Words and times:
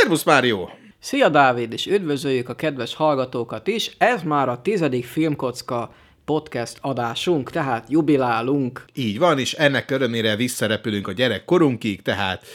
Szervusz, 0.00 0.24
Mário! 0.24 0.68
Szia 0.98 1.28
Dávid, 1.28 1.72
és 1.72 1.86
üdvözöljük 1.86 2.48
a 2.48 2.54
kedves 2.54 2.94
hallgatókat 2.94 3.66
is. 3.66 3.90
Ez 3.98 4.22
már 4.22 4.48
a 4.48 4.62
tizedik 4.62 5.04
Filmkocka 5.04 5.94
podcast 6.24 6.78
adásunk, 6.80 7.50
tehát 7.50 7.86
jubilálunk. 7.88 8.84
Így 8.94 9.18
van, 9.18 9.38
és 9.38 9.52
ennek 9.52 9.90
örömére 9.90 10.36
visszarepülünk 10.36 11.08
a 11.08 11.12
gyerekkorunkig, 11.12 12.02
tehát 12.02 12.46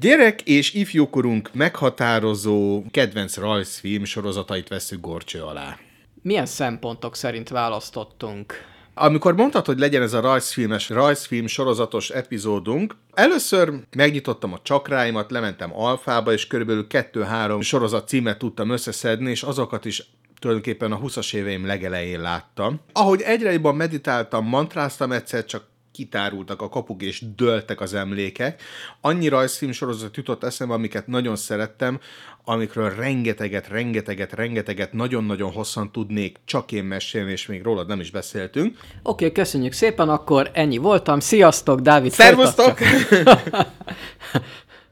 gyerek 0.00 0.42
és 0.42 0.72
ifjúkorunk 0.72 1.50
meghatározó 1.52 2.82
kedvenc 2.90 3.36
rajzfilm 3.36 4.04
sorozatait 4.04 4.68
veszük 4.68 5.00
gorcső 5.00 5.42
alá. 5.42 5.78
Milyen 6.22 6.46
szempontok 6.46 7.16
szerint 7.16 7.48
választottunk? 7.48 8.54
Amikor 9.00 9.34
mondtad, 9.34 9.66
hogy 9.66 9.78
legyen 9.78 10.02
ez 10.02 10.12
a 10.12 10.20
rajzfilmes, 10.20 10.88
rajzfilm 10.88 11.46
sorozatos 11.46 12.10
epizódunk, 12.10 12.96
először 13.14 13.72
megnyitottam 13.96 14.52
a 14.52 14.60
csakráimat, 14.62 15.30
lementem 15.30 15.74
alfába, 15.74 16.32
és 16.32 16.46
körülbelül 16.46 16.86
kettő-három 16.86 17.60
sorozat 17.60 18.08
címet 18.08 18.38
tudtam 18.38 18.70
összeszedni, 18.70 19.30
és 19.30 19.42
azokat 19.42 19.84
is 19.84 20.10
tulajdonképpen 20.38 20.92
a 20.92 20.98
20-as 20.98 21.34
éveim 21.34 21.66
legelején 21.66 22.20
láttam. 22.20 22.80
Ahogy 22.92 23.20
egyre 23.20 23.52
jobban 23.52 23.76
meditáltam, 23.76 24.46
mantráztam 24.46 25.12
egyszer, 25.12 25.44
csak 25.44 25.64
kitárultak 25.98 26.62
a 26.62 26.68
kapuk 26.68 27.02
és 27.02 27.22
döltek 27.36 27.80
az 27.80 27.94
emlékek. 27.94 28.62
Annyi 29.00 29.28
rajzfilm 29.28 29.72
sorozat 29.72 30.16
jutott 30.16 30.44
eszembe, 30.44 30.74
amiket 30.74 31.06
nagyon 31.06 31.36
szerettem, 31.36 32.00
amikről 32.44 32.94
rengeteget, 32.94 33.68
rengeteget, 33.68 34.32
rengeteget, 34.32 34.92
nagyon-nagyon 34.92 35.52
hosszan 35.52 35.92
tudnék 35.92 36.36
csak 36.44 36.72
én 36.72 36.84
mesélni, 36.84 37.30
és 37.30 37.46
még 37.46 37.62
rólad 37.62 37.86
nem 37.86 38.00
is 38.00 38.10
beszéltünk. 38.10 38.76
Oké, 39.02 39.24
okay, 39.24 39.32
köszönjük 39.32 39.72
szépen, 39.72 40.08
akkor 40.08 40.50
ennyi 40.52 40.76
voltam. 40.76 41.20
Sziasztok, 41.20 41.80
Dávid! 41.80 42.12
Szervusztok! 42.12 42.78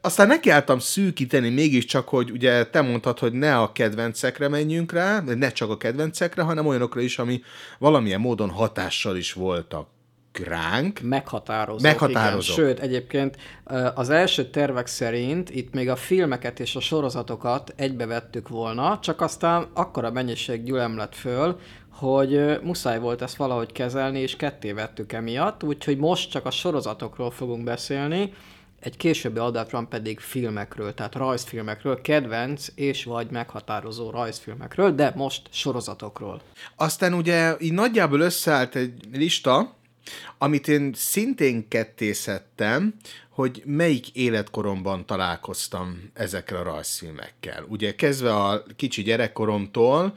Aztán 0.01 0.27
nekiálltam 0.27 0.79
szűkíteni 0.79 1.49
mégiscsak, 1.49 2.09
hogy 2.09 2.31
ugye 2.31 2.65
te 2.65 2.81
mondtad, 2.81 3.19
hogy 3.19 3.33
ne 3.33 3.57
a 3.57 3.71
kedvencekre 3.71 4.47
menjünk 4.47 4.91
rá, 4.91 5.21
ne 5.21 5.51
csak 5.51 5.69
a 5.69 5.77
kedvencekre, 5.77 6.41
hanem 6.41 6.65
olyanokra 6.65 7.01
is, 7.01 7.19
ami 7.19 7.41
valamilyen 7.79 8.19
módon 8.19 8.49
hatással 8.49 9.17
is 9.17 9.33
voltak 9.33 9.95
ránk. 10.39 10.99
Meghatározó. 11.03 11.87
Meghatározó. 11.87 12.53
Igen. 12.53 12.65
Sőt, 12.65 12.79
egyébként 12.79 13.37
az 13.95 14.09
első 14.09 14.49
tervek 14.49 14.87
szerint 14.87 15.49
itt 15.49 15.73
még 15.73 15.89
a 15.89 15.95
filmeket 15.95 16.59
és 16.59 16.75
a 16.75 16.79
sorozatokat 16.79 17.73
egybevettük 17.75 18.49
volna, 18.49 18.99
csak 19.01 19.21
aztán 19.21 19.67
akkora 19.73 20.11
mennyiség 20.11 20.63
gyülem 20.63 20.97
lett 20.97 21.15
föl, 21.15 21.59
hogy 21.91 22.59
muszáj 22.63 22.99
volt 22.99 23.21
ezt 23.21 23.35
valahogy 23.35 23.71
kezelni, 23.71 24.19
és 24.19 24.35
ketté 24.35 24.71
vettük 24.71 25.13
emiatt, 25.13 25.63
úgyhogy 25.63 25.97
most 25.97 26.31
csak 26.31 26.45
a 26.45 26.51
sorozatokról 26.51 27.31
fogunk 27.31 27.63
beszélni, 27.63 28.33
egy 28.79 28.97
későbbi 28.97 29.39
adásban 29.39 29.89
pedig 29.89 30.19
filmekről, 30.19 30.93
tehát 30.93 31.15
rajzfilmekről, 31.15 32.01
kedvenc 32.01 32.67
és 32.75 33.03
vagy 33.03 33.27
meghatározó 33.31 34.09
rajzfilmekről, 34.09 34.95
de 34.95 35.13
most 35.15 35.41
sorozatokról. 35.49 36.41
Aztán 36.75 37.13
ugye 37.13 37.55
így 37.59 37.73
nagyjából 37.73 38.19
összeállt 38.19 38.75
egy 38.75 38.93
lista, 39.13 39.75
amit 40.37 40.67
én 40.67 40.91
szintén 40.95 41.67
kettészettem, 41.67 42.93
hogy 43.29 43.63
melyik 43.65 44.09
életkoromban 44.15 45.05
találkoztam 45.05 46.11
ezekkel 46.13 46.57
a 46.57 46.63
rajzfilmekkel. 46.63 47.65
Ugye 47.67 47.95
kezdve 47.95 48.35
a 48.35 48.63
kicsi 48.75 49.01
gyerekkoromtól, 49.01 50.15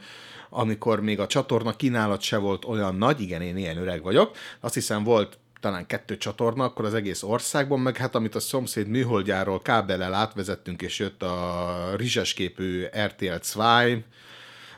amikor 0.49 1.01
még 1.01 1.19
a 1.19 1.27
csatorna 1.27 1.75
kínálat 1.75 2.21
se 2.21 2.37
volt 2.37 2.65
olyan 2.65 2.95
nagy, 2.95 3.21
igen, 3.21 3.41
én 3.41 3.57
ilyen 3.57 3.77
öreg 3.77 4.03
vagyok, 4.03 4.35
azt 4.59 4.73
hiszem 4.73 5.03
volt 5.03 5.37
talán 5.59 5.85
kettő 5.85 6.17
csatorna, 6.17 6.63
akkor 6.63 6.85
az 6.85 6.93
egész 6.93 7.23
országban, 7.23 7.79
meg 7.79 7.97
hát 7.97 8.15
amit 8.15 8.35
a 8.35 8.39
szomszéd 8.39 8.87
műholdjáról 8.87 9.61
kábellel 9.61 10.13
átvezettünk, 10.13 10.81
és 10.81 10.99
jött 10.99 11.23
a 11.23 11.93
rizsesképű 11.95 12.85
RTL 13.05 13.53
2, 13.53 14.03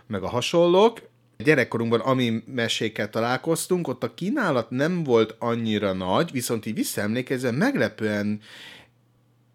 meg 0.08 0.24
a 0.24 0.30
hasonlók, 0.30 1.00
gyerekkorunkban, 1.44 2.00
ami 2.00 2.44
mesékkel 2.46 3.10
találkoztunk, 3.10 3.88
ott 3.88 4.04
a 4.04 4.14
kínálat 4.14 4.70
nem 4.70 5.04
volt 5.04 5.36
annyira 5.40 5.94
nagy, 5.94 6.32
viszont 6.32 6.66
így 6.66 6.74
visszaemlékezve 6.74 7.52
meglepően 7.52 8.42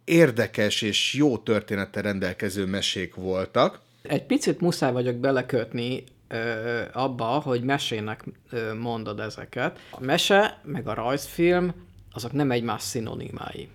érdekes 0.05 0.83
és 0.83 1.15
jó 1.15 1.39
történettel 1.39 2.03
rendelkező 2.03 2.67
mesék 2.67 3.15
voltak. 3.15 3.81
Egy 4.03 4.25
picit 4.25 4.61
muszáj 4.61 4.93
vagyok 4.93 5.17
belekötni 5.17 6.05
ö, 6.29 6.81
abba, 6.93 7.25
hogy 7.25 7.63
mesének 7.63 8.25
ö, 8.51 8.75
mondod 8.75 9.21
ezeket. 9.21 9.79
A 9.91 10.05
mese, 10.05 10.61
meg 10.65 10.89
a 10.89 10.95
rajzfilm, 10.95 11.75
azok 12.13 12.33
nem 12.33 12.51
egymás 12.51 12.83
szinonimái. 12.83 13.69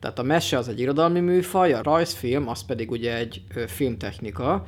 Tehát 0.00 0.18
a 0.18 0.22
mese 0.22 0.58
az 0.58 0.68
egy 0.68 0.80
irodalmi 0.80 1.20
műfaj, 1.20 1.72
a 1.72 1.82
rajzfilm 1.82 2.48
az 2.48 2.64
pedig 2.64 2.90
ugye 2.90 3.16
egy 3.16 3.42
filmtechnika, 3.66 4.66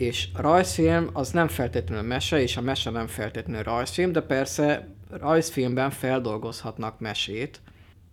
és 0.00 0.28
a 0.34 0.40
rajzfilm 0.40 1.10
az 1.12 1.30
nem 1.30 1.48
feltétlenül 1.48 2.04
mese, 2.04 2.42
és 2.42 2.56
a 2.56 2.60
mese 2.60 2.90
nem 2.90 3.06
feltétlenül 3.06 3.62
rajzfilm, 3.62 4.12
de 4.12 4.20
persze 4.20 4.88
rajzfilmben 5.10 5.90
feldolgozhatnak 5.90 7.00
mesét. 7.00 7.60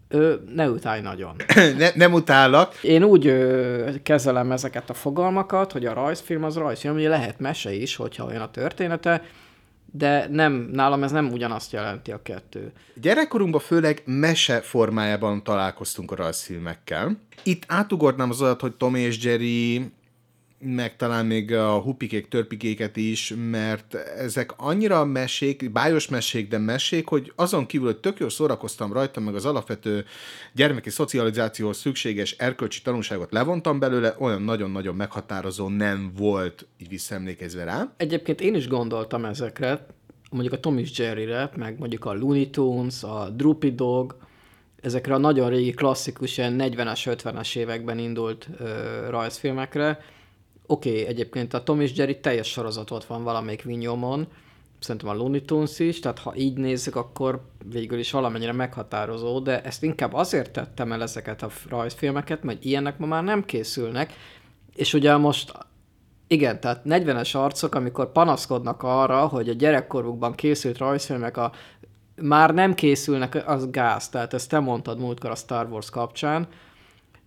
Ö, 0.08 0.36
ne 0.56 0.70
utálj 0.70 1.02
nagyon. 1.02 1.36
ne, 1.78 1.90
nem 1.96 2.14
utállak. 2.14 2.76
Én 2.84 3.04
úgy 3.04 3.28
ö, 3.28 3.90
kezelem 4.04 4.52
ezeket 4.52 4.90
a 4.90 4.94
fogalmakat, 4.94 5.72
hogy 5.72 5.86
a 5.86 5.94
rajzfilm 5.94 6.44
az 6.44 6.56
rajzfilm, 6.56 6.96
ugye 6.96 7.10
lehet 7.10 7.40
mese 7.40 7.74
is, 7.74 7.96
hogyha 7.96 8.26
olyan 8.26 8.42
a 8.42 8.52
története, 8.52 9.24
de 9.92 10.28
nem, 10.32 10.54
nálam 10.54 11.04
ez 11.04 11.12
nem 11.12 11.32
ugyanazt 11.32 11.72
jelenti 11.72 12.12
a 12.12 12.22
kettő. 12.22 12.72
Gyerekkorunkban 13.02 13.62
főleg 13.62 14.02
mese 14.06 14.62
formájában 14.62 15.44
találkoztunk 15.44 16.12
a 16.12 16.16
rajzfilmekkel. 16.16 17.18
Itt 17.44 17.64
átugornám 17.68 18.30
az 18.30 18.42
adat, 18.42 18.62
hogy 18.62 18.76
Tom 18.76 18.96
és 18.96 19.24
Jerry, 19.24 19.92
meg 20.60 20.96
talán 20.96 21.26
még 21.26 21.54
a 21.54 21.80
hupikék, 21.80 22.28
törpikéket 22.28 22.98
is, 22.98 23.34
mert 23.50 23.94
ezek 23.94 24.54
annyira 24.58 25.06
mesék, 25.06 25.72
bájos 25.72 26.08
mesék, 26.08 26.48
de 26.48 26.58
mesék, 26.58 27.08
hogy 27.08 27.32
azon 27.36 27.66
kívül, 27.66 27.88
hogy 27.88 27.98
tök 27.98 28.20
jól 28.20 28.30
szórakoztam 28.30 28.94
rajta, 28.94 29.20
meg 29.20 29.36
az 29.36 29.46
alapvető 29.46 30.06
gyermeki 30.54 30.90
szocializációhoz 30.90 31.78
szükséges 31.78 32.32
erkölcsi 32.32 32.82
tanulságot 32.82 33.32
levontam 33.32 33.80
belőle, 33.80 34.16
olyan 34.20 34.42
nagyon-nagyon 34.42 34.96
meghatározó 34.96 35.70
nem 35.70 36.12
volt, 36.18 36.66
így 36.78 36.90
visszaemlékezve 36.90 37.64
rá. 37.64 37.94
Egyébként 37.98 38.42
én 38.42 38.56
is 38.56 38.68
gondoltam 38.68 39.26
ezekre, 39.26 39.86
mondjuk 40.32 40.54
a 40.54 40.60
Tom 40.60 40.78
és 40.78 40.98
Jerry-re, 40.98 41.50
meg 41.56 41.80
mondjuk 41.80 42.06
a 42.06 42.14
Looney 42.14 42.50
Tunes, 42.50 43.04
a 43.04 43.30
Droopy 43.30 43.72
Dog, 43.72 44.18
ezekre 44.82 45.14
a 45.14 45.18
nagyon 45.18 45.50
régi 45.50 45.72
klasszikus, 45.72 46.38
ilyen 46.38 46.56
40-es, 46.60 47.18
50-es 47.24 47.56
években 47.56 47.98
indult 47.98 48.48
ö, 48.60 48.66
rajzfilmekre, 49.10 50.00
Oké, 50.68 50.90
okay, 50.90 51.06
egyébként 51.06 51.54
a 51.54 51.64
Tom 51.64 51.82
és 51.82 51.96
Jerry 51.96 52.20
teljes 52.20 52.48
sorozatot 52.48 53.06
van 53.06 53.24
valamelyik 53.24 53.64
vinyomon, 53.64 54.28
szerintem 54.80 55.10
a 55.10 55.14
Looney 55.14 55.42
Tunes 55.42 55.80
is, 55.80 56.00
tehát 56.00 56.20
ha 56.20 56.34
így 56.36 56.58
nézzük, 56.58 56.96
akkor 56.96 57.42
végül 57.72 58.00
is 58.00 58.12
valamennyire 58.12 58.52
meghatározó, 58.52 59.40
de 59.40 59.62
ezt 59.62 59.84
inkább 59.84 60.14
azért 60.14 60.52
tettem 60.52 60.92
el 60.92 61.02
ezeket 61.02 61.44
a 61.44 61.50
rajzfilmeket, 61.70 62.44
mert 62.44 62.64
ilyenek 62.64 62.98
ma 62.98 63.06
már 63.06 63.24
nem 63.24 63.46
készülnek, 63.46 64.14
és 64.76 64.94
ugye 64.94 65.18
most 65.18 65.52
igen, 66.28 66.60
tehát 66.60 66.82
40-es 66.86 67.36
arcok, 67.36 67.76
amikor 67.76 68.12
panaszkodnak 68.12 68.84
arra, 68.84 69.28
hogy 69.28 69.50
a 69.50 69.54
gyerekkorukban 69.54 70.36
készült 70.36 70.78
rajzfilmek 70.78 71.38
a 71.38 71.52
már 72.22 72.54
nem 72.54 72.74
készülnek, 72.74 73.44
az 73.46 73.70
gáz, 73.72 74.10
tehát 74.10 74.34
ezt 74.34 74.50
te 74.50 74.60
mondtad 74.60 75.00
múltkor 75.00 75.30
a 75.30 75.36
Star 75.36 75.68
Wars 75.72 75.90
kapcsán, 75.90 76.48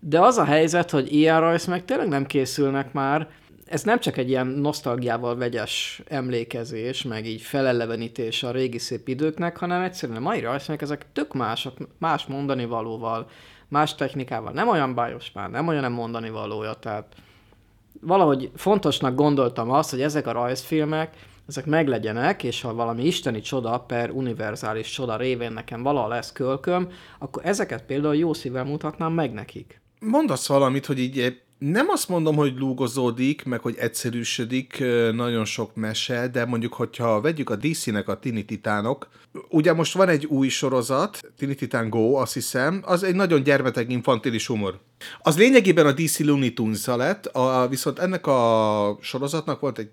de 0.01 0.21
az 0.21 0.39
a 0.39 0.45
helyzet, 0.45 0.91
hogy 0.91 1.13
ilyen 1.13 1.41
rajz 1.41 1.67
meg 1.67 1.85
tényleg 1.85 2.09
nem 2.09 2.27
készülnek 2.27 2.93
már, 2.93 3.29
ez 3.71 3.83
nem 3.83 3.99
csak 3.99 4.17
egy 4.17 4.29
ilyen 4.29 4.47
nosztalgiával 4.47 5.37
vegyes 5.37 6.03
emlékezés, 6.09 7.03
meg 7.03 7.27
így 7.27 7.41
felelevenítés 7.41 8.43
a 8.43 8.51
régi 8.51 8.79
szép 8.79 9.09
időknek, 9.09 9.57
hanem 9.57 9.83
egyszerűen 9.83 10.19
a 10.19 10.21
mai 10.21 10.41
rajzfilmek 10.41 10.83
ezek 10.83 11.07
tök 11.13 11.35
mások, 11.35 11.77
más 11.99 12.27
mondani 12.27 12.65
valóval, 12.65 13.29
más 13.69 13.95
technikával, 13.95 14.53
nem 14.53 14.69
olyan 14.69 14.95
bájos 14.95 15.33
már, 15.33 15.51
nem 15.51 15.69
olyan 15.69 15.83
nem 15.83 15.93
mondani 15.93 16.31
valója, 16.31 16.73
tehát 16.73 17.15
valahogy 18.01 18.51
fontosnak 18.55 19.15
gondoltam 19.15 19.71
azt, 19.71 19.91
hogy 19.91 20.03
ezek 20.03 20.27
a 20.27 20.33
rajzfilmek, 20.33 21.17
ezek 21.49 21.67
meglegyenek, 21.67 22.43
és 22.43 22.61
ha 22.61 22.75
valami 22.75 23.05
isteni 23.05 23.41
csoda 23.41 23.79
per 23.79 24.11
univerzális 24.11 24.91
csoda 24.91 25.17
révén 25.17 25.53
nekem 25.53 25.83
vala 25.83 26.07
lesz 26.07 26.33
kölköm, 26.33 26.89
akkor 27.19 27.43
ezeket 27.47 27.85
például 27.85 28.17
jó 28.17 28.33
szívvel 28.33 28.65
mutatnám 28.65 29.13
meg 29.13 29.33
nekik 29.33 29.80
mondasz 30.01 30.47
valamit, 30.47 30.87
hogy 30.87 30.99
így 30.99 31.41
nem 31.61 31.89
azt 31.89 32.09
mondom, 32.09 32.37
hogy 32.37 32.55
lúgozódik, 32.57 33.45
meg 33.45 33.61
hogy 33.61 33.77
egyszerűsödik 33.79 34.79
nagyon 35.13 35.45
sok 35.45 35.75
mese, 35.75 36.29
de 36.29 36.45
mondjuk, 36.45 36.73
hogyha 36.73 37.21
vegyük 37.21 37.51
a 37.51 37.57
DC-nek 37.57 38.09
a 38.09 38.19
Tini 38.19 38.45
Titánok, 38.45 39.09
ugye 39.49 39.73
most 39.73 39.93
van 39.93 40.09
egy 40.09 40.27
új 40.27 40.49
sorozat, 40.49 41.21
Tini 41.37 41.55
Titán 41.55 41.91
Go, 41.91 42.15
azt 42.15 42.35
hiszem, 42.35 42.83
az 42.85 43.03
egy 43.03 43.15
nagyon 43.15 43.43
gyermeteg 43.43 43.91
infantilis 43.91 44.47
humor. 44.47 44.81
Az 45.23 45.39
lényegében 45.39 45.87
a 45.87 45.93
DC 45.93 46.19
Looney 46.19 46.53
tunes 46.53 46.87
lett, 46.87 47.27
a, 47.27 47.69
viszont 47.69 47.99
ennek 47.99 48.27
a 48.27 48.99
sorozatnak 49.01 49.61
volt 49.61 49.79
egy 49.79 49.91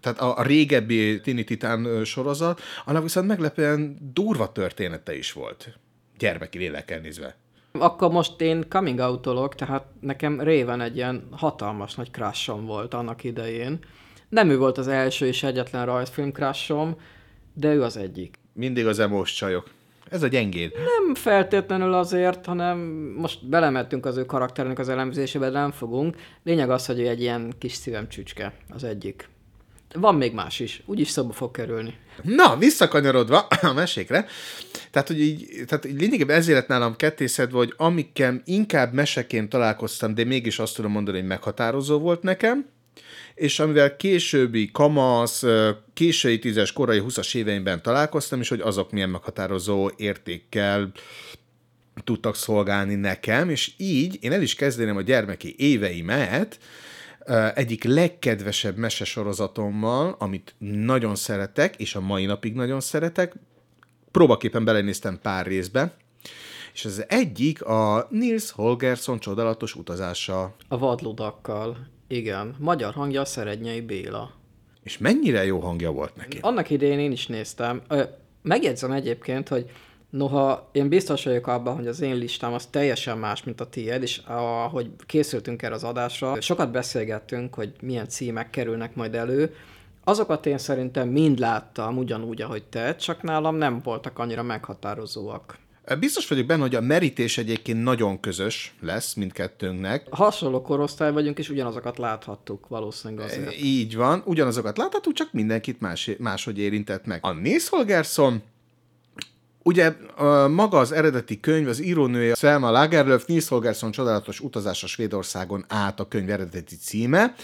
tehát 0.00 0.20
a, 0.20 0.38
a 0.38 0.42
régebbi 0.42 1.20
Tini 1.20 1.44
Titán 1.44 2.04
sorozat, 2.04 2.60
annak 2.84 3.02
viszont 3.02 3.26
meglepően 3.26 3.98
durva 4.12 4.52
története 4.52 5.16
is 5.16 5.32
volt. 5.32 5.78
Gyermeki 6.18 6.58
lélekkel 6.58 6.98
nézve. 6.98 7.43
Akkor 7.78 8.10
most 8.10 8.40
én 8.40 8.64
coming 8.68 8.98
out 8.98 9.56
tehát 9.56 9.84
nekem 10.00 10.40
Réven 10.40 10.80
egy 10.80 10.96
ilyen 10.96 11.28
hatalmas 11.30 11.94
nagy 11.94 12.10
crushom 12.10 12.66
volt 12.66 12.94
annak 12.94 13.24
idején. 13.24 13.78
Nem 14.28 14.50
ő 14.50 14.58
volt 14.58 14.78
az 14.78 14.88
első 14.88 15.26
és 15.26 15.42
egyetlen 15.42 15.86
rajzfilm 15.86 16.32
crushom, 16.32 16.96
de 17.54 17.74
ő 17.74 17.82
az 17.82 17.96
egyik. 17.96 18.38
Mindig 18.52 18.86
az 18.86 18.98
emos 18.98 19.32
csajok. 19.32 19.70
Ez 20.10 20.22
a 20.22 20.26
gyengéd. 20.26 20.72
Nem 20.72 21.14
feltétlenül 21.14 21.92
azért, 21.92 22.46
hanem 22.46 22.78
most 23.18 23.48
belemettünk 23.48 24.06
az 24.06 24.16
ő 24.16 24.24
karakterének 24.24 24.78
az 24.78 24.88
elemzésébe, 24.88 25.50
de 25.50 25.58
nem 25.58 25.70
fogunk. 25.70 26.16
Lényeg 26.42 26.70
az, 26.70 26.86
hogy 26.86 27.00
ő 27.00 27.08
egy 27.08 27.20
ilyen 27.20 27.52
kis 27.58 27.72
szívem 27.72 28.08
csücske, 28.08 28.52
az 28.68 28.84
egyik. 28.84 29.28
Van 29.98 30.14
még 30.14 30.32
más 30.32 30.60
is, 30.60 30.82
úgyis 30.86 31.08
szóba 31.08 31.32
fog 31.32 31.50
kerülni. 31.50 31.94
Na, 32.22 32.56
visszakanyarodva 32.56 33.38
a 33.38 33.72
mesékre, 33.72 34.26
tehát, 34.90 35.08
hogy 35.08 35.20
így, 35.20 35.64
tehát 35.66 35.84
így 35.84 36.00
lényegében 36.00 36.36
ezért 36.36 36.58
lett 36.58 36.68
nálam 36.68 36.96
kettészedve, 36.96 37.56
hogy 37.56 37.74
amikkel 37.76 38.42
inkább 38.44 38.92
meseként 38.92 39.48
találkoztam, 39.48 40.14
de 40.14 40.24
mégis 40.24 40.58
azt 40.58 40.74
tudom 40.74 40.90
mondani, 40.90 41.18
hogy 41.18 41.26
meghatározó 41.26 41.98
volt 41.98 42.22
nekem, 42.22 42.66
és 43.34 43.58
amivel 43.58 43.96
későbbi 43.96 44.70
kamasz, 44.72 45.44
késői 45.94 46.38
tízes, 46.38 46.72
korai 46.72 47.02
20-as 47.06 47.34
éveimben 47.34 47.82
találkoztam, 47.82 48.40
és 48.40 48.48
hogy 48.48 48.60
azok 48.60 48.90
milyen 48.90 49.10
meghatározó 49.10 49.90
értékkel 49.96 50.92
tudtak 52.04 52.36
szolgálni 52.36 52.94
nekem, 52.94 53.50
és 53.50 53.72
így 53.76 54.18
én 54.20 54.32
el 54.32 54.42
is 54.42 54.54
kezdeném 54.54 54.96
a 54.96 55.02
gyermeki 55.02 55.54
éveimet, 55.58 56.58
egyik 57.54 57.84
legkedvesebb 57.84 58.76
mesesorozatommal, 58.76 60.16
amit 60.18 60.54
nagyon 60.58 61.14
szeretek, 61.14 61.76
és 61.76 61.94
a 61.94 62.00
mai 62.00 62.24
napig 62.24 62.54
nagyon 62.54 62.80
szeretek, 62.80 63.34
próbaképpen 64.10 64.64
belenéztem 64.64 65.18
pár 65.22 65.46
részbe, 65.46 65.94
és 66.72 66.84
az 66.84 67.04
egyik 67.08 67.64
a 67.64 68.06
Nils 68.10 68.50
Holgersson 68.50 69.18
csodálatos 69.18 69.74
utazása. 69.74 70.54
A 70.68 70.78
vadludakkal, 70.78 71.76
igen. 72.08 72.54
Magyar 72.58 72.94
hangja 72.94 73.20
a 73.20 73.24
Szerednyei 73.24 73.80
Béla. 73.80 74.30
És 74.82 74.98
mennyire 74.98 75.44
jó 75.44 75.58
hangja 75.58 75.90
volt 75.90 76.16
neki? 76.16 76.38
Annak 76.40 76.70
idején 76.70 76.98
én 76.98 77.12
is 77.12 77.26
néztem. 77.26 77.82
Megjegyzem 78.42 78.92
egyébként, 78.92 79.48
hogy 79.48 79.70
Noha 80.16 80.68
én 80.72 80.88
biztos 80.88 81.24
vagyok 81.24 81.46
abban, 81.46 81.74
hogy 81.74 81.86
az 81.86 82.00
én 82.00 82.16
listám 82.16 82.52
az 82.52 82.66
teljesen 82.66 83.18
más, 83.18 83.42
mint 83.42 83.60
a 83.60 83.68
tiéd, 83.68 84.02
és 84.02 84.20
ahogy 84.26 84.90
készültünk 85.06 85.62
erre 85.62 85.74
az 85.74 85.84
adásra, 85.84 86.40
sokat 86.40 86.70
beszélgettünk, 86.70 87.54
hogy 87.54 87.72
milyen 87.80 88.08
címek 88.08 88.50
kerülnek 88.50 88.94
majd 88.94 89.14
elő. 89.14 89.54
Azokat 90.04 90.46
én 90.46 90.58
szerintem 90.58 91.08
mind 91.08 91.38
láttam, 91.38 91.98
ugyanúgy, 91.98 92.42
ahogy 92.42 92.62
te, 92.62 92.96
csak 92.96 93.22
nálam 93.22 93.56
nem 93.56 93.80
voltak 93.82 94.18
annyira 94.18 94.42
meghatározóak. 94.42 95.58
Biztos 95.98 96.28
vagyok 96.28 96.46
benne, 96.46 96.62
hogy 96.62 96.74
a 96.74 96.80
merítés 96.80 97.38
egyébként 97.38 97.82
nagyon 97.82 98.20
közös 98.20 98.74
lesz 98.80 99.14
mindkettőnknek. 99.14 100.06
Hasonló 100.10 100.62
korosztály 100.62 101.12
vagyunk, 101.12 101.38
és 101.38 101.48
ugyanazokat 101.48 101.98
láthattuk 101.98 102.68
valószínűleg 102.68 103.24
azért. 103.24 103.56
Így 103.56 103.96
van, 103.96 104.22
ugyanazokat 104.24 104.78
láthattuk, 104.78 105.12
csak 105.12 105.32
mindenkit 105.32 105.80
más, 105.80 106.10
máshogy 106.18 106.58
érintett 106.58 107.06
meg. 107.06 107.18
A 107.22 107.32
Nils 107.32 107.68
Holgersson 107.68 108.42
Ugye 109.66 109.94
a, 110.16 110.48
maga 110.48 110.78
az 110.78 110.92
eredeti 110.92 111.40
könyv, 111.40 111.68
az 111.68 111.82
írónője 111.82 112.34
Selma 112.34 112.70
Lagerlöf, 112.70 113.26
Nils 113.26 113.48
Holgersson 113.48 113.90
csodálatos 113.90 114.40
utazás 114.40 114.82
a 114.82 114.86
Svédországon 114.86 115.64
át 115.68 116.00
a 116.00 116.08
könyv 116.08 116.30
eredeti 116.30 116.76
címe, 116.76 117.34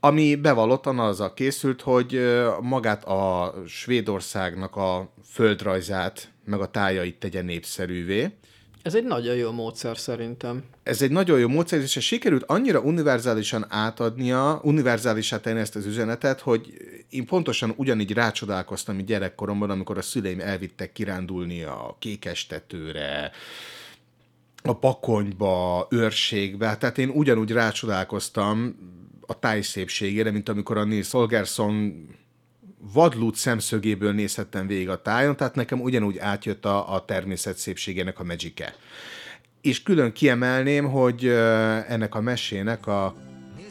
ami 0.00 0.34
bevallottan 0.36 0.98
azzal 0.98 1.34
készült, 1.34 1.80
hogy 1.80 2.20
magát 2.60 3.04
a 3.04 3.54
Svédországnak 3.66 4.76
a 4.76 5.12
földrajzát, 5.30 6.28
meg 6.44 6.60
a 6.60 6.70
tájait 6.70 7.18
tegye 7.18 7.42
népszerűvé. 7.42 8.32
Ez 8.84 8.94
egy 8.94 9.04
nagyon 9.04 9.34
jó 9.36 9.52
módszer 9.52 9.96
szerintem. 9.96 10.62
Ez 10.82 11.02
egy 11.02 11.10
nagyon 11.10 11.38
jó 11.38 11.48
módszer, 11.48 11.80
és 11.80 11.98
sikerült 12.00 12.44
annyira 12.46 12.80
univerzálisan 12.80 13.66
átadnia, 13.68 14.60
univerzálisá 14.62 15.40
tenni 15.40 15.60
ezt 15.60 15.76
az 15.76 15.86
üzenetet, 15.86 16.40
hogy 16.40 16.72
én 17.08 17.26
pontosan 17.26 17.72
ugyanígy 17.76 18.12
rácsodálkoztam 18.12 18.98
így 18.98 19.04
gyerekkoromban, 19.04 19.70
amikor 19.70 19.98
a 19.98 20.02
szüleim 20.02 20.40
elvittek 20.40 20.92
kirándulni 20.92 21.62
a 21.62 21.96
kékestetőre, 21.98 23.30
a 24.62 24.76
pakonyba, 24.78 25.86
őrségbe, 25.90 26.76
tehát 26.76 26.98
én 26.98 27.08
ugyanúgy 27.08 27.50
rácsodálkoztam 27.50 28.76
a 29.26 29.38
táj 29.38 29.60
szépségére, 29.60 30.30
mint 30.30 30.48
amikor 30.48 30.76
a 30.76 30.84
Nils 30.84 31.10
Holgersson 31.10 32.06
vadlút 32.92 33.36
szemszögéből 33.36 34.12
nézhettem 34.12 34.66
végig 34.66 34.88
a 34.88 35.02
tájon, 35.02 35.36
tehát 35.36 35.54
nekem 35.54 35.80
ugyanúgy 35.80 36.18
átjött 36.18 36.64
a, 36.64 36.94
a 36.94 37.04
természet 37.04 37.56
szépségének 37.56 38.18
a 38.18 38.24
magic 38.24 38.60
-e. 38.60 38.74
És 39.60 39.82
külön 39.82 40.12
kiemelném, 40.12 40.90
hogy 40.90 41.26
ennek 41.88 42.14
a 42.14 42.20
mesének 42.20 42.86
a 42.86 43.14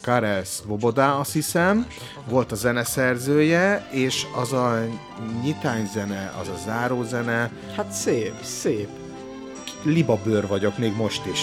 Karel 0.00 0.44
Svoboda, 0.44 1.18
azt 1.18 1.32
hiszem, 1.32 1.86
volt 2.28 2.52
a 2.52 2.54
zeneszerzője, 2.54 3.88
és 3.92 4.26
az 4.36 4.52
a 4.52 4.86
nyitányzene, 5.42 6.34
az 6.40 6.48
a 6.48 6.56
zárózene. 6.64 7.50
Hát 7.76 7.92
szép, 7.92 8.34
szép. 8.42 8.88
Libabőr 9.82 10.46
vagyok 10.46 10.78
még 10.78 10.96
most 10.96 11.26
is. 11.26 11.40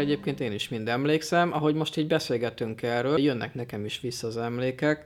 Ezekre 0.00 0.14
egyébként 0.14 0.40
én 0.40 0.52
is 0.52 0.68
mind 0.68 0.88
emlékszem. 0.88 1.52
Ahogy 1.52 1.74
most 1.74 1.96
így 1.96 2.06
beszélgetünk 2.06 2.82
erről, 2.82 3.18
jönnek 3.18 3.54
nekem 3.54 3.84
is 3.84 4.00
vissza 4.00 4.26
az 4.26 4.36
emlékek. 4.36 5.04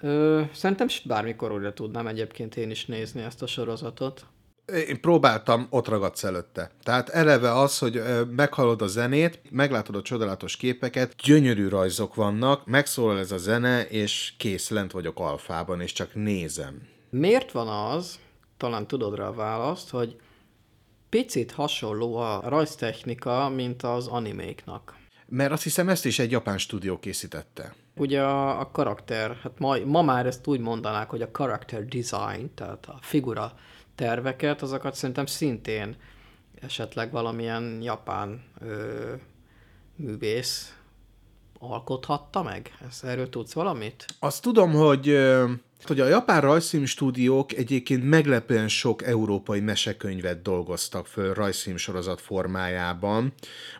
Ö, 0.00 0.42
szerintem 0.52 0.86
bármikor 1.04 1.52
újra 1.52 1.72
tudnám 1.72 2.06
egyébként 2.06 2.56
én 2.56 2.70
is 2.70 2.86
nézni 2.86 3.22
ezt 3.22 3.42
a 3.42 3.46
sorozatot. 3.46 4.26
Én 4.88 5.00
próbáltam, 5.00 5.66
ott 5.70 5.88
ragadsz 5.88 6.24
előtte. 6.24 6.70
Tehát 6.82 7.08
eleve 7.08 7.52
az, 7.52 7.78
hogy 7.78 8.02
meghallod 8.36 8.82
a 8.82 8.86
zenét, 8.86 9.40
meglátod 9.50 9.96
a 9.96 10.02
csodálatos 10.02 10.56
képeket, 10.56 11.14
gyönyörű 11.24 11.68
rajzok 11.68 12.14
vannak, 12.14 12.66
megszólal 12.66 13.18
ez 13.18 13.32
a 13.32 13.38
zene, 13.38 13.82
és 13.82 14.32
kész, 14.38 14.70
lent 14.70 14.92
vagyok 14.92 15.20
alfában, 15.20 15.80
és 15.80 15.92
csak 15.92 16.14
nézem. 16.14 16.82
Miért 17.10 17.52
van 17.52 17.68
az, 17.68 18.18
talán 18.56 18.86
tudod 18.86 19.16
rá 19.16 19.26
a 19.26 19.32
választ, 19.32 19.90
hogy 19.90 20.16
picit 21.12 21.50
hasonló 21.50 22.16
a 22.16 22.40
rajztechnika, 22.44 23.48
mint 23.48 23.82
az 23.82 24.06
animéknak. 24.06 24.96
Mert 25.26 25.52
azt 25.52 25.62
hiszem 25.62 25.88
ezt 25.88 26.04
is 26.04 26.18
egy 26.18 26.30
japán 26.30 26.58
stúdió 26.58 26.98
készítette. 26.98 27.74
Ugye 27.96 28.22
a, 28.22 28.60
a 28.60 28.70
karakter, 28.70 29.36
hát 29.42 29.58
ma, 29.58 29.76
ma 29.84 30.02
már 30.02 30.26
ezt 30.26 30.46
úgy 30.46 30.60
mondanák, 30.60 31.10
hogy 31.10 31.22
a 31.22 31.30
character 31.30 31.84
design, 31.84 32.54
tehát 32.54 32.86
a 32.86 32.98
figura 33.00 33.52
terveket, 33.94 34.62
azokat 34.62 34.94
szerintem 34.94 35.26
szintén 35.26 35.96
esetleg 36.60 37.10
valamilyen 37.10 37.78
japán 37.82 38.44
ö, 38.60 39.12
művész 39.96 40.76
alkothatta 41.58 42.42
meg? 42.42 42.76
Ezt 42.88 43.04
erről 43.04 43.28
tudsz 43.28 43.52
valamit? 43.52 44.06
Azt 44.18 44.42
tudom, 44.42 44.72
hogy 44.72 45.08
hogy 45.86 46.00
a 46.00 46.06
japán 46.06 46.40
rajzfilm 46.40 46.84
stúdiók 46.84 47.52
egyébként 47.52 48.08
meglepően 48.08 48.68
sok 48.68 49.02
európai 49.02 49.60
mesekönyvet 49.60 50.42
dolgoztak 50.42 51.06
föl 51.06 51.34
rajzfilm 51.34 51.76
sorozat 51.76 52.20
formájában. 52.20 53.32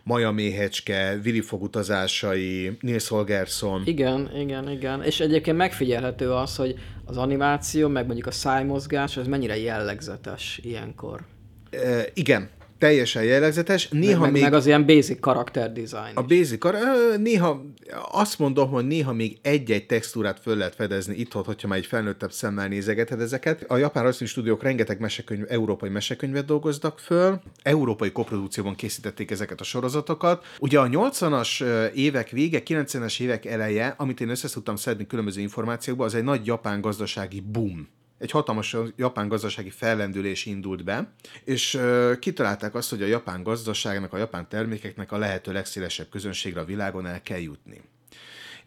Maja 0.03 0.31
Méhecske, 0.31 1.19
Vili 1.21 1.41
Fog 1.41 1.61
utazásai, 1.61 2.77
Nils 2.79 3.07
Holgersson. 3.07 3.81
Igen, 3.85 4.31
igen, 4.35 4.69
igen. 4.69 5.03
És 5.03 5.19
egyébként 5.19 5.57
megfigyelhető 5.57 6.31
az, 6.31 6.55
hogy 6.55 6.75
az 7.05 7.17
animáció, 7.17 7.87
meg 7.87 8.05
mondjuk 8.05 8.27
a 8.27 8.31
szájmozgás, 8.31 9.17
ez 9.17 9.27
mennyire 9.27 9.57
jellegzetes 9.57 10.59
ilyenkor. 10.63 11.25
E, 11.69 12.05
igen, 12.13 12.49
teljesen 12.83 13.23
jellegzetes. 13.23 13.87
Néha 13.89 14.21
meg, 14.21 14.31
még... 14.31 14.41
meg 14.41 14.53
az 14.53 14.65
ilyen 14.65 14.85
basic 14.85 15.19
karakter 15.19 15.71
design. 15.71 16.11
A 16.13 16.21
basic 16.21 16.57
karakter, 16.57 17.19
néha 17.19 17.65
azt 18.11 18.39
mondom, 18.39 18.69
hogy 18.69 18.87
néha 18.87 19.13
még 19.13 19.37
egy-egy 19.41 19.85
textúrát 19.85 20.39
föl 20.39 20.57
lehet 20.57 20.75
fedezni 20.75 21.15
itt, 21.15 21.31
hogyha 21.31 21.67
már 21.67 21.77
egy 21.77 21.85
felnőttebb 21.85 22.31
szemmel 22.31 22.67
nézegeted 22.67 23.21
ezeket. 23.21 23.63
A 23.67 23.77
japán 23.77 24.03
rajzfilm 24.03 24.29
stúdiók 24.29 24.63
rengeteg 24.63 24.99
mesekönyv, 24.99 25.43
európai 25.47 25.89
mesekönyvet 25.89 26.45
dolgoztak 26.45 26.99
föl, 26.99 27.41
európai 27.61 28.11
koprodukcióban 28.11 28.75
készítették 28.75 29.31
ezeket 29.31 29.59
a 29.59 29.63
sorozatokat. 29.63 30.45
Ugye 30.59 30.79
a 30.79 30.87
80-as 30.87 31.63
évek 31.93 32.29
vége, 32.29 32.61
90-es 32.65 33.21
évek 33.21 33.45
eleje, 33.45 33.93
amit 33.97 34.21
én 34.21 34.29
össze 34.29 34.49
tudtam 34.49 34.75
szedni 34.75 35.07
különböző 35.07 35.41
információkba, 35.41 36.05
az 36.05 36.15
egy 36.15 36.23
nagy 36.23 36.45
japán 36.45 36.81
gazdasági 36.81 37.39
boom 37.39 37.87
egy 38.23 38.31
hatalmas 38.31 38.75
japán 38.95 39.27
gazdasági 39.27 39.69
fellendülés 39.69 40.45
indult 40.45 40.83
be, 40.83 41.13
és 41.43 41.79
kitalálták 42.19 42.75
azt, 42.75 42.89
hogy 42.89 43.01
a 43.01 43.05
japán 43.05 43.43
gazdaságnak, 43.43 44.13
a 44.13 44.17
japán 44.17 44.49
termékeknek 44.49 45.11
a 45.11 45.17
lehető 45.17 45.51
legszélesebb 45.51 46.09
közönségre 46.09 46.59
a 46.59 46.65
világon 46.65 47.05
el 47.05 47.21
kell 47.21 47.39
jutni. 47.39 47.81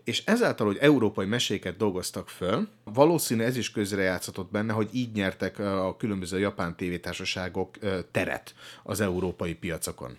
és 0.05 0.23
ezáltal, 0.25 0.67
hogy 0.67 0.77
európai 0.81 1.27
meséket 1.27 1.77
dolgoztak 1.77 2.29
föl, 2.29 2.69
valószínű 2.85 3.43
ez 3.43 3.57
is 3.57 3.71
közrejátszott 3.71 4.51
benne, 4.51 4.73
hogy 4.73 4.89
így 4.93 5.13
nyertek 5.13 5.59
a 5.59 5.97
különböző 5.97 6.39
japán 6.39 6.77
tévétársaságok 6.77 7.79
teret 8.11 8.55
az 8.83 9.01
európai 9.01 9.55
piacokon. 9.55 10.17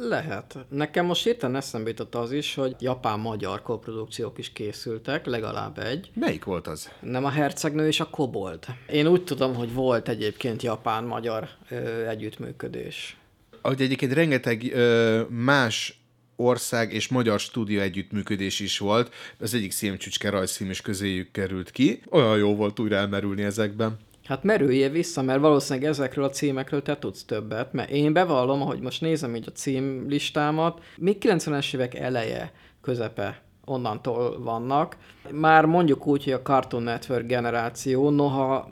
Lehet. 0.00 0.56
Nekem 0.68 1.06
most 1.06 1.24
hirtelen 1.24 1.56
eszembe 1.56 1.88
jutott 1.88 2.14
az 2.14 2.32
is, 2.32 2.54
hogy 2.54 2.76
japán-magyar 2.78 3.62
koprodukciók 3.62 4.38
is 4.38 4.52
készültek, 4.52 5.26
legalább 5.26 5.78
egy. 5.78 6.10
Melyik 6.14 6.44
volt 6.44 6.66
az? 6.66 6.90
Nem 7.00 7.24
a 7.24 7.28
Hercegnő 7.28 7.86
és 7.86 8.00
a 8.00 8.10
Kobold. 8.10 8.64
Én 8.90 9.06
úgy 9.06 9.24
tudom, 9.24 9.54
hogy 9.54 9.72
volt 9.72 10.08
egyébként 10.08 10.62
japán-magyar 10.62 11.48
ö, 11.68 12.06
együttműködés. 12.08 13.16
Ahogy 13.60 13.80
egyébként 13.80 14.12
rengeteg 14.12 14.70
ö, 14.72 15.22
más 15.28 16.00
ország 16.36 16.92
és 16.92 17.08
magyar 17.08 17.40
stúdió 17.40 17.80
együttműködés 17.80 18.60
is 18.60 18.78
volt. 18.78 19.14
Az 19.38 19.54
egyik 19.54 19.72
szémcsücske 19.72 20.30
rajzfilm 20.30 20.70
is 20.70 20.80
közéjük 20.80 21.30
került 21.30 21.70
ki. 21.70 22.02
Olyan 22.10 22.38
jó 22.38 22.54
volt 22.54 22.78
újra 22.78 22.96
elmerülni 22.96 23.42
ezekben. 23.42 23.98
Hát 24.28 24.42
merülje 24.42 24.88
vissza, 24.88 25.22
mert 25.22 25.40
valószínűleg 25.40 25.88
ezekről 25.88 26.24
a 26.24 26.30
címekről 26.30 26.82
te 26.82 26.98
tudsz 26.98 27.24
többet, 27.24 27.72
mert 27.72 27.90
én 27.90 28.12
bevallom, 28.12 28.60
hogy 28.60 28.80
most 28.80 29.00
nézem 29.00 29.34
így 29.34 29.44
a 29.48 29.52
címlistámat, 29.52 30.82
még 30.96 31.16
90-es 31.20 31.74
évek 31.74 31.94
eleje, 31.94 32.52
közepe 32.80 33.42
onnantól 33.64 34.42
vannak. 34.42 34.96
Már 35.30 35.64
mondjuk 35.64 36.06
úgy, 36.06 36.24
hogy 36.24 36.32
a 36.32 36.42
Cartoon 36.42 36.82
Network 36.82 37.26
generáció, 37.26 38.10
noha 38.10 38.70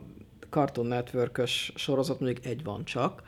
Cartoon 0.50 0.86
network 0.86 1.42
sorozat 1.74 2.20
mondjuk 2.20 2.44
egy 2.44 2.64
van 2.64 2.84
csak, 2.84 3.22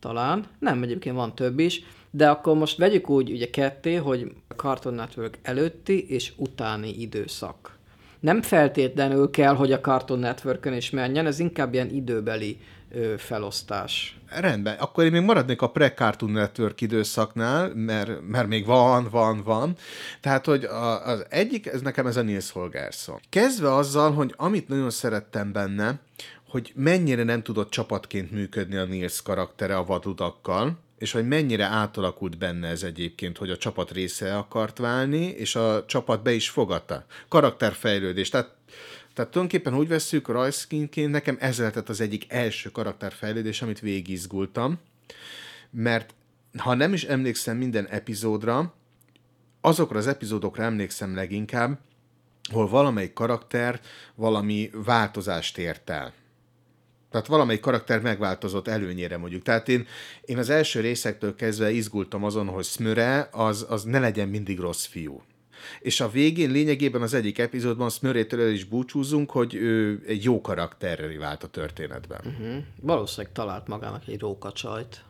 talán, 0.00 0.46
nem, 0.58 0.82
egyébként 0.82 1.16
van 1.16 1.34
több 1.34 1.58
is, 1.58 1.82
de 2.10 2.30
akkor 2.30 2.56
most 2.56 2.78
vegyük 2.78 3.10
úgy 3.10 3.30
ugye 3.30 3.50
ketté, 3.50 3.94
hogy 3.94 4.32
Cartoon 4.56 4.94
Network 4.94 5.38
előtti 5.42 6.08
és 6.08 6.32
utáni 6.36 7.00
időszak. 7.00 7.77
Nem 8.20 8.42
feltétlenül 8.42 9.30
kell, 9.30 9.54
hogy 9.54 9.72
a 9.72 9.80
Cartoon 9.80 10.18
network 10.18 10.68
is 10.76 10.90
menjen, 10.90 11.26
ez 11.26 11.38
inkább 11.38 11.74
ilyen 11.74 11.90
időbeli 11.90 12.58
ö, 12.90 13.14
felosztás. 13.16 14.18
Rendben, 14.30 14.76
akkor 14.78 15.04
én 15.04 15.10
még 15.10 15.22
maradnék 15.22 15.62
a 15.62 15.70
pre-Cartoon 15.70 16.30
Network 16.30 16.80
időszaknál, 16.80 17.74
mert, 17.74 18.28
mert 18.28 18.48
még 18.48 18.66
van, 18.66 19.08
van, 19.10 19.42
van. 19.42 19.76
Tehát, 20.20 20.46
hogy 20.46 20.64
a, 20.64 21.06
az 21.06 21.26
egyik, 21.28 21.66
ez 21.66 21.80
nekem 21.80 22.06
ez 22.06 22.16
a 22.16 22.22
Nils 22.22 22.50
Holgersson. 22.50 23.20
Kezdve 23.28 23.74
azzal, 23.74 24.12
hogy 24.12 24.34
amit 24.36 24.68
nagyon 24.68 24.90
szerettem 24.90 25.52
benne, 25.52 26.00
hogy 26.48 26.72
mennyire 26.74 27.22
nem 27.22 27.42
tudott 27.42 27.70
csapatként 27.70 28.30
működni 28.30 28.76
a 28.76 28.84
Nils 28.84 29.22
karaktere 29.22 29.76
a 29.76 29.84
vadudakkal, 29.84 30.78
és 30.98 31.12
hogy 31.12 31.28
mennyire 31.28 31.64
átalakult 31.64 32.38
benne 32.38 32.68
ez 32.68 32.82
egyébként, 32.82 33.38
hogy 33.38 33.50
a 33.50 33.56
csapat 33.56 33.90
része 33.90 34.36
akart 34.36 34.78
válni, 34.78 35.24
és 35.24 35.54
a 35.54 35.84
csapat 35.86 36.22
be 36.22 36.32
is 36.32 36.48
fogadta. 36.48 37.04
Karakterfejlődés. 37.28 38.28
Tehát, 38.28 38.54
tehát 39.14 39.30
tulajdonképpen 39.30 39.78
úgy 39.78 39.88
veszük 39.88 40.28
rajzkinként, 40.28 41.10
nekem 41.10 41.36
ez 41.40 41.58
lehetett 41.58 41.88
az 41.88 42.00
egyik 42.00 42.32
első 42.32 42.70
karakterfejlődés, 42.70 43.62
amit 43.62 43.80
végigizgultam, 43.80 44.78
mert 45.70 46.14
ha 46.56 46.74
nem 46.74 46.92
is 46.92 47.04
emlékszem 47.04 47.56
minden 47.56 47.86
epizódra, 47.86 48.74
azokra 49.60 49.98
az 49.98 50.06
epizódokra 50.06 50.62
emlékszem 50.62 51.14
leginkább, 51.14 51.78
hol 52.52 52.68
valamelyik 52.68 53.12
karakter 53.12 53.80
valami 54.14 54.70
változást 54.72 55.58
ért 55.58 55.90
el. 55.90 56.12
Tehát 57.10 57.26
valamelyik 57.26 57.60
karakter 57.60 58.00
megváltozott 58.00 58.68
előnyére 58.68 59.16
mondjuk. 59.16 59.42
Tehát 59.42 59.68
én, 59.68 59.86
én 60.24 60.38
az 60.38 60.50
első 60.50 60.80
részektől 60.80 61.34
kezdve 61.34 61.70
izgultam 61.70 62.24
azon, 62.24 62.46
hogy 62.46 62.64
Smöre 62.64 63.28
az, 63.32 63.66
az 63.68 63.82
ne 63.82 63.98
legyen 63.98 64.28
mindig 64.28 64.58
rossz 64.58 64.84
fiú. 64.84 65.22
És 65.80 66.00
a 66.00 66.08
végén 66.08 66.50
lényegében 66.50 67.02
az 67.02 67.14
egyik 67.14 67.38
epizódban 67.38 67.90
Smörétől 67.90 68.40
el 68.40 68.50
is 68.50 68.64
búcsúzunk, 68.64 69.30
hogy 69.30 69.54
ő 69.54 70.02
egy 70.06 70.24
jó 70.24 70.40
karakterrel 70.40 71.18
vált 71.18 71.42
a 71.42 71.46
történetben. 71.46 72.20
Uh-huh. 72.24 72.56
Valószínűleg 72.80 73.32
talált 73.32 73.66
magának 73.66 74.08
egy 74.08 74.20
rókacsajt. 74.20 75.04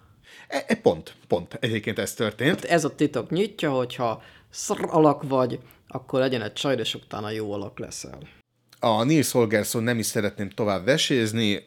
E, 0.49 0.65
e, 0.67 0.75
pont, 0.75 1.15
pont. 1.29 1.57
Egyébként 1.61 1.99
ez 1.99 2.15
történt. 2.15 2.61
Hát 2.61 2.65
ez 2.65 2.85
a 2.85 2.95
titok 2.95 3.31
nyitja, 3.31 3.71
hogyha 3.71 4.23
szr 4.51 4.85
alak 4.87 5.23
vagy, 5.23 5.59
akkor 5.89 6.21
legyen 6.21 6.43
egy 6.43 6.53
csaj, 6.53 6.77
és 6.79 6.95
utána 6.95 7.31
jó 7.31 7.53
alak 7.53 7.79
leszel. 7.79 8.19
A 8.81 9.05
Nils 9.05 9.31
Holgersson 9.31 9.83
nem 9.83 9.99
is 9.99 10.07
szeretném 10.07 10.51
tovább 10.51 10.85
vesézni, 10.85 11.67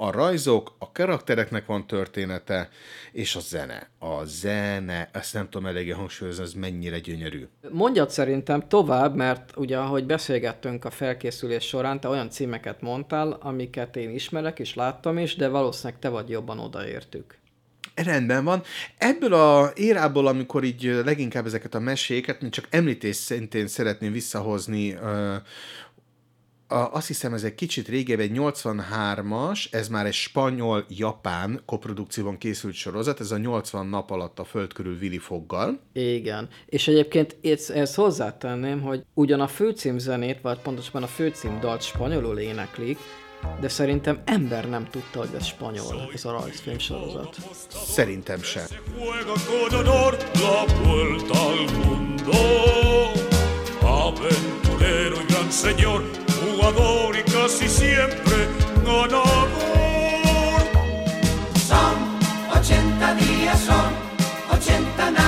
a 0.00 0.10
rajzok, 0.10 0.74
a 0.78 0.92
karaktereknek 0.92 1.66
van 1.66 1.86
története, 1.86 2.68
és 3.12 3.36
a 3.36 3.40
zene. 3.40 3.88
A 3.98 4.24
zene, 4.24 5.08
ezt 5.12 5.34
nem 5.34 5.48
tudom 5.48 5.66
eléggé 5.66 5.90
hangsúlyozni, 5.90 6.42
ez 6.42 6.52
mennyire 6.52 6.98
gyönyörű. 6.98 7.46
Mondjad 7.70 8.10
szerintem 8.10 8.68
tovább, 8.68 9.14
mert 9.14 9.56
ugye, 9.56 9.78
ahogy 9.78 10.06
beszélgettünk 10.06 10.84
a 10.84 10.90
felkészülés 10.90 11.64
során, 11.64 12.00
te 12.00 12.08
olyan 12.08 12.30
címeket 12.30 12.80
mondtál, 12.80 13.38
amiket 13.40 13.96
én 13.96 14.10
ismerek 14.10 14.58
és 14.58 14.74
láttam 14.74 15.18
is, 15.18 15.36
de 15.36 15.48
valószínűleg 15.48 16.00
te 16.00 16.08
vagy 16.08 16.28
jobban 16.28 16.58
odaértük. 16.58 17.38
Rendben 17.94 18.44
van. 18.44 18.62
Ebből 18.98 19.32
a 19.32 19.70
érából, 19.74 20.26
amikor 20.26 20.64
így 20.64 20.82
leginkább 21.04 21.46
ezeket 21.46 21.74
a 21.74 21.78
meséket, 21.78 22.40
mint 22.40 22.52
csak 22.52 22.66
említés 22.70 23.16
szintén 23.16 23.66
szeretném 23.66 24.12
visszahozni 24.12 24.98
a, 26.68 26.88
azt 26.92 27.06
hiszem 27.06 27.34
ez 27.34 27.42
egy 27.42 27.54
kicsit 27.54 27.88
régebb, 27.88 28.18
egy 28.18 28.30
83-as, 28.34 29.64
ez 29.70 29.88
már 29.88 30.06
egy 30.06 30.12
spanyol-japán 30.12 31.62
koprodukcióban 31.66 32.38
készült 32.38 32.74
sorozat, 32.74 33.20
ez 33.20 33.30
a 33.30 33.38
80 33.38 33.86
nap 33.86 34.10
alatt 34.10 34.38
a 34.38 34.44
föld 34.44 34.72
körül 34.72 34.96
Willy 35.00 35.18
Foggal. 35.18 35.80
Igen, 35.92 36.48
és 36.66 36.88
egyébként 36.88 37.36
ezt, 37.42 37.70
ezt 37.70 37.94
hozzátenném, 37.94 38.80
hogy 38.80 39.04
ugyan 39.14 39.40
a 39.40 39.46
főcímzenét, 39.46 40.40
vagy 40.40 40.58
pontosabban 40.58 41.02
a 41.02 41.06
főcímdalt 41.06 41.82
spanyolul 41.82 42.38
éneklik, 42.38 42.98
de 43.60 43.68
szerintem 43.68 44.22
ember 44.24 44.68
nem 44.68 44.88
tudta, 44.90 45.18
hogy 45.18 45.30
ez 45.36 45.44
spanyol, 45.44 46.10
ez 46.14 46.24
a 46.24 46.30
rajzfilm 46.30 46.78
sorozat. 46.78 47.36
Szerintem 47.68 48.42
sem. 48.42 48.64
Aventurero 53.80 55.16
y 55.20 55.24
gran 55.26 55.50
señor 55.50 56.27
y 56.60 57.22
casi 57.30 57.68
siempre 57.68 58.48
ganador. 58.84 59.48
Son 61.68 61.94
80 62.52 63.14
días, 63.14 63.60
son 63.60 63.92
80 64.50 65.10
nada 65.12 65.27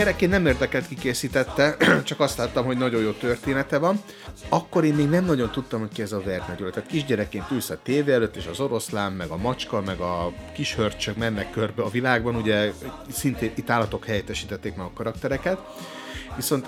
Gyerekként 0.00 0.30
nem 0.30 0.46
érdekelt, 0.46 0.88
ki 0.88 0.94
készítette, 0.94 1.76
csak 2.04 2.20
azt 2.20 2.38
láttam, 2.38 2.64
hogy 2.64 2.76
nagyon 2.76 3.02
jó 3.02 3.10
története 3.10 3.78
van 3.78 4.02
akkor 4.48 4.84
én 4.84 4.94
még 4.94 5.08
nem 5.08 5.24
nagyon 5.24 5.50
tudtam, 5.50 5.80
hogy 5.80 5.88
ki 5.92 6.02
ez 6.02 6.12
a 6.12 6.20
Vernagyula. 6.20 6.70
Tehát 6.70 6.88
kisgyerekként 6.88 7.50
ülsz 7.50 7.70
a 7.70 7.78
tévé 7.82 8.12
előtt, 8.12 8.36
és 8.36 8.46
az 8.46 8.60
oroszlán, 8.60 9.12
meg 9.12 9.28
a 9.28 9.36
macska, 9.36 9.80
meg 9.80 10.00
a 10.00 10.32
kis 10.52 10.74
hörcsök 10.74 11.16
mennek 11.16 11.50
körbe 11.50 11.82
a 11.82 11.90
világban, 11.90 12.34
ugye 12.34 12.72
szintén 13.12 13.52
itt 13.54 13.70
állatok 13.70 14.04
helyettesítették 14.04 14.76
meg 14.76 14.86
a 14.86 14.92
karaktereket. 14.94 15.58
Viszont 16.36 16.66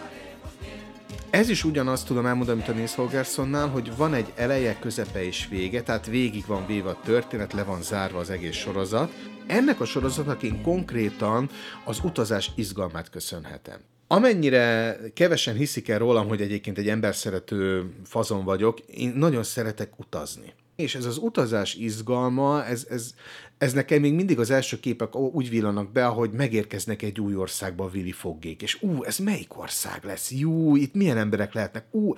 ez 1.33 1.49
is 1.49 1.65
ugyanazt 1.65 2.07
tudom 2.07 2.27
elmondani, 2.27 2.57
mint 2.57 2.69
a 2.69 2.73
Nils 2.73 2.95
Holgerssonnál, 2.95 3.69
hogy 3.69 3.97
van 3.97 4.15
egy 4.15 4.33
eleje, 4.35 4.79
közepe 4.79 5.25
és 5.25 5.49
vége, 5.51 5.83
tehát 5.83 6.07
végig 6.07 6.45
van 6.47 6.67
véve 6.67 6.89
a 6.89 7.01
történet, 7.05 7.53
le 7.53 7.63
van 7.63 7.83
zárva 7.83 8.19
az 8.19 8.31
egész 8.31 8.57
sorozat. 8.57 9.13
Ennek 9.47 9.81
a 9.81 9.85
sorozatnak 9.85 10.43
én 10.43 10.63
konkrétan 10.63 11.51
az 11.85 12.01
utazás 12.03 12.51
izgalmát 12.55 13.11
köszönhetem. 13.11 13.79
Amennyire 14.07 14.97
kevesen 15.15 15.55
hiszik 15.55 15.89
el 15.89 15.99
rólam, 15.99 16.29
hogy 16.29 16.41
egyébként 16.41 16.79
egy 16.79 16.89
ember 16.89 17.15
szerető 17.15 17.93
fazon 18.05 18.45
vagyok, 18.45 18.81
én 18.81 19.13
nagyon 19.17 19.43
szeretek 19.43 19.99
utazni. 19.99 20.55
És 20.77 20.95
ez 20.95 21.05
az 21.05 21.19
utazás 21.19 21.75
izgalma, 21.75 22.65
ez, 22.65 22.87
ez, 22.91 23.15
ez 23.63 23.73
nekem 23.73 24.01
még 24.01 24.15
mindig 24.15 24.39
az 24.39 24.51
első 24.51 24.81
képek 24.81 25.17
úgy 25.17 25.51
villanak 25.51 25.93
be, 25.93 26.07
ahogy 26.07 26.31
megérkeznek 26.31 27.03
egy 27.03 27.21
új 27.21 27.35
országba 27.35 27.85
a 27.85 27.91
Willy 27.95 28.11
Foggék, 28.11 28.63
és 28.63 28.83
ú, 28.83 29.05
ez 29.05 29.19
melyik 29.19 29.59
ország 29.59 30.05
lesz? 30.05 30.31
Jú, 30.31 30.77
itt 30.77 30.95
milyen 30.95 31.17
emberek 31.17 31.55
lehetnek? 31.55 31.85
Ú, 31.91 32.15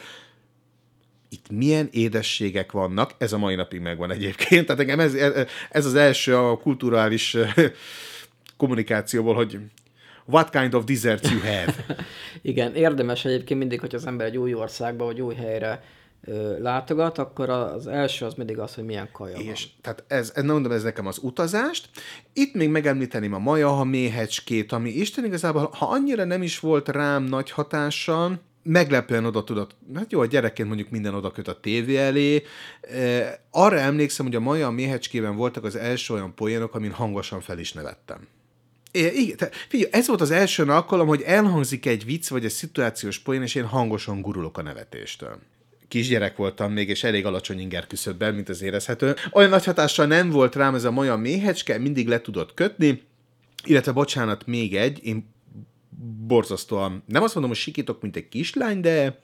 itt 1.29 1.51
milyen 1.51 1.89
édességek 1.93 2.73
vannak, 2.73 3.15
ez 3.19 3.33
a 3.33 3.39
mai 3.39 3.55
napig 3.55 3.81
megvan 3.81 4.11
egyébként, 4.11 4.67
tehát 4.67 4.81
engem 4.81 5.01
ez, 5.01 5.15
ez 5.71 5.87
az 5.87 5.95
első 5.95 6.37
a 6.37 6.59
kulturális 6.59 7.37
kommunikációból, 8.57 9.35
hogy 9.35 9.59
what 10.25 10.51
kind 10.51 10.75
of 10.75 10.85
desserts 10.85 11.31
you 11.31 11.41
have. 11.41 11.75
Igen, 12.43 12.75
érdemes 12.75 13.25
egyébként 13.25 13.61
mindig, 13.61 13.81
hogy 13.81 13.95
az 13.95 14.07
ember 14.07 14.27
egy 14.27 14.37
új 14.37 14.55
országba 14.55 15.05
vagy 15.05 15.21
új 15.21 15.35
helyre 15.35 15.83
látogat, 16.59 17.19
akkor 17.19 17.49
az 17.49 17.87
első 17.87 18.25
az 18.25 18.35
mindig 18.35 18.59
az, 18.59 18.75
hogy 18.75 18.85
milyen 18.85 19.09
kaja 19.13 19.37
És 19.37 19.45
van. 19.45 19.73
tehát 19.81 20.05
ez, 20.07 20.33
ez, 20.35 20.45
mondom, 20.45 20.73
ez 20.73 20.83
nekem 20.83 21.07
az 21.07 21.19
utazást. 21.23 21.89
Itt 22.33 22.55
még 22.55 22.69
megemlíteném 22.69 23.35
a 23.35 23.39
Majaha 23.39 23.85
méhecskét, 23.85 24.73
ami 24.73 24.91
Isten 24.91 25.25
igazából, 25.25 25.71
ha 25.79 25.87
annyira 25.87 26.25
nem 26.25 26.43
is 26.43 26.61
volt 26.61 26.89
rám 26.89 27.25
nagy 27.25 27.51
hatással, 27.51 28.41
meglepően 28.63 29.25
oda 29.25 29.45
tudott, 29.45 29.77
hát 29.95 30.13
jó, 30.13 30.21
a 30.21 30.27
gyerekként 30.27 30.69
mondjuk 30.69 30.91
minden 30.91 31.15
oda 31.15 31.31
köt 31.31 31.49
a 31.49 31.61
tévé 31.61 31.97
elé. 31.97 32.43
E, 32.81 33.41
arra 33.51 33.79
emlékszem, 33.79 34.27
hogy 34.27 34.35
a 34.35 34.41
Maja 34.41 34.71
méhecskében 34.71 35.37
voltak 35.37 35.65
az 35.65 35.77
első 35.77 36.15
olyan 36.15 36.35
poénok, 36.35 36.75
amin 36.75 36.91
hangosan 36.91 37.41
fel 37.41 37.59
is 37.59 37.73
nevettem. 37.73 38.27
É, 38.91 39.07
igen, 39.07 39.37
te, 39.37 39.51
figyelj, 39.69 39.91
ez 39.93 40.07
volt 40.07 40.21
az 40.21 40.31
első 40.31 40.63
alkalom, 40.63 41.07
hogy 41.07 41.23
elhangzik 41.23 41.87
egy 41.87 42.05
vicc 42.05 42.29
vagy 42.29 42.45
egy 42.45 42.51
szituációs 42.51 43.19
poén, 43.19 43.43
és 43.43 43.55
én 43.55 43.67
hangosan 43.67 44.21
gurulok 44.21 44.59
a 44.59 44.63
nevetéstől 44.63 45.39
kisgyerek 45.95 46.37
voltam 46.37 46.73
még, 46.73 46.89
és 46.89 47.05
elég 47.05 47.27
alacsony 47.27 47.61
inger 47.61 47.87
küszöbben, 47.87 48.35
mint 48.35 48.49
az 48.49 48.63
érezhető. 48.63 49.15
Olyan 49.33 49.51
nagy 49.51 49.65
hatással 49.65 50.07
nem 50.07 50.31
volt 50.31 50.55
rám 50.55 50.75
ez 50.75 50.85
a 50.85 50.91
olyan 50.91 51.21
méhecske, 51.21 51.79
mindig 51.79 52.09
le 52.09 52.21
tudott 52.21 52.55
kötni, 52.55 53.03
illetve 53.65 53.93
bocsánat, 53.93 54.47
még 54.47 54.77
egy, 54.77 55.05
én 55.07 55.35
borzasztóan, 56.27 57.03
nem 57.07 57.23
azt 57.23 57.35
mondom, 57.35 57.53
hogy 57.53 57.61
sikítok, 57.61 58.03
mint 58.03 58.17
egy 58.17 58.29
kislány, 58.29 58.81
de 58.81 59.21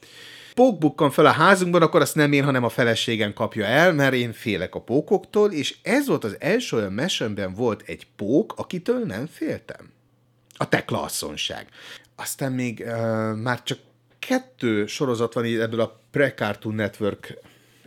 pók 0.55 1.13
fel 1.13 1.27
a 1.27 1.31
házunkban, 1.31 1.83
akkor 1.83 2.01
azt 2.01 2.15
nem 2.15 2.33
én, 2.33 2.45
hanem 2.45 2.65
a 2.65 2.69
feleségem 2.69 3.33
kapja 3.33 3.65
el, 3.65 3.93
mert 3.93 4.15
én 4.15 4.33
félek 4.33 4.75
a 4.75 4.81
pókoktól, 4.81 5.53
és 5.53 5.77
ez 5.83 6.07
volt 6.07 6.25
az 6.25 6.37
első 6.39 6.77
olyan 6.77 6.93
mesemben 6.93 7.55
volt 7.55 7.83
egy 7.87 8.07
pók, 8.17 8.55
akitől 8.57 9.05
nem 9.05 9.27
féltem. 9.27 9.93
A 10.57 10.69
te 10.69 10.85
klasszonság. 10.85 11.67
Aztán 12.17 12.53
még 12.53 12.85
uh, 12.87 12.93
már 13.37 13.63
csak 13.63 13.79
kettő 14.19 14.87
sorozat 14.87 15.35
van 15.35 15.45
ebből 15.45 15.81
a 15.81 16.00
Pre-Cartoon 16.11 16.75
Network 16.75 17.39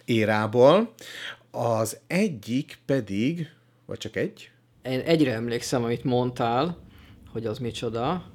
érából, 0.06 0.94
az 1.52 1.98
egyik 2.08 2.80
pedig, 2.86 3.50
vagy 3.86 3.98
csak 3.98 4.16
egy? 4.16 4.52
Én 4.84 5.00
egyre 5.00 5.34
emlékszem, 5.34 5.84
amit 5.84 6.04
mondtál, 6.04 6.78
hogy 7.32 7.46
az 7.46 7.58
micsoda. 7.58 8.32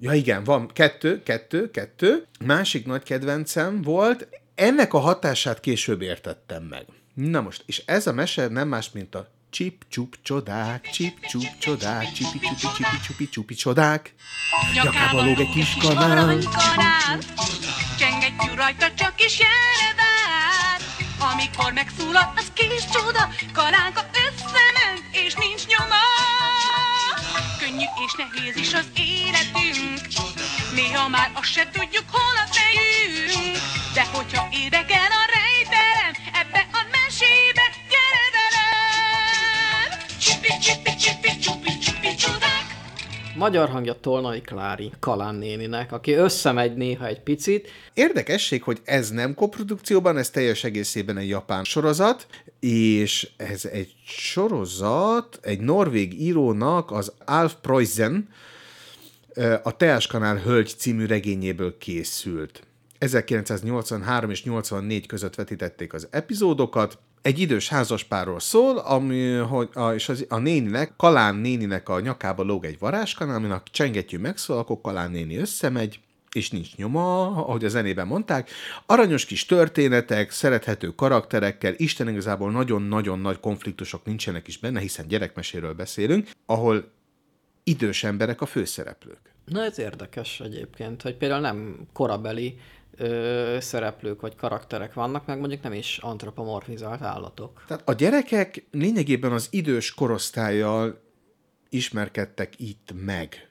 Ja 0.00 0.12
igen, 0.12 0.44
van 0.44 0.66
kettő, 0.72 1.22
kettő, 1.22 1.70
kettő. 1.70 2.26
Másik 2.44 2.86
nagy 2.86 3.02
kedvencem 3.02 3.82
volt, 3.82 4.28
ennek 4.54 4.94
a 4.94 4.98
hatását 4.98 5.60
később 5.60 6.02
értettem 6.02 6.62
meg. 6.62 6.86
Na 7.14 7.40
most, 7.40 7.62
és 7.66 7.82
ez 7.86 8.06
a 8.06 8.12
mese 8.12 8.48
nem 8.48 8.68
más, 8.68 8.90
mint 8.90 9.14
a 9.14 9.28
csip 9.50 9.84
csup 9.88 10.16
csodák, 10.22 10.90
csip 10.90 11.18
csup 11.20 11.58
csodák, 11.58 12.12
csipi 12.12 12.38
csupi 12.38 12.56
csipi 12.56 12.96
csupi 13.06 13.28
csupi 13.28 13.54
csodák. 13.54 14.14
Nyakába 14.74 15.24
lóg 15.24 15.38
egy 15.38 15.50
kis 15.50 15.76
kanál. 15.80 16.38
Csengetjű 17.98 18.54
rajta 18.54 18.94
csak 18.94 19.20
is 19.24 19.38
vár. 19.96 20.80
Amikor 21.32 21.72
megszólal, 21.72 22.32
az 22.36 22.52
kis 22.54 22.84
csoda, 22.92 23.28
kalánka 23.52 24.00
összement, 24.26 25.02
és 25.12 25.34
nincs 25.34 25.66
nyoma. 25.66 26.04
Könnyű 27.58 27.86
és 28.04 28.12
nehéz 28.16 28.56
is 28.56 28.72
az 28.74 28.86
életünk, 28.94 30.00
néha 30.74 31.08
már 31.08 31.30
azt 31.34 31.52
se 31.52 31.68
tudjuk, 31.72 32.04
hol 32.10 32.36
a 32.44 32.46
fejünk. 32.54 33.58
De 33.94 34.04
hogyha 34.12 34.48
érdekel 34.50 35.10
a 35.22 35.24
rejtelem, 35.36 36.12
ebbe 36.32 36.66
a 36.72 36.82
mesébe 36.90 37.61
Magyar 43.36 43.68
hangja 43.68 43.94
Tolnai 44.00 44.40
Klári 44.40 44.92
Kalán 45.00 45.34
néninek, 45.34 45.92
aki 45.92 46.12
összemegy 46.12 46.74
néha 46.74 47.06
egy 47.06 47.20
picit. 47.20 47.68
Érdekesség, 47.94 48.62
hogy 48.62 48.80
ez 48.84 49.10
nem 49.10 49.34
koprodukcióban, 49.34 50.16
ez 50.16 50.30
teljes 50.30 50.64
egészében 50.64 51.16
egy 51.16 51.28
japán 51.28 51.64
sorozat, 51.64 52.26
és 52.60 53.30
ez 53.36 53.64
egy 53.64 53.94
sorozat, 54.06 55.38
egy 55.42 55.60
norvég 55.60 56.20
írónak, 56.20 56.90
az 56.90 57.12
Alf 57.24 57.54
Preussen, 57.60 58.28
a 59.62 59.76
Teáskanál 59.76 60.36
Hölgy 60.36 60.74
című 60.76 61.06
regényéből 61.06 61.78
készült. 61.78 62.62
1983 62.98 64.30
és 64.30 64.44
84 64.44 65.06
között 65.06 65.34
vetítették 65.34 65.92
az 65.92 66.08
epizódokat, 66.10 66.98
egy 67.22 67.38
idős 67.38 67.68
házaspárról 67.68 68.40
szól, 68.40 68.78
ami, 68.78 69.34
hogy 69.34 69.68
a, 69.72 69.90
és 69.90 70.08
az, 70.08 70.26
a 70.28 70.38
néninek, 70.38 70.92
Kalán 70.96 71.34
néninek 71.34 71.88
a 71.88 72.00
nyakába 72.00 72.42
lóg 72.42 72.64
egy 72.64 72.78
varázskanál, 72.78 73.36
aminek 73.36 73.62
csengetjű 73.70 74.18
megszól, 74.18 74.58
akkor 74.58 74.80
Kalán 74.80 75.10
néni 75.10 75.36
összemegy, 75.36 76.00
és 76.32 76.50
nincs 76.50 76.76
nyoma, 76.76 77.26
ahogy 77.26 77.64
a 77.64 77.68
zenében 77.68 78.06
mondták. 78.06 78.50
Aranyos 78.86 79.24
kis 79.24 79.46
történetek, 79.46 80.30
szerethető 80.30 80.88
karakterekkel, 80.88 81.74
Isten 81.76 82.08
igazából 82.08 82.50
nagyon-nagyon 82.50 83.18
nagy 83.18 83.40
konfliktusok 83.40 84.04
nincsenek 84.04 84.48
is 84.48 84.58
benne, 84.58 84.80
hiszen 84.80 85.08
gyerekmeséről 85.08 85.72
beszélünk, 85.72 86.30
ahol 86.46 86.90
idős 87.64 88.04
emberek 88.04 88.40
a 88.40 88.46
főszereplők. 88.46 89.18
Na 89.44 89.64
ez 89.64 89.78
érdekes 89.78 90.40
egyébként, 90.40 91.02
hogy 91.02 91.16
például 91.16 91.40
nem 91.40 91.76
korabeli 91.92 92.58
ö, 93.02 93.56
szereplők 93.60 94.20
vagy 94.20 94.36
karakterek 94.36 94.94
vannak, 94.94 95.26
meg 95.26 95.38
mondjuk 95.38 95.62
nem 95.62 95.72
is 95.72 95.98
antropomorfizált 95.98 97.02
állatok. 97.02 97.64
Tehát 97.66 97.88
a 97.88 97.92
gyerekek 97.92 98.64
lényegében 98.70 99.32
az 99.32 99.48
idős 99.50 99.94
korosztályjal 99.94 101.00
ismerkedtek 101.68 102.52
itt 102.56 102.92
meg, 103.04 103.48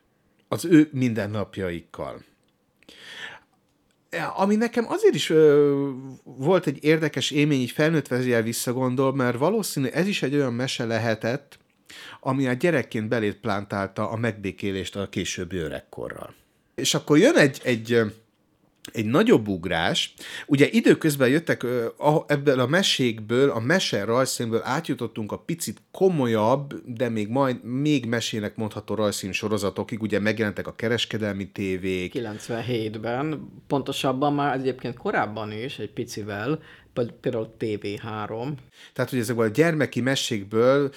az 0.48 0.66
ő 0.66 0.90
mindennapjaikkal. 0.92 2.24
Ami 4.36 4.56
nekem 4.56 4.86
azért 4.88 5.16
is 5.16 5.30
ö, 5.30 5.90
volt 6.24 6.68
egy 6.68 6.84
érdekes 6.84 7.32
élmény, 7.32 7.60
így 7.60 7.72
felnőtt 7.72 8.08
vezél 8.08 8.42
visszagondol, 8.42 9.14
mert 9.14 9.38
valószínű 9.38 9.88
ez 9.88 10.08
is 10.08 10.24
egy 10.24 10.36
olyan 10.36 10.54
mese 10.54 10.86
lehetett, 10.86 11.60
ami 12.20 12.48
a 12.48 12.54
gyerekként 12.54 13.08
belét 13.08 13.36
plántálta 13.36 14.10
a 14.10 14.16
megbékélést 14.16 14.96
a 14.96 15.10
későbbi 15.10 15.58
öregkorral. 15.58 16.34
És 16.76 16.94
akkor 16.94 17.18
jön 17.18 17.36
egy, 17.36 17.62
egy 17.64 18.00
egy 18.94 19.06
nagyobb 19.06 19.48
ugrás. 19.48 20.13
Ugye 20.48 20.67
időközben 20.70 21.30
jöttek 21.30 21.65
ebből 22.28 22.60
a 22.60 22.67
mesékből, 22.67 23.50
a 23.50 23.60
mese 23.60 24.04
rajzszínből 24.04 24.62
átjutottunk 24.63 25.32
a 25.32 25.38
picit 25.38 25.82
komolyabb, 25.91 26.74
de 26.86 27.10
még 27.10 27.28
majd 27.28 27.63
még 27.63 28.06
mesének 28.06 28.56
mondható 28.56 28.96
rajzszín 28.96 29.32
sorozatokig, 29.32 30.02
ugye 30.02 30.20
megjelentek 30.20 30.67
a 30.67 30.76
kereskedelmi 30.76 31.52
tévék. 31.52 32.13
97-ben, 32.17 33.52
pontosabban 33.67 34.34
már 34.34 34.60
egyébként 34.60 34.98
korábban 34.98 35.52
is, 35.52 35.80
egy 35.80 35.91
picivel, 35.91 36.60
például 37.22 37.56
TV3. 37.60 38.52
Tehát, 38.94 39.10
hogy 39.10 39.20
ezekből 39.20 39.46
a 39.46 39.50
gyermeki 39.50 40.02
mesékből 40.02 40.91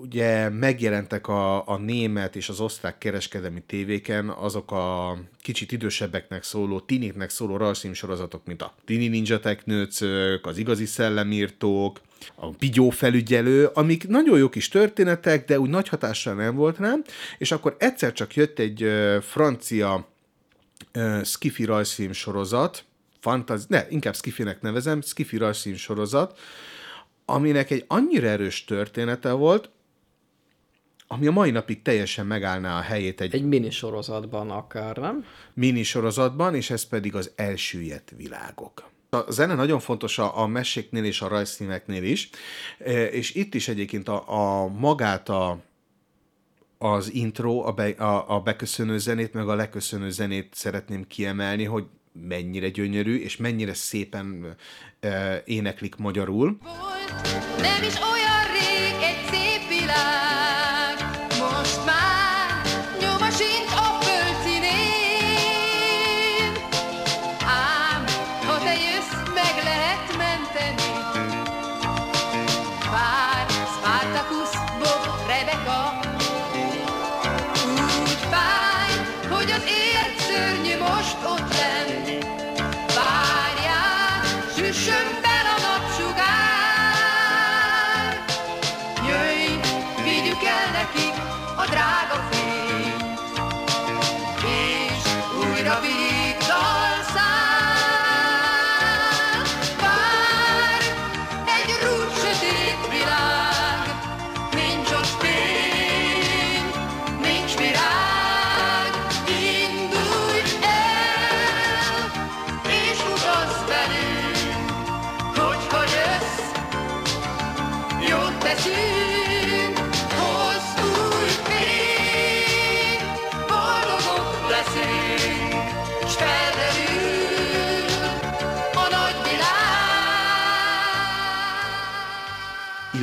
ugye 0.00 0.48
megjelentek 0.48 1.28
a, 1.28 1.68
a 1.68 1.76
német 1.76 2.36
és 2.36 2.48
az 2.48 2.60
osztrák 2.60 2.98
kereskedelmi 2.98 3.62
tévéken 3.66 4.28
azok 4.28 4.72
a 4.72 5.18
kicsit 5.40 5.72
idősebbeknek 5.72 6.42
szóló, 6.42 6.80
tiniknek 6.80 7.30
szóló 7.30 7.56
rajzfilm 7.56 7.92
sorozatok, 7.92 8.46
mint 8.46 8.62
a 8.62 8.74
Tini 8.84 9.08
Ninja 9.08 9.40
Teknőcök, 9.40 10.46
az 10.46 10.58
Igazi 10.58 10.84
Szellemírtók, 10.84 12.00
a 12.34 12.48
Pigyó 12.48 12.90
felügyelő, 12.90 13.66
amik 13.66 14.08
nagyon 14.08 14.38
jó 14.38 14.48
kis 14.48 14.68
történetek, 14.68 15.44
de 15.44 15.60
úgy 15.60 15.70
nagy 15.70 15.88
hatással 15.88 16.34
nem 16.34 16.54
volt 16.54 16.78
rám, 16.78 17.02
és 17.38 17.52
akkor 17.52 17.76
egyszer 17.78 18.12
csak 18.12 18.34
jött 18.34 18.58
egy 18.58 18.86
francia 19.22 20.08
uh, 20.94 21.24
skifi 21.24 21.64
rajzfilm 21.64 22.12
sorozat, 22.12 22.84
fantazi, 23.20 23.64
ne, 23.68 23.84
inkább 23.88 24.16
skifinek 24.16 24.60
nevezem, 24.60 25.00
skifi 25.00 25.36
rajzfilm 25.36 25.76
sorozat, 25.76 26.38
aminek 27.24 27.70
egy 27.70 27.84
annyira 27.86 28.26
erős 28.26 28.64
története 28.64 29.32
volt, 29.32 29.70
ami 31.12 31.26
a 31.26 31.30
mai 31.30 31.50
napig 31.50 31.82
teljesen 31.82 32.26
megállná 32.26 32.78
a 32.78 32.80
helyét 32.80 33.20
egy... 33.20 33.34
Egy 33.34 33.44
minisorozatban 33.44 34.50
akár, 34.50 34.96
nem? 34.96 35.24
Minisorozatban, 35.54 36.54
és 36.54 36.70
ez 36.70 36.82
pedig 36.82 37.14
az 37.14 37.32
elsüllyedt 37.36 38.12
világok. 38.16 38.90
A 39.10 39.30
zene 39.30 39.54
nagyon 39.54 39.80
fontos 39.80 40.18
a, 40.18 40.38
a 40.38 40.46
meséknél 40.46 41.04
és 41.04 41.20
a 41.20 41.28
rajzszíneknél 41.28 42.04
is, 42.04 42.30
e, 42.78 43.04
és 43.04 43.34
itt 43.34 43.54
is 43.54 43.68
egyébként 43.68 44.08
a, 44.08 44.24
a 44.26 44.68
magát 44.68 45.28
a, 45.28 45.58
az 46.78 47.12
intro, 47.12 47.58
a, 47.66 47.72
be, 47.72 47.88
a, 47.88 48.34
a 48.34 48.40
beköszönő 48.40 48.98
zenét, 48.98 49.32
meg 49.32 49.48
a 49.48 49.54
leköszönő 49.54 50.10
zenét 50.10 50.54
szeretném 50.54 51.06
kiemelni, 51.06 51.64
hogy 51.64 51.84
mennyire 52.12 52.68
gyönyörű, 52.68 53.16
és 53.16 53.36
mennyire 53.36 53.74
szépen 53.74 54.56
e, 55.00 55.42
éneklik 55.46 55.96
magyarul. 55.96 56.58
Volt, 56.62 57.60
nem 57.60 57.82
is 57.82 57.94
olyan 57.96 58.19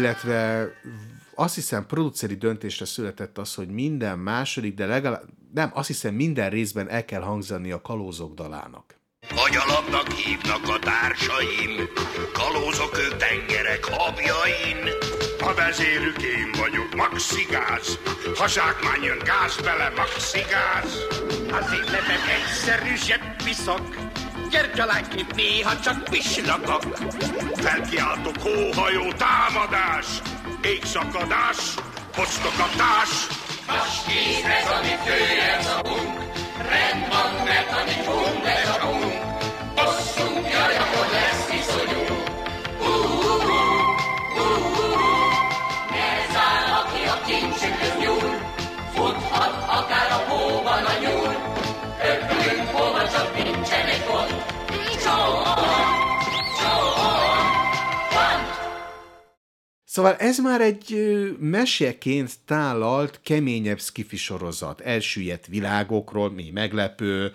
illetve 0.08 0.70
azt 1.36 1.56
hiszem 1.56 1.86
produceri 1.86 2.36
döntésre 2.36 2.86
született 2.86 3.38
az, 3.38 3.54
hogy 3.54 3.70
minden 3.70 4.20
második, 4.20 4.74
de 4.74 4.86
legalább, 4.86 5.24
nem, 5.54 5.72
azt 5.74 5.88
hiszem 5.88 6.14
minden 6.14 6.50
részben 6.50 6.90
el 6.90 7.06
kell 7.06 7.22
hangzani 7.22 7.72
a 7.72 7.82
kalózok 7.82 8.34
dalának. 8.34 8.97
Agyalapnak 9.36 10.12
hívnak 10.12 10.70
a 10.70 10.80
társaim, 10.80 11.90
kalózok 12.34 12.98
ők 12.98 13.18
tengerek 13.18 13.86
habjain. 13.86 14.90
A 15.40 15.54
vezérük 15.54 16.22
én 16.22 16.52
vagyok, 16.58 16.96
Maxi 16.96 17.48
Gáz, 17.50 18.00
ha 18.38 18.48
zsákmány 18.48 19.04
jön 19.04 19.20
gáz 19.24 19.56
bele, 19.56 19.92
Maxi 19.96 20.40
Gáz. 20.50 20.94
Az 21.52 21.74
én 21.74 21.84
nevem 21.92 22.24
egyszerű 22.38 22.96
zsebbiszak, 22.96 23.96
gyertyalányként 24.50 25.36
néha 25.36 25.80
csak 25.80 26.04
pislakak. 26.04 26.84
Felkiáltok 27.56 28.36
hóhajó 28.42 29.14
támadás, 29.14 30.06
égszakadás, 30.62 31.58
posztokatás. 32.16 33.10
Brännboll, 36.58 37.46
mätare, 37.46 37.86
mission, 37.86 38.42
reservation 38.44 39.27
Szóval 59.98 60.16
ez 60.16 60.40
már 60.40 60.62
egy 60.62 60.96
meseként 61.40 62.34
tálalt, 62.46 63.20
keményebb 63.24 63.80
skifi 63.80 64.16
sorozat. 64.16 64.82
Elsüllyedt 64.82 65.48
világokról, 65.48 66.32
mi 66.32 66.50
meglepő, 66.54 67.32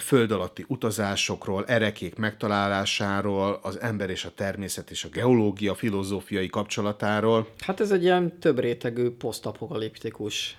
föld 0.00 0.30
alatti 0.30 0.64
utazásokról, 0.68 1.64
erekék 1.66 2.14
megtalálásáról, 2.14 3.58
az 3.62 3.80
ember 3.80 4.10
és 4.10 4.24
a 4.24 4.30
természet 4.34 4.90
és 4.90 5.04
a 5.04 5.08
geológia 5.08 5.74
filozófiai 5.74 6.48
kapcsolatáról. 6.48 7.48
Hát 7.58 7.80
ez 7.80 7.90
egy 7.90 8.02
ilyen 8.02 8.38
több 8.38 8.58
rétegű, 8.58 9.10
posztapokaliptikus, 9.10 10.56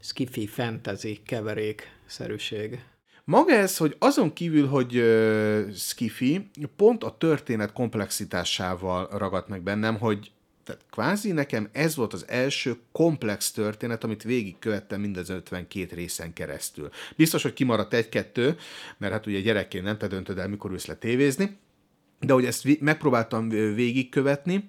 skifi, 0.00 0.46
fantasy, 0.46 1.20
keverék 1.26 1.96
szerűség. 2.06 2.84
Maga 3.24 3.52
ez, 3.52 3.76
hogy 3.76 3.96
azon 3.98 4.32
kívül, 4.32 4.66
hogy 4.66 4.96
uh, 4.96 5.72
skifi, 5.72 6.50
pont 6.76 7.04
a 7.04 7.16
történet 7.18 7.72
komplexitásával 7.72 9.08
ragadt 9.10 9.48
meg 9.48 9.62
bennem, 9.62 9.98
hogy 9.98 10.30
tehát 10.64 10.84
kvázi 10.90 11.32
nekem 11.32 11.68
ez 11.72 11.96
volt 11.96 12.12
az 12.12 12.24
első 12.28 12.76
komplex 12.92 13.50
történet, 13.50 14.04
amit 14.04 14.22
végigkövettem 14.22 15.00
mind 15.00 15.16
az 15.16 15.30
52 15.30 15.94
részen 15.94 16.32
keresztül. 16.32 16.90
Biztos, 17.16 17.42
hogy 17.42 17.52
kimaradt 17.52 17.94
egy-kettő, 17.94 18.56
mert 18.98 19.12
hát 19.12 19.26
ugye 19.26 19.40
gyerekként 19.40 19.84
nem 19.84 19.98
te 19.98 20.06
döntöd 20.06 20.38
el, 20.38 20.48
mikor 20.48 20.70
ülsz 20.70 20.86
le 20.86 20.94
tévézni, 20.94 21.58
de 22.20 22.32
hogy 22.32 22.44
ezt 22.44 22.80
megpróbáltam 22.80 23.48
végigkövetni, 23.48 24.68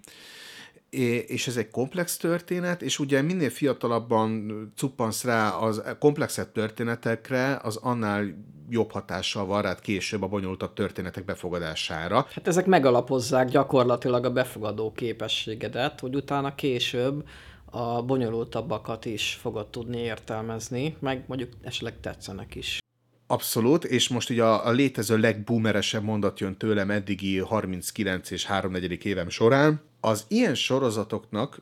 és 1.28 1.48
ez 1.48 1.58
egy 1.58 1.70
komplex 1.70 2.18
történet, 2.18 2.82
és 2.82 3.00
ugye 3.00 3.22
minél 3.22 3.50
fiatalabban 3.50 4.52
cuppansz 4.76 5.24
rá 5.24 5.50
az 5.50 5.82
komplexebb 6.00 6.52
történetekre, 6.52 7.60
az 7.64 7.76
annál 7.76 8.36
jobb 8.74 8.92
hatással 8.92 9.46
van 9.46 9.62
rád 9.62 9.80
később 9.80 10.22
a 10.22 10.28
bonyolultabb 10.28 10.74
történetek 10.74 11.26
befogadására. 11.26 12.28
Hát 12.30 12.48
ezek 12.48 12.66
megalapozzák 12.66 13.50
gyakorlatilag 13.50 14.26
a 14.26 14.32
befogadó 14.32 14.92
képességedet, 14.92 16.00
hogy 16.00 16.16
utána 16.16 16.56
később 16.56 17.28
a 17.66 18.02
bonyolultabbakat 18.02 19.06
is 19.06 19.38
fogod 19.42 19.68
tudni 19.68 19.98
értelmezni, 19.98 20.98
meg 21.00 21.24
mondjuk 21.28 21.50
esetleg 21.62 22.00
tetszenek 22.00 22.56
is. 22.56 22.80
Abszolút, 23.28 23.84
és 23.84 24.08
most 24.08 24.30
ugye 24.30 24.44
a, 24.44 24.68
a 24.68 24.72
létező 24.72 25.18
legboomeresebb 25.18 26.04
mondat 26.04 26.40
jön 26.40 26.58
tőlem 26.58 26.92
eddigi 26.92 27.40
39 27.40 28.32
és 28.32 28.46
3 28.46 28.76
évem 29.04 29.30
során. 29.30 29.82
Az 30.00 30.26
ilyen 30.28 30.56
sorozatoknak, 30.56 31.62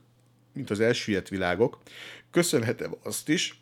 mint 0.54 0.70
az 0.70 0.80
elsüllyedt 0.80 1.30
világok, 1.30 1.78
köszönhetem 2.32 2.96
azt 3.04 3.30
is, 3.30 3.62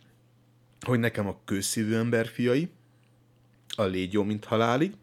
hogy 0.86 1.00
nekem 1.00 1.28
a 1.28 1.40
kőszívű 1.46 1.96
ember 1.96 2.28
fiai, 2.28 2.70
a 3.76 3.84
légy 3.84 4.14
jó, 4.14 4.24
mint 4.24 4.46
halálig, 4.46 4.94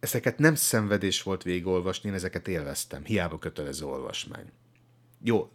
ezeket 0.00 0.38
nem 0.38 0.54
szenvedés 0.54 1.22
volt 1.22 1.42
végigolvasni, 1.42 2.08
én 2.08 2.14
ezeket 2.14 2.48
élveztem, 2.48 3.04
hiába 3.04 3.38
kötelező 3.38 3.84
olvasmány. 3.84 4.44
Jó, 5.24 5.50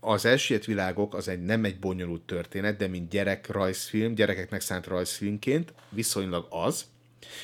az 0.00 0.24
elsüllyedt 0.24 0.66
világok 0.66 1.14
az 1.14 1.28
egy 1.28 1.42
nem 1.42 1.64
egy 1.64 1.78
bonyolult 1.78 2.22
történet, 2.22 2.76
de 2.76 2.86
mint 2.86 3.10
gyerek 3.10 3.46
rajzfilm, 3.46 4.14
gyerekeknek 4.14 4.60
szánt 4.60 4.86
rajzfilmként 4.86 5.72
viszonylag 5.88 6.46
az. 6.50 6.84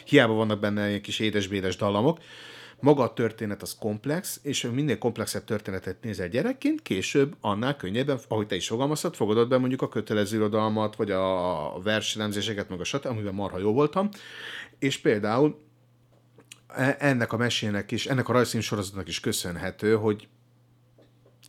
Hiába 0.05 0.33
vannak 0.33 0.61
benne 0.61 0.89
ilyen 0.89 1.03
kis 1.03 1.19
édesbédes 1.19 1.77
dallamok. 1.77 2.19
Maga 2.81 3.03
a 3.03 3.13
történet 3.13 3.63
az 3.63 3.77
komplex, 3.79 4.41
és 4.43 4.69
minél 4.73 4.99
komplexebb 4.99 5.45
történetet 5.45 6.03
nézel 6.03 6.29
gyerekként, 6.29 6.83
később 6.83 7.37
annál 7.41 7.77
könnyebben, 7.77 8.19
ahogy 8.29 8.47
te 8.47 8.55
is 8.55 8.69
fogalmaztad, 8.69 9.15
fogadod 9.15 9.49
be 9.49 9.59
mondjuk 9.59 9.83
a 9.83 9.89
kötelező 9.89 10.37
irodalmat, 10.37 10.97
vagy 10.97 11.11
a 11.11 11.81
verselemzéseket, 11.83 12.69
meg 12.69 12.81
a 12.81 12.85
sat, 12.85 13.05
amiben 13.05 13.35
marha 13.35 13.59
jó 13.59 13.73
voltam. 13.73 14.09
És 14.79 14.99
például 14.99 15.61
e- 16.69 16.97
ennek 16.99 17.33
a 17.33 17.37
mesének 17.37 17.91
is, 17.91 18.07
ennek 18.07 18.29
a 18.29 18.33
rajzfilm 18.33 18.63
sorozatnak 18.63 19.09
is 19.09 19.21
köszönhető, 19.21 19.95
hogy 19.95 20.29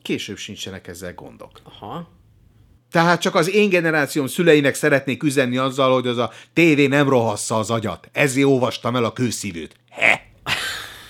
később 0.01 0.37
sincsenek 0.37 0.87
ezzel 0.87 1.13
gondok. 1.13 1.59
Aha. 1.63 2.09
Tehát 2.91 3.21
csak 3.21 3.35
az 3.35 3.49
én 3.49 3.69
generációm 3.69 4.27
szüleinek 4.27 4.73
szeretnék 4.75 5.23
üzenni 5.23 5.57
azzal, 5.57 5.93
hogy 5.93 6.07
az 6.07 6.17
a 6.17 6.31
tévé 6.53 6.87
nem 6.87 7.09
rohassza 7.09 7.57
az 7.57 7.69
agyat. 7.69 8.09
Ezért 8.11 8.47
olvastam 8.47 8.95
el 8.95 9.03
a 9.03 9.13
kőszívőt. 9.13 9.75
He! 9.89 10.28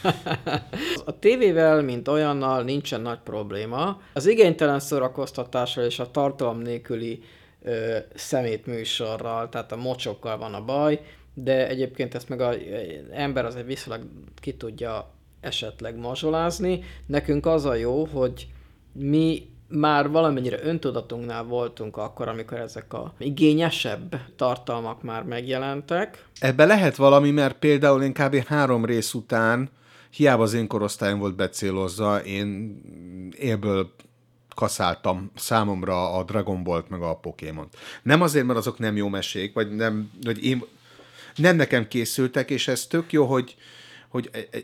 A 1.05 1.19
tévével, 1.19 1.81
mint 1.81 2.07
olyannal 2.07 2.63
nincsen 2.63 3.01
nagy 3.01 3.19
probléma. 3.23 4.01
Az 4.13 4.27
igénytelen 4.27 4.79
szórakoztatással 4.79 5.83
és 5.83 5.99
a 5.99 6.11
tartalom 6.11 6.57
nélküli 6.57 7.23
ö, 7.61 7.97
szemétműsorral, 8.15 9.49
tehát 9.49 9.71
a 9.71 9.75
mocsokkal 9.75 10.37
van 10.37 10.53
a 10.53 10.65
baj, 10.65 11.01
de 11.33 11.67
egyébként 11.67 12.15
ezt 12.15 12.29
meg 12.29 12.41
az 12.41 12.55
ember 13.11 13.45
azért 13.45 13.65
viszonylag 13.65 14.07
ki 14.41 14.53
tudja 14.53 15.11
esetleg 15.41 15.97
mazsolázni. 15.97 16.83
Nekünk 17.05 17.45
az 17.45 17.65
a 17.65 17.73
jó, 17.73 18.05
hogy 18.05 18.47
mi 18.91 19.49
már 19.67 20.09
valamennyire 20.09 20.59
öntudatunknál 20.63 21.43
voltunk 21.43 21.97
akkor, 21.97 22.27
amikor 22.27 22.57
ezek 22.57 22.93
a 22.93 23.13
igényesebb 23.17 24.19
tartalmak 24.35 25.03
már 25.03 25.23
megjelentek. 25.23 26.25
Ebbe 26.39 26.65
lehet 26.65 26.95
valami, 26.95 27.31
mert 27.31 27.59
például 27.59 28.03
én 28.03 28.13
kb. 28.13 28.35
három 28.35 28.85
rész 28.85 29.13
után, 29.13 29.69
hiába 30.09 30.43
az 30.43 30.53
én 30.53 30.67
korosztályom 30.67 31.19
volt 31.19 31.35
becélozza, 31.35 32.23
én 32.23 32.81
élből 33.37 33.91
kaszáltam 34.55 35.31
számomra 35.35 36.13
a 36.13 36.23
Dragon 36.23 36.63
Ball-t 36.63 36.89
meg 36.89 37.01
a 37.01 37.15
pokémon 37.15 37.67
Nem 38.03 38.21
azért, 38.21 38.45
mert 38.45 38.59
azok 38.59 38.79
nem 38.79 38.95
jó 38.95 39.07
mesék, 39.07 39.53
vagy 39.53 39.75
nem, 39.75 40.11
vagy 40.23 40.43
én, 40.43 40.63
nem 41.35 41.55
nekem 41.55 41.87
készültek, 41.87 42.49
és 42.49 42.67
ez 42.67 42.87
tök 42.87 43.11
jó, 43.11 43.25
hogy, 43.25 43.55
hogy 44.09 44.29
e- 44.31 44.47
e- 44.51 44.63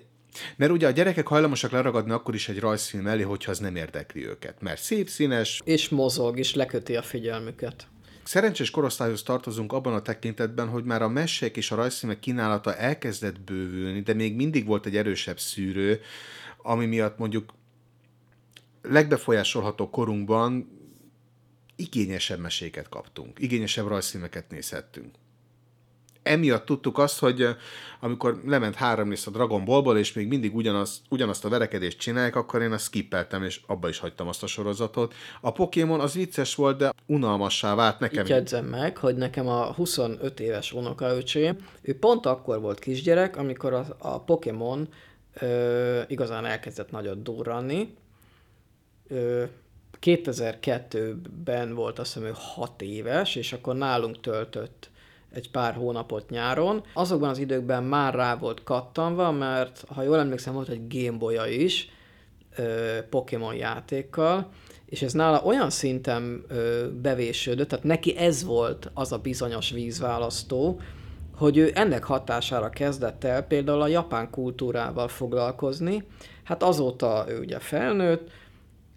mert 0.55 0.71
ugye 0.71 0.87
a 0.87 0.91
gyerekek 0.91 1.27
hajlamosak 1.27 1.71
leragadni 1.71 2.11
akkor 2.11 2.35
is 2.35 2.49
egy 2.49 2.59
rajzfilm 2.59 3.07
elé, 3.07 3.21
hogyha 3.21 3.51
az 3.51 3.59
nem 3.59 3.75
érdekli 3.75 4.27
őket. 4.27 4.61
Mert 4.61 4.81
szép, 4.81 5.09
színes, 5.09 5.61
És 5.65 5.89
mozog, 5.89 6.39
és 6.39 6.53
leköti 6.53 6.95
a 6.95 7.01
figyelmüket. 7.01 7.87
Szerencsés 8.25 8.69
korosztályhoz 8.69 9.23
tartozunk 9.23 9.73
abban 9.73 9.93
a 9.93 10.01
tekintetben, 10.01 10.67
hogy 10.67 10.83
már 10.83 11.01
a 11.01 11.07
mesék 11.07 11.57
és 11.57 11.71
a 11.71 11.75
rajzfilmek 11.75 12.19
kínálata 12.19 12.75
elkezdett 12.75 13.41
bővülni, 13.41 14.01
de 14.01 14.13
még 14.13 14.35
mindig 14.35 14.65
volt 14.65 14.85
egy 14.85 14.95
erősebb 14.95 15.39
szűrő, 15.39 16.01
ami 16.57 16.85
miatt 16.85 17.17
mondjuk 17.17 17.53
legbefolyásolható 18.81 19.89
korunkban 19.89 20.69
igényesebb 21.75 22.39
meséket 22.39 22.89
kaptunk, 22.89 23.39
igényesebb 23.39 23.87
rajzfilmeket 23.87 24.49
nézhettünk. 24.49 25.15
Emiatt 26.25 26.65
tudtuk 26.65 26.97
azt, 26.97 27.19
hogy 27.19 27.47
amikor 27.99 28.41
lement 28.45 28.75
három 28.75 29.13
a 29.25 29.29
Dragon 29.29 29.65
Ballból, 29.65 29.97
és 29.97 30.13
még 30.13 30.27
mindig 30.27 30.55
ugyanaz, 30.55 31.01
ugyanazt 31.09 31.45
a 31.45 31.49
verekedést 31.49 31.99
csinálják, 31.99 32.35
akkor 32.35 32.61
én 32.61 32.71
azt 32.71 32.85
skippeltem, 32.85 33.43
és 33.43 33.61
abba 33.67 33.89
is 33.89 33.99
hagytam 33.99 34.27
azt 34.27 34.43
a 34.43 34.47
sorozatot. 34.47 35.13
A 35.41 35.51
Pokémon 35.51 35.99
az 35.99 36.13
vicces 36.13 36.55
volt, 36.55 36.77
de 36.77 36.93
unalmassá 37.05 37.75
vált 37.75 37.99
nekem. 37.99 38.25
Így 38.25 38.61
meg, 38.69 38.97
hogy 38.97 39.15
nekem 39.15 39.47
a 39.47 39.73
25 39.73 40.39
éves 40.39 40.73
unokaöcsém, 40.73 41.57
ő 41.81 41.97
pont 41.99 42.25
akkor 42.25 42.61
volt 42.61 42.79
kisgyerek, 42.79 43.37
amikor 43.37 43.73
a, 43.73 43.85
a 43.97 44.19
Pokémon 44.19 44.87
ö, 45.33 46.01
igazán 46.07 46.45
elkezdett 46.45 46.91
nagyot 46.91 47.23
durranni. 47.23 47.93
Ö, 49.07 49.43
2002-ben 50.01 51.73
volt 51.73 51.99
azt 51.99 52.13
hiszem 52.13 52.27
ő 52.27 52.31
6 52.35 52.81
éves, 52.81 53.35
és 53.35 53.53
akkor 53.53 53.75
nálunk 53.75 54.19
töltött 54.19 54.89
egy 55.35 55.51
pár 55.51 55.73
hónapot 55.73 56.29
nyáron. 56.29 56.83
Azokban 56.93 57.29
az 57.29 57.37
időkben 57.37 57.83
már 57.83 58.13
rá 58.13 58.35
volt 58.35 58.63
kattanva, 58.63 59.31
mert 59.31 59.83
ha 59.87 60.03
jól 60.03 60.19
emlékszem, 60.19 60.53
volt 60.53 60.69
egy 60.69 60.87
Gameboy-a 60.87 61.45
is, 61.45 61.89
Pokémon 63.09 63.55
játékkal, 63.55 64.49
és 64.85 65.01
ez 65.01 65.13
nála 65.13 65.41
olyan 65.43 65.69
szinten 65.69 66.43
ö, 66.47 66.85
bevésődött, 67.01 67.69
tehát 67.69 67.85
neki 67.85 68.17
ez 68.17 68.43
volt 68.43 68.91
az 68.93 69.11
a 69.11 69.17
bizonyos 69.17 69.71
vízválasztó, 69.71 70.79
hogy 71.35 71.57
ő 71.57 71.71
ennek 71.73 72.03
hatására 72.03 72.69
kezdett 72.69 73.23
el 73.23 73.43
például 73.43 73.81
a 73.81 73.87
japán 73.87 74.29
kultúrával 74.29 75.07
foglalkozni. 75.07 76.03
Hát 76.43 76.63
azóta 76.63 77.25
ő 77.27 77.39
ugye 77.39 77.59
felnőtt, 77.59 78.29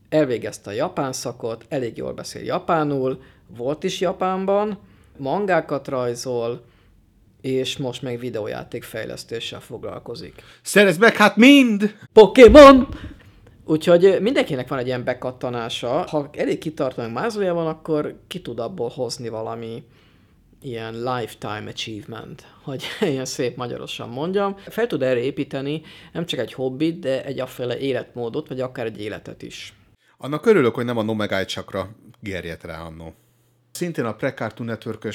elvégezte 0.08 0.70
a 0.70 0.74
japán 0.74 1.12
szakot, 1.12 1.64
elég 1.68 1.96
jól 1.96 2.12
beszél 2.12 2.42
japánul, 2.42 3.22
volt 3.56 3.84
is 3.84 4.00
Japánban, 4.00 4.78
mangákat 5.18 5.88
rajzol, 5.88 6.64
és 7.40 7.76
most 7.76 8.02
meg 8.02 8.18
videójáték 8.18 8.82
fejlesztéssel 8.82 9.60
foglalkozik. 9.60 10.42
Szerezd 10.62 11.00
meg 11.00 11.16
hát 11.16 11.36
mind! 11.36 11.96
Pokémon! 12.12 12.88
Úgyhogy 13.64 14.18
mindenkinek 14.20 14.68
van 14.68 14.78
egy 14.78 14.86
ilyen 14.86 15.04
bekattanása. 15.04 15.88
Ha 15.88 16.30
elég 16.32 16.58
kitartóan 16.58 17.10
mázolja 17.10 17.54
van, 17.54 17.66
akkor 17.66 18.18
ki 18.26 18.40
tud 18.40 18.58
abból 18.58 18.88
hozni 18.88 19.28
valami 19.28 19.84
ilyen 20.62 20.94
lifetime 20.94 21.64
achievement, 21.66 22.46
hogy 22.62 22.84
ilyen 23.00 23.24
szép 23.24 23.56
magyarosan 23.56 24.08
mondjam. 24.08 24.56
Fel 24.56 24.86
tud 24.86 25.02
erre 25.02 25.20
építeni 25.20 25.82
nem 26.12 26.26
csak 26.26 26.40
egy 26.40 26.52
hobbit, 26.52 26.98
de 26.98 27.24
egy 27.24 27.40
afféle 27.40 27.78
életmódot, 27.78 28.48
vagy 28.48 28.60
akár 28.60 28.86
egy 28.86 29.00
életet 29.00 29.42
is. 29.42 29.72
Annak 30.18 30.46
örülök, 30.46 30.74
hogy 30.74 30.84
nem 30.84 30.96
a 30.96 31.02
Nomegai 31.02 31.44
csakra 31.44 31.88
gerjedt 32.20 32.64
rá 32.64 32.80
annó. 32.80 33.14
Szintén 33.78 34.04
a 34.04 34.14
Pre-Cartoon 34.14 34.68
network 34.68 35.08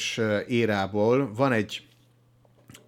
érából 0.47 1.33
van 1.33 1.51
egy 1.51 1.87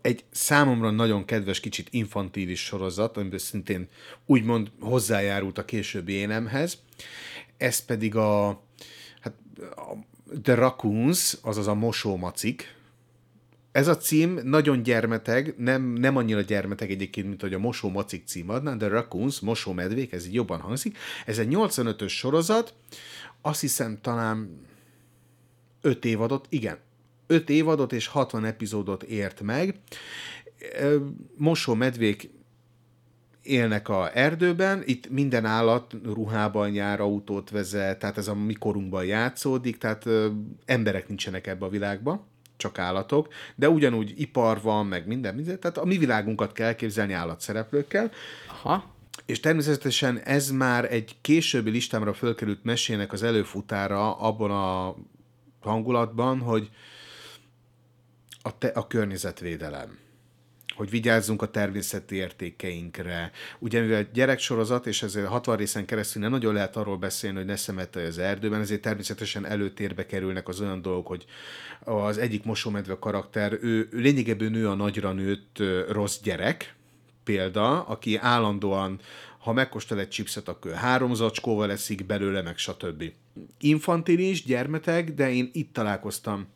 egy 0.02 0.24
számomra 0.32 0.90
nagyon 0.90 1.26
kedves, 1.26 1.60
kicsit 1.60 1.88
infantilis 1.92 2.64
sorozat, 2.64 3.18
amiben 3.18 3.40
szintén 3.40 3.88
úgymond 4.26 4.72
hozzájárult 4.80 5.58
a 5.58 5.66
későbbi 5.66 6.14
énemhez. 6.14 6.78
Ez 7.58 7.86
pedig 7.86 8.16
a, 8.16 8.62
hát, 9.22 9.34
a 9.60 9.94
The 10.42 10.54
Raccoons, 10.54 11.38
azaz 11.42 11.68
a 11.68 11.74
mosómacik. 11.74 12.76
Ez 13.72 13.88
a 13.88 13.98
cím 13.98 14.40
nagyon 14.44 14.84
gyermeteg, 14.84 15.54
nem, 15.58 15.84
nem 15.84 16.18
annyira 16.18 16.42
gyermeteg 16.42 16.92
egyébként, 16.92 17.28
mint 17.28 17.42
hogy 17.42 17.54
a 17.54 17.60
Mosó 17.60 17.90
Macik 17.90 18.26
cím 18.26 18.50
adná, 18.50 18.74
de 18.74 18.88
Raccoons, 18.88 19.40
Mosó 19.40 19.72
Medvék, 19.72 20.12
ez 20.12 20.26
így 20.28 20.34
jobban 20.34 20.60
hangzik. 20.60 20.98
Ez 21.26 21.38
egy 21.38 21.50
85-ös 21.52 22.10
sorozat, 22.10 22.74
azt 23.42 23.62
hiszem 23.62 23.98
talán 24.02 24.64
5 25.86 26.06
évadot, 26.06 26.46
igen, 26.50 26.78
5 27.28 27.50
évadot 27.50 27.94
és 27.94 28.08
60 28.08 28.46
epizódot 28.46 29.04
ért 29.04 29.42
meg. 29.42 29.80
Mosó 31.38 31.74
medvék 31.74 32.30
élnek 33.44 33.90
a 33.90 34.18
erdőben, 34.18 34.82
itt 34.86 35.10
minden 35.10 35.46
állat 35.46 35.96
ruhában 36.04 36.74
jár, 36.74 37.00
autót 37.00 37.50
vezet, 37.50 38.00
tehát 38.00 38.18
ez 38.18 38.28
a 38.28 38.36
mikorunkban 38.36 39.06
játszódik, 39.06 39.78
tehát 39.78 40.06
emberek 40.66 41.08
nincsenek 41.08 41.48
ebbe 41.48 41.66
a 41.66 41.70
világba, 41.70 42.28
csak 42.58 42.80
állatok, 42.80 43.28
de 43.56 43.70
ugyanúgy 43.70 44.14
ipar 44.16 44.62
van, 44.62 44.86
meg 44.86 45.08
minden, 45.08 45.36
minden, 45.36 45.60
tehát 45.60 45.78
a 45.78 45.86
mi 45.86 45.98
világunkat 45.98 46.52
kell 46.52 46.68
elképzelni 46.68 47.14
állatszereplőkkel, 47.14 48.12
Aha. 48.50 48.94
és 49.26 49.40
természetesen 49.40 50.20
ez 50.20 50.50
már 50.50 50.94
egy 50.94 51.16
későbbi 51.22 51.70
listámra 51.70 52.14
fölkerült 52.14 52.64
mesének 52.64 53.14
az 53.14 53.24
előfutára 53.24 54.18
abban 54.18 54.52
a 54.52 54.96
hangulatban, 55.66 56.40
hogy 56.40 56.70
a, 58.42 58.58
te, 58.58 58.68
a 58.68 58.88
környezetvédelem 58.88 60.04
hogy 60.76 60.90
vigyázzunk 60.90 61.42
a 61.42 61.52
természeti 61.52 62.16
értékeinkre. 62.16 63.32
Ugye 63.60 63.82
mivel 63.82 64.08
gyereksorozat, 64.14 64.86
és 64.86 65.04
ezért 65.04 65.28
60 65.28 65.58
részen 65.58 65.86
keresztül 65.86 66.22
nem 66.22 66.32
nagyon 66.32 66.54
lehet 66.54 66.76
arról 66.76 66.98
beszélni, 66.98 67.38
hogy 67.38 67.46
ne 67.46 67.56
szemetelj 67.56 68.06
az 68.06 68.18
erdőben, 68.18 68.62
ezért 68.62 68.82
természetesen 68.82 69.46
előtérbe 69.46 70.06
kerülnek 70.06 70.48
az 70.48 70.62
olyan 70.62 70.82
dolgok, 70.82 71.08
hogy 71.08 71.26
az 71.84 72.18
egyik 72.18 72.44
mosómedve 72.44 72.98
karakter, 73.00 73.58
ő, 73.62 73.88
ő 73.92 74.00
lényegében 74.00 74.52
nő 74.52 74.70
a 74.70 74.74
nagyra 74.74 75.12
nőtt 75.12 75.64
rossz 75.90 76.20
gyerek, 76.24 76.76
példa, 77.24 77.84
aki 77.84 78.18
állandóan, 78.18 79.00
ha 79.46 79.54
megkóstol 79.54 80.00
egy 80.00 80.10
chipset, 80.10 80.48
akkor 80.48 80.72
három 80.72 81.14
zacskóval 81.14 81.72
eszik 81.72 82.06
belőle, 82.06 82.42
meg 82.42 82.58
stb. 82.58 83.04
Infantilis, 83.60 84.44
gyermeteg, 84.44 85.14
de 85.14 85.32
én 85.32 85.50
itt 85.54 85.74
találkoztam 85.74 86.48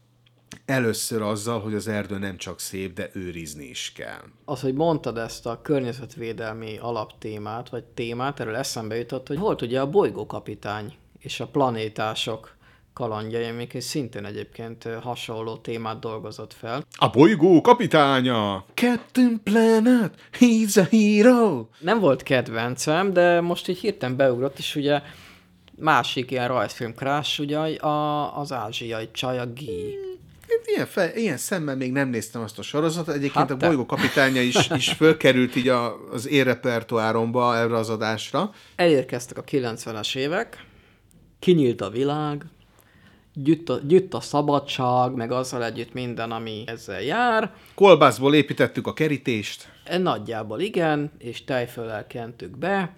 először 0.65 1.21
azzal, 1.21 1.59
hogy 1.59 1.73
az 1.73 1.87
erdő 1.87 2.17
nem 2.17 2.37
csak 2.37 2.59
szép, 2.59 2.93
de 2.93 3.09
őrizni 3.13 3.65
is 3.65 3.91
kell. 3.95 4.23
Az, 4.45 4.61
hogy 4.61 4.73
mondtad 4.73 5.17
ezt 5.17 5.45
a 5.45 5.61
környezetvédelmi 5.61 6.77
alaptémát, 6.77 7.69
vagy 7.69 7.83
témát, 7.83 8.39
erről 8.39 8.55
eszembe 8.55 8.95
jutott, 8.95 9.27
hogy 9.27 9.39
volt 9.39 9.61
ugye 9.61 9.81
a 9.81 9.89
bolygókapitány 9.89 10.93
és 11.19 11.39
a 11.39 11.47
planétások 11.47 12.57
kalandjai, 12.99 13.43
amik 13.43 13.81
szintén 13.81 14.25
egyébként 14.25 14.87
hasonló 15.01 15.57
témát 15.57 15.99
dolgozott 15.99 16.53
fel. 16.53 16.83
A 16.95 17.09
bolygó 17.09 17.61
kapitánya! 17.61 18.65
Captain 18.73 19.39
Planet, 19.43 20.13
he's 20.39 20.77
a 20.77 20.87
hero! 20.91 21.67
Nem 21.79 21.99
volt 21.99 22.23
kedvencem, 22.23 23.13
de 23.13 23.41
most 23.41 23.67
így 23.67 23.77
hirtelen 23.77 24.15
beugrott, 24.15 24.57
és 24.57 24.75
ugye 24.75 25.01
másik 25.75 26.31
ilyen 26.31 26.47
rajzfilm 26.47 26.93
crash, 26.93 27.39
ugye 27.39 27.57
a, 27.57 28.37
az 28.39 28.51
ázsiai 28.51 29.09
csaj, 29.11 29.39
a 29.39 29.45
Gi. 29.45 29.97
Én 30.47 30.61
Ilyen, 30.65 30.85
fe, 30.85 31.13
ilyen 31.15 31.37
szemmel 31.37 31.75
még 31.75 31.91
nem 31.91 32.09
néztem 32.09 32.41
azt 32.41 32.59
a 32.59 32.61
sorozatot. 32.61 33.15
Egyébként 33.15 33.33
Hát 33.33 33.51
a 33.51 33.55
bolygó 33.55 33.85
kapitánya 33.85 34.41
is, 34.41 34.69
is 34.75 34.89
fölkerült 34.89 35.55
így 35.55 35.67
a, 35.67 36.09
az 36.11 36.27
én 36.27 36.43
repertoáromba 36.43 37.57
erre 37.57 37.75
az 37.75 37.89
adásra. 37.89 38.51
Elérkeztek 38.75 39.37
a 39.37 39.43
90-es 39.43 40.15
évek, 40.15 40.65
kinyílt 41.39 41.81
a 41.81 41.89
világ, 41.89 42.45
gyűjt 43.43 43.69
a, 43.69 43.79
gyűjt 43.83 44.13
a 44.13 44.19
szabadság, 44.19 45.13
meg 45.13 45.31
azzal 45.31 45.63
együtt 45.63 45.93
minden, 45.93 46.31
ami 46.31 46.63
ezzel 46.65 47.01
jár. 47.01 47.53
Kolbászból 47.75 48.35
építettük 48.35 48.87
a 48.87 48.93
kerítést. 48.93 49.71
E, 49.83 49.97
Nagyjából 49.97 50.59
igen, 50.59 51.11
és 51.17 51.43
tejföllel 51.43 52.07
kentük 52.07 52.57
be. 52.57 52.95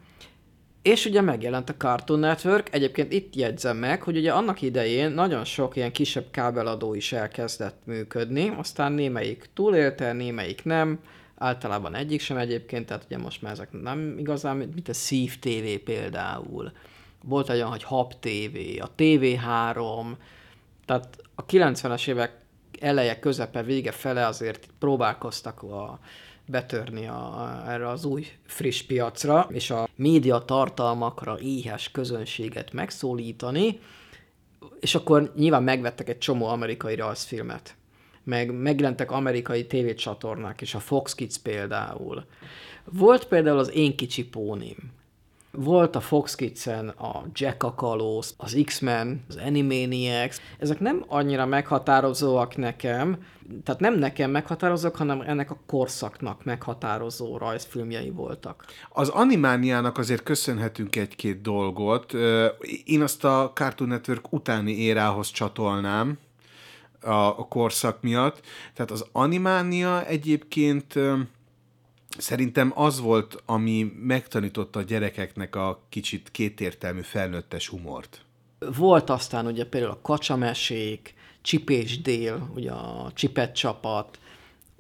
És 0.82 1.06
ugye 1.06 1.22
megjelent 1.22 1.70
a 1.70 1.76
Cartoon 1.76 2.20
Network, 2.20 2.74
egyébként 2.74 3.14
itt 3.14 3.36
jegyzem 3.36 3.78
meg, 3.78 4.04
hogy 4.04 4.18
ugye 4.18 4.32
annak 4.32 4.62
idején 4.62 5.12
nagyon 5.12 5.44
sok 5.44 5.76
ilyen 5.76 5.92
kisebb 5.92 6.26
kábeladó 6.32 6.94
is 6.94 7.12
elkezdett 7.12 7.82
működni, 7.86 8.54
aztán 8.58 8.92
némelyik 8.92 9.50
túlélte, 9.54 10.14
némelyik 10.14 10.64
nem, 10.64 11.00
általában 11.42 11.96
egyik 11.96 12.22
sem 12.22 12.38
egyébként, 12.38 12.86
tehát 12.86 13.04
ugye 13.06 13.18
most 13.18 13.42
már 13.42 13.52
ezek 13.52 13.72
nem 13.72 14.16
igazán, 14.18 14.58
mint 14.58 14.90
a 14.90 14.94
Szív 14.94 15.40
TV 15.40 15.84
például. 15.84 16.72
Volt 17.24 17.50
egy 17.50 17.56
olyan, 17.56 17.70
hogy 17.70 17.84
Hub 17.84 18.14
TV, 18.20 18.82
a 18.82 18.90
TV3, 18.98 20.06
tehát 20.86 21.18
a 21.36 21.46
90-es 21.46 22.08
évek 22.08 22.40
eleje, 22.80 23.20
közepe, 23.20 23.64
vége 23.64 23.92
fele 23.92 24.26
azért 24.26 24.70
próbálkoztak 24.80 25.64
a, 25.64 26.00
betörni 26.46 27.08
a, 27.08 27.64
erre 27.68 27.88
az 27.88 28.06
új 28.06 28.28
friss 28.46 28.82
piacra, 28.82 29.48
és 29.50 29.70
a 29.70 29.88
média 29.96 30.40
tartalmakra 30.40 31.40
éhes 31.40 31.92
közönséget 31.92 32.74
megszólítani, 32.74 33.80
és 34.80 34.96
akkor 34.96 35.32
nyilván 35.36 35.64
megvettek 35.64 36.10
egy 36.10 36.18
csomó 36.18 36.48
amerikai 36.48 36.96
rajzfilmet. 36.96 37.76
Meg 38.24 38.52
megjelentek 38.54 39.12
amerikai 39.12 39.66
tévécsatornák 39.66 40.62
is, 40.62 40.74
a 40.76 40.80
Fox 40.80 41.16
Kids 41.16 41.38
például. 41.38 42.26
Volt 42.84 43.26
például 43.26 43.58
az 43.58 43.72
Én 43.72 43.96
kicsi 43.96 44.26
pónim. 44.26 44.78
Volt 45.52 45.96
a 45.96 46.00
Fox 46.00 46.36
Kids-en 46.36 46.90
a 46.90 47.26
Jack 47.34 47.64
a 47.64 47.74
Kalóz, 47.74 48.34
az 48.38 48.62
X-Men, 48.66 49.24
az 49.28 49.36
Animaniacs. 49.46 50.36
Ezek 50.60 50.80
nem 50.80 51.04
annyira 51.08 51.46
meghatározóak 51.46 52.56
nekem, 52.56 53.18
tehát 53.64 53.82
nem 53.82 54.00
nekem 54.00 54.32
meghatározók, 54.32 54.96
hanem 54.96 55.22
ennek 55.22 55.52
a 55.52 55.60
korszaknak 55.68 56.44
meghatározó 56.44 57.38
rajzfilmjei 57.38 58.10
voltak. 58.10 58.66
Az 58.90 59.10
animániának 59.10 59.98
azért 59.98 60.24
köszönhetünk 60.24 60.96
egy-két 60.96 61.42
dolgot. 61.42 62.14
Én 62.86 63.02
azt 63.02 63.24
a 63.24 63.52
Cartoon 63.54 63.90
Network 63.90 64.34
utáni 64.34 64.72
érához 64.72 65.32
csatolnám 65.32 66.18
a, 67.02 67.48
korszak 67.48 68.02
miatt. 68.02 68.42
Tehát 68.74 68.92
az 68.92 69.06
animánia 69.12 70.06
egyébként 70.06 71.00
szerintem 72.22 72.72
az 72.76 73.00
volt, 73.00 73.44
ami 73.46 73.92
megtanította 74.02 74.80
a 74.80 74.84
gyerekeknek 74.84 75.56
a 75.56 75.82
kicsit 75.90 76.32
kétértelmű 76.32 77.02
felnőttes 77.02 77.68
humort. 77.68 78.22
Volt 78.78 79.10
aztán 79.10 79.46
ugye 79.46 79.66
például 79.66 79.92
a 79.92 80.02
kacsamesék, 80.02 81.14
Csipés 81.42 82.02
Dél, 82.02 82.50
ugye 82.56 82.72
a 82.72 83.12
Csipet 83.14 83.56
csapat, 83.56 84.20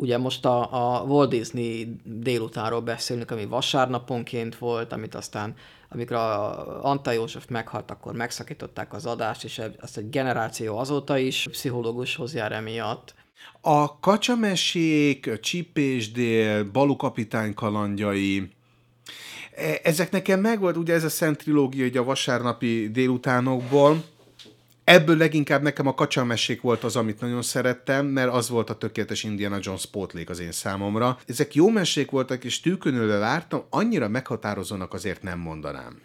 Ugye 0.01 0.17
most 0.17 0.45
a, 0.45 0.97
a 0.97 1.03
Walt 1.03 1.29
Disney 1.29 1.95
délutánról 2.03 2.81
beszélünk, 2.81 3.31
ami 3.31 3.45
vasárnaponként 3.45 4.57
volt, 4.57 4.91
amit 4.93 5.15
aztán, 5.15 5.55
amikor 5.89 6.15
a 6.15 6.85
Anta 6.85 7.11
József 7.11 7.45
meghalt, 7.47 7.91
akkor 7.91 8.13
megszakították 8.13 8.93
az 8.93 9.05
adást, 9.05 9.43
és 9.43 9.61
azt 9.81 9.97
egy 9.97 10.09
generáció 10.09 10.77
azóta 10.77 11.17
is 11.17 11.47
pszichológushoz 11.51 12.33
jár 12.33 12.51
emiatt. 12.51 13.13
A 13.61 13.99
kacsamesék, 13.99 15.39
Csipésdél, 15.39 16.63
Balu 16.63 16.95
kapitány 16.95 17.53
kalandjai, 17.53 18.49
e- 19.55 19.79
ezek 19.83 20.11
nekem 20.11 20.39
megvolt, 20.39 20.77
ugye 20.77 20.93
ez 20.93 21.03
a 21.03 21.09
szent 21.09 21.37
trilógia 21.37 21.85
ugye 21.85 21.99
a 21.99 22.03
vasárnapi 22.03 22.89
délutánokból, 22.91 24.03
Ebből 24.83 25.17
leginkább 25.17 25.61
nekem 25.61 25.87
a 25.87 25.93
kacsamesék 25.93 26.61
volt 26.61 26.83
az, 26.83 26.95
amit 26.95 27.21
nagyon 27.21 27.41
szerettem, 27.41 28.05
mert 28.05 28.31
az 28.33 28.49
volt 28.49 28.69
a 28.69 28.77
tökéletes 28.77 29.23
Indiana 29.23 29.57
Jones 29.61 29.85
pótlék 29.85 30.29
az 30.29 30.39
én 30.39 30.51
számomra. 30.51 31.17
Ezek 31.27 31.55
jó 31.55 31.69
mesék 31.69 32.11
voltak, 32.11 32.43
és 32.43 32.59
tűkönülve 32.59 33.17
vártam, 33.17 33.63
annyira 33.69 34.07
meghatározónak 34.07 34.93
azért 34.93 35.23
nem 35.23 35.39
mondanám. 35.39 35.99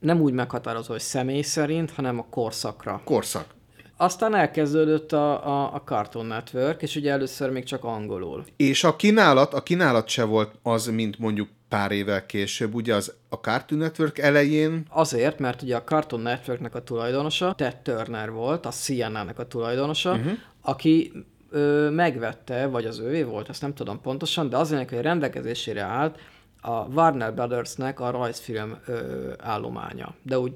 Nem 0.00 0.20
úgy 0.20 0.32
meghatározó, 0.32 0.92
hogy 0.92 1.00
személy 1.00 1.42
szerint, 1.42 1.90
hanem 1.90 2.18
a 2.18 2.26
korszakra. 2.30 3.00
Korszak. 3.04 3.54
Aztán 4.00 4.34
elkezdődött 4.34 5.12
a, 5.12 5.46
a, 5.46 5.74
a 5.74 5.82
Cartoon 5.84 6.26
Network, 6.26 6.82
és 6.82 6.96
ugye 6.96 7.10
először 7.10 7.50
még 7.50 7.64
csak 7.64 7.84
angolul. 7.84 8.44
És 8.56 8.84
a 8.84 8.96
kínálat, 8.96 9.54
a 9.54 9.62
kínálat 9.62 10.08
se 10.08 10.24
volt 10.24 10.54
az, 10.62 10.86
mint 10.86 11.18
mondjuk 11.18 11.48
pár 11.68 11.90
évvel 11.90 12.26
később, 12.26 12.74
ugye 12.74 12.94
az 12.94 13.14
a 13.28 13.34
Cartoon 13.34 13.80
Network 13.80 14.18
elején. 14.18 14.86
Azért, 14.90 15.38
mert 15.38 15.62
ugye 15.62 15.76
a 15.76 15.82
Cartoon 15.84 16.22
Networknek 16.22 16.74
a 16.74 16.82
tulajdonosa 16.82 17.54
Ted 17.54 17.76
Turner 17.76 18.30
volt, 18.30 18.66
a 18.66 18.70
CNN-nek 18.70 19.38
a 19.38 19.46
tulajdonosa, 19.46 20.12
uh-huh. 20.12 20.32
aki 20.60 21.12
ö, 21.50 21.90
megvette, 21.90 22.66
vagy 22.66 22.84
az 22.84 22.98
ővé 22.98 23.22
volt, 23.22 23.48
ezt 23.48 23.62
nem 23.62 23.74
tudom 23.74 24.00
pontosan, 24.00 24.48
de 24.48 24.56
azért, 24.56 24.90
hogy 24.90 25.00
rendelkezésére 25.00 25.82
állt 25.82 26.18
a 26.60 26.70
Warner 26.70 27.34
Brothersnek 27.34 28.00
a 28.00 28.10
rajzfilm 28.10 28.78
ö, 28.86 29.32
állománya. 29.38 30.14
De 30.22 30.38
úgy 30.38 30.52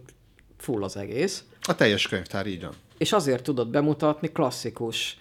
full 0.59 0.83
az 0.83 0.97
egész. 0.97 1.45
A 1.61 1.75
teljes 1.75 2.09
könyvtár, 2.09 2.47
így 2.47 2.63
van. 2.63 2.73
És 3.03 3.13
azért 3.13 3.43
tudott 3.43 3.69
bemutatni 3.69 4.29
klasszikus 4.29 5.19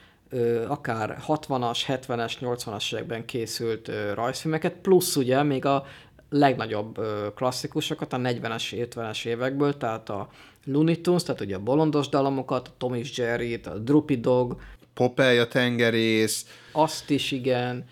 akár 0.67 1.23
60-as, 1.27 1.79
70-es, 1.87 2.33
80-as 2.41 2.93
években 2.93 3.25
készült 3.25 3.91
rajzfilmeket, 4.13 4.73
plusz 4.73 5.15
ugye 5.15 5.43
még 5.43 5.65
a 5.65 5.85
legnagyobb 6.29 6.99
klasszikusokat 7.35 8.13
a 8.13 8.17
40-es, 8.17 8.87
50-es 8.95 9.25
évekből, 9.25 9.77
tehát 9.77 10.09
a 10.09 10.29
Looney 10.65 11.01
Tunes, 11.01 11.23
tehát 11.23 11.41
ugye 11.41 11.55
a 11.55 11.59
bolondos 11.59 12.09
dalamokat, 12.09 12.67
a 12.67 12.71
Tom 12.77 12.93
és 12.93 13.17
jerry 13.17 13.59
a 13.63 13.77
Droopy 13.77 14.19
Dog, 14.19 14.55
Popeye 14.93 15.41
a 15.41 15.47
tengerész. 15.47 16.45
azt 16.71 17.09
is 17.09 17.31
igen, 17.31 17.85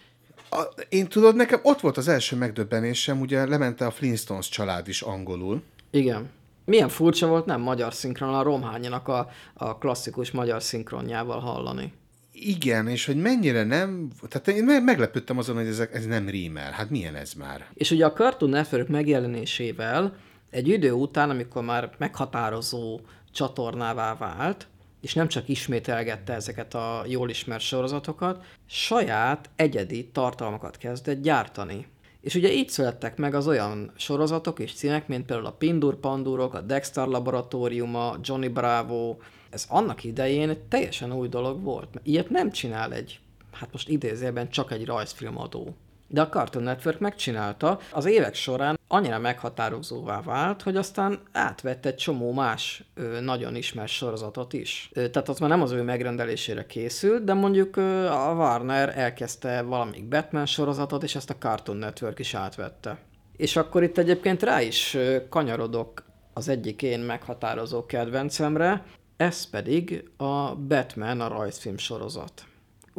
A, 0.49 0.63
én 0.89 1.07
tudod, 1.07 1.35
nekem 1.35 1.59
ott 1.63 1.79
volt 1.79 1.97
az 1.97 2.07
első 2.07 2.35
megdöbbenésem, 2.35 3.19
ugye 3.19 3.45
lemente 3.45 3.85
a 3.85 3.91
Flintstones 3.91 4.49
család 4.49 4.87
is 4.87 5.01
angolul. 5.01 5.61
igen. 5.91 6.37
Milyen 6.69 6.89
furcsa 6.89 7.27
volt 7.27 7.45
nem 7.45 7.61
magyar 7.61 7.93
szinkron, 7.93 8.33
a 8.33 8.41
Romhányanak 8.41 9.07
a, 9.07 9.29
a 9.53 9.77
klasszikus 9.77 10.31
magyar 10.31 10.61
szinkronjával 10.63 11.39
hallani. 11.39 11.93
Igen, 12.31 12.87
és 12.87 13.05
hogy 13.05 13.15
mennyire 13.15 13.63
nem... 13.63 14.07
Tehát 14.29 14.47
én 14.47 14.63
me- 14.63 14.83
meglepődtem 14.83 15.37
azon, 15.37 15.55
hogy 15.55 15.67
ezek, 15.67 15.93
ez 15.93 16.05
nem 16.05 16.29
rímel. 16.29 16.71
Hát 16.71 16.89
milyen 16.89 17.15
ez 17.15 17.33
már? 17.33 17.65
És 17.73 17.91
ugye 17.91 18.05
a 18.05 18.13
Cartoon 18.13 18.51
Network 18.51 18.87
megjelenésével 18.87 20.15
egy 20.49 20.67
idő 20.67 20.91
után, 20.91 21.29
amikor 21.29 21.63
már 21.63 21.89
meghatározó 21.97 22.99
csatornává 23.31 24.15
vált, 24.15 24.67
és 25.01 25.13
nem 25.13 25.27
csak 25.27 25.47
ismételgette 25.47 26.33
ezeket 26.33 26.73
a 26.73 27.03
jól 27.07 27.29
ismert 27.29 27.63
sorozatokat, 27.63 28.45
saját 28.65 29.49
egyedi 29.55 30.09
tartalmakat 30.11 30.77
kezdett 30.77 31.21
gyártani. 31.21 31.87
És 32.21 32.35
ugye 32.35 32.53
így 32.53 32.69
születtek 32.69 33.17
meg 33.17 33.33
az 33.33 33.47
olyan 33.47 33.91
sorozatok 33.95 34.59
és 34.59 34.73
címek, 34.73 35.07
mint 35.07 35.25
például 35.25 35.47
a 35.47 35.51
Pindur 35.51 35.95
Pandurok, 35.95 36.53
a 36.53 36.61
Dexter 36.61 37.07
Laboratóriuma, 37.07 38.15
Johnny 38.21 38.47
Bravo. 38.47 39.17
Ez 39.49 39.65
annak 39.69 40.03
idején 40.03 40.49
egy 40.49 40.59
teljesen 40.59 41.13
új 41.13 41.27
dolog 41.27 41.63
volt. 41.63 41.93
mert 41.93 42.07
Ilyet 42.07 42.29
nem 42.29 42.51
csinál 42.51 42.93
egy, 42.93 43.19
hát 43.51 43.71
most 43.71 43.89
idézőben 43.89 44.49
csak 44.49 44.71
egy 44.71 44.85
rajzfilmadó. 44.85 45.75
De 46.11 46.21
a 46.21 46.29
Cartoon 46.29 46.63
Network 46.63 46.99
megcsinálta, 46.99 47.79
az 47.91 48.05
évek 48.05 48.35
során 48.35 48.79
annyira 48.87 49.19
meghatározóvá 49.19 50.21
vált, 50.21 50.61
hogy 50.61 50.75
aztán 50.75 51.19
átvett 51.31 51.85
egy 51.85 51.95
csomó 51.95 52.33
más 52.33 52.83
ö, 52.93 53.19
nagyon 53.19 53.55
ismert 53.55 53.91
sorozatot 53.91 54.53
is. 54.53 54.89
Ö, 54.93 55.09
tehát 55.09 55.29
az 55.29 55.39
már 55.39 55.49
nem 55.49 55.61
az 55.61 55.71
ő 55.71 55.81
megrendelésére 55.81 56.65
készült, 56.65 57.23
de 57.23 57.33
mondjuk 57.33 57.75
ö, 57.75 58.05
a 58.05 58.33
Warner 58.33 58.97
elkezdte 58.97 59.61
valamelyik 59.61 60.07
Batman 60.07 60.45
sorozatot, 60.45 61.03
és 61.03 61.15
ezt 61.15 61.29
a 61.29 61.37
Cartoon 61.39 61.77
Network 61.77 62.19
is 62.19 62.33
átvette. 62.33 62.97
És 63.37 63.55
akkor 63.55 63.83
itt 63.83 63.97
egyébként 63.97 64.43
rá 64.43 64.61
is 64.61 64.97
kanyarodok 65.29 66.03
az 66.33 66.47
egyik 66.47 66.81
én 66.81 66.99
meghatározó 66.99 67.85
kedvencemre, 67.85 68.83
ez 69.17 69.49
pedig 69.49 70.09
a 70.17 70.55
Batman 70.55 71.21
a 71.21 71.27
rajzfilm 71.27 71.77
sorozat. 71.77 72.48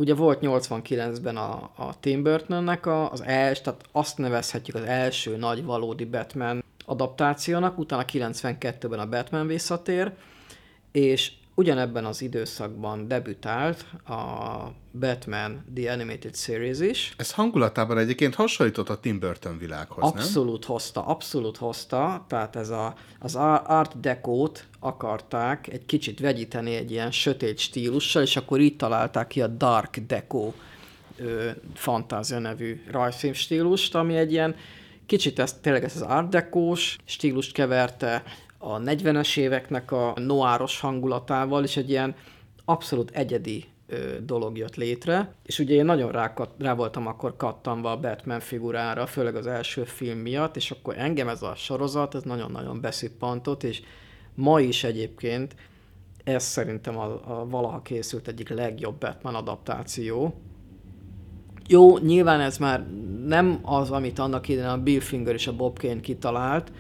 Ugye 0.01 0.15
volt 0.15 0.39
89-ben 0.43 1.37
a, 1.37 1.71
a 1.77 2.01
Tim 2.01 2.23
Burtonnek 2.23 2.87
a, 2.87 3.13
az 3.13 3.23
els, 3.23 3.61
tehát 3.61 3.83
azt 3.93 4.19
nevezhetjük 4.19 4.77
az 4.77 4.83
első 4.83 5.37
nagy 5.37 5.65
valódi 5.65 6.05
Batman 6.05 6.65
adaptációnak, 6.85 7.79
utána 7.79 8.05
92-ben 8.13 8.99
a 8.99 9.09
Batman 9.09 9.47
visszatér, 9.47 10.13
és 10.93 11.33
ugyanebben 11.55 12.05
az 12.05 12.23
időszakban 12.23 13.09
debütált 13.09 13.85
a 14.07 14.73
Batman 14.93 15.65
The 15.75 15.93
Animated 15.93 16.37
Series 16.37 16.81
is, 16.81 17.15
Ez 17.17 17.33
hangulatában 17.33 17.99
egyébként 17.99 18.35
hasonlított 18.35 18.89
a 18.89 19.01
Tim 19.01 19.19
Burton 19.19 19.59
világhoz, 19.59 20.13
nem? 20.13 20.13
Abszolút 20.13 20.65
hozta, 20.65 21.07
abszolút 21.07 21.57
hozta, 21.57 22.25
tehát 22.29 22.57
ez 22.57 22.69
a, 22.69 22.95
az 23.19 23.35
Art 23.65 24.01
Deco-t 24.01 24.67
akarták 24.79 25.69
egy 25.69 25.87
kicsit 25.87 26.21
vegyíteni 26.21 26.75
egy 26.75 26.91
ilyen 26.91 27.11
sötét 27.11 27.59
stílussal, 27.59 28.23
és 28.23 28.37
akkor 28.37 28.61
így 28.61 28.77
találták 28.77 29.27
ki 29.27 29.43
a 29.43 29.47
Dark 29.47 29.99
Deco 30.07 30.53
ö, 31.17 31.51
fantázia 31.75 32.39
nevű 32.39 32.83
rajzfilm 32.91 33.33
stílust, 33.33 33.95
ami 33.95 34.17
egy 34.17 34.33
ilyen 34.33 34.57
kicsit 35.07 35.39
ezt, 35.39 35.61
tényleg 35.61 35.85
ez 35.85 35.97
az 35.97 36.03
Art 36.03 36.29
Deco-s 36.29 36.97
stílust 37.05 37.53
keverte 37.53 38.23
a 38.62 38.79
40-es 38.79 39.37
éveknek 39.37 39.92
a 39.92 40.12
noáros 40.16 40.81
hangulatával, 40.81 41.64
és 41.64 41.77
egy 41.77 41.90
ilyen 41.90 42.14
abszolút 42.64 43.11
egyedi 43.11 43.64
dolog 44.23 44.57
jött 44.57 44.77
létre, 44.77 45.35
és 45.42 45.59
ugye 45.59 45.75
én 45.75 45.85
nagyon 45.85 46.11
rá, 46.11 46.35
rá 46.59 46.75
voltam 46.75 47.07
akkor 47.07 47.37
kattanva 47.37 47.90
a 47.90 48.01
Batman 48.01 48.40
figurára, 48.40 49.07
főleg 49.07 49.35
az 49.35 49.46
első 49.46 49.85
film 49.85 50.18
miatt, 50.18 50.57
és 50.57 50.70
akkor 50.70 50.99
engem 50.99 51.29
ez 51.29 51.42
a 51.42 51.55
sorozat, 51.55 52.14
ez 52.14 52.23
nagyon-nagyon 52.23 52.81
beszippantott, 52.81 53.62
és 53.62 53.83
ma 54.35 54.61
is 54.61 54.85
egyébként 54.85 55.55
ez 56.25 56.44
szerintem 56.44 56.99
a, 56.99 57.38
a 57.40 57.46
valaha 57.49 57.83
készült 57.83 58.29
egyik 58.29 58.49
legjobb 58.49 58.99
Batman 58.99 59.35
adaptáció. 59.35 60.35
Jó, 61.68 61.99
nyilván 61.99 62.40
ez 62.40 62.59
már 62.59 62.87
nem 63.27 63.59
az, 63.62 63.90
amit 63.90 64.18
annak 64.18 64.49
idején 64.49 64.68
a 64.68 64.83
Bill 64.83 65.01
Finger 65.01 65.35
és 65.35 65.46
a 65.46 65.57
Bob 65.57 65.79
Kane 65.79 66.01
kitalált, 66.01 66.73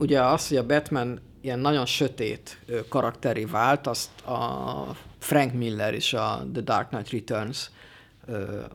ugye 0.00 0.22
az, 0.22 0.48
hogy 0.48 0.56
a 0.56 0.66
Batman 0.66 1.20
ilyen 1.40 1.58
nagyon 1.58 1.86
sötét 1.86 2.60
karakteri 2.88 3.44
vált, 3.44 3.86
azt 3.86 4.20
a 4.26 4.96
Frank 5.18 5.52
Miller 5.52 5.94
is 5.94 6.12
a 6.12 6.46
The 6.52 6.62
Dark 6.62 6.88
Knight 6.88 7.10
Returns 7.10 7.70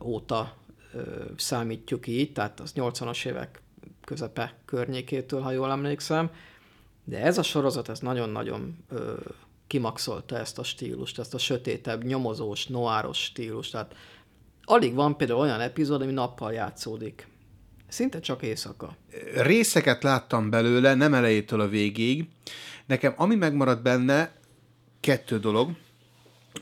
óta 0.02 0.54
számítjuk 1.36 2.06
így, 2.06 2.32
tehát 2.32 2.60
az 2.60 2.72
80-as 2.76 3.26
évek 3.26 3.60
közepe 4.04 4.54
környékétől, 4.64 5.40
ha 5.40 5.50
jól 5.50 5.70
emlékszem. 5.70 6.30
De 7.04 7.20
ez 7.20 7.38
a 7.38 7.42
sorozat, 7.42 7.88
ez 7.88 8.00
nagyon-nagyon 8.00 8.84
ö, 8.88 9.14
kimaxolta 9.66 10.38
ezt 10.38 10.58
a 10.58 10.62
stílust, 10.62 11.18
ezt 11.18 11.34
a 11.34 11.38
sötétebb, 11.38 12.04
nyomozós, 12.04 12.66
noáros 12.66 13.22
stílust. 13.22 13.72
Tehát 13.72 13.94
alig 14.64 14.94
van 14.94 15.16
például 15.16 15.40
olyan 15.40 15.60
epizód, 15.60 16.02
ami 16.02 16.12
nappal 16.12 16.52
játszódik. 16.52 17.28
Szinte 17.88 18.20
csak 18.20 18.42
éjszaka. 18.42 18.96
részeket 19.34 20.02
láttam 20.02 20.50
belőle, 20.50 20.94
nem 20.94 21.14
elejétől 21.14 21.60
a 21.60 21.68
végig. 21.68 22.28
Nekem 22.86 23.14
ami 23.16 23.34
megmaradt 23.34 23.82
benne, 23.82 24.32
kettő 25.00 25.38
dolog. 25.38 25.70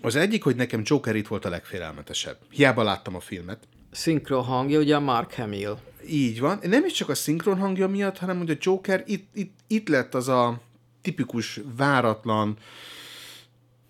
Az 0.02 0.16
egyik, 0.16 0.42
hogy 0.42 0.56
nekem 0.56 0.80
Joker 0.84 1.16
itt 1.16 1.26
volt 1.26 1.44
a 1.44 1.48
legfélelmetesebb. 1.48 2.38
Hiába 2.50 2.82
láttam 2.82 3.14
a 3.14 3.20
filmet. 3.20 3.58
Szinkron 3.90 4.44
hangja 4.44 4.78
ugye 4.78 4.96
a 4.96 5.00
Mark 5.00 5.34
Hamill. 5.34 5.78
Így 6.08 6.40
van. 6.40 6.58
Nem 6.62 6.84
is 6.84 6.92
csak 6.92 7.08
a 7.08 7.14
szinkron 7.14 7.58
hangja 7.58 7.88
miatt, 7.88 8.18
hanem 8.18 8.38
hogy 8.38 8.50
a 8.50 8.56
Joker 8.58 9.02
itt, 9.06 9.28
itt, 9.34 9.58
itt 9.66 9.88
lett 9.88 10.14
az 10.14 10.28
a 10.28 10.60
tipikus, 11.02 11.60
váratlan, 11.76 12.56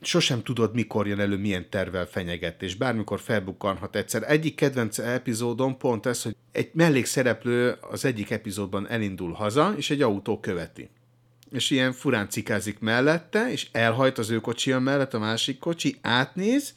sosem 0.05 0.43
tudod, 0.43 0.75
mikor 0.75 1.07
jön 1.07 1.21
elő, 1.21 1.37
milyen 1.37 1.71
tervel 1.71 2.07
fenyeget, 2.07 2.63
és 2.63 2.75
bármikor 2.75 3.21
felbukkanhat 3.21 3.97
egyszer. 3.97 4.31
Egyik 4.31 4.55
kedvenc 4.55 4.99
epizódom 4.99 5.77
pont 5.77 6.07
ez, 6.07 6.23
hogy 6.23 6.37
egy 6.53 6.71
mellékszereplő 6.73 7.77
az 7.81 8.05
egyik 8.05 8.31
epizódban 8.31 8.89
elindul 8.89 9.33
haza, 9.33 9.75
és 9.77 9.91
egy 9.91 10.03
autó 10.03 10.41
követi. 10.41 10.91
És 11.51 11.71
ilyen 11.71 11.93
furán 11.93 12.29
cikázik 12.29 12.79
mellette, 12.79 13.51
és 13.51 13.69
elhajt 13.73 14.19
az 14.19 14.31
ő 14.31 14.41
kocsia 14.41 14.79
mellett 14.79 15.15
a 15.15 15.19
másik 15.19 15.59
kocsi, 15.59 15.97
átnéz, 16.03 16.75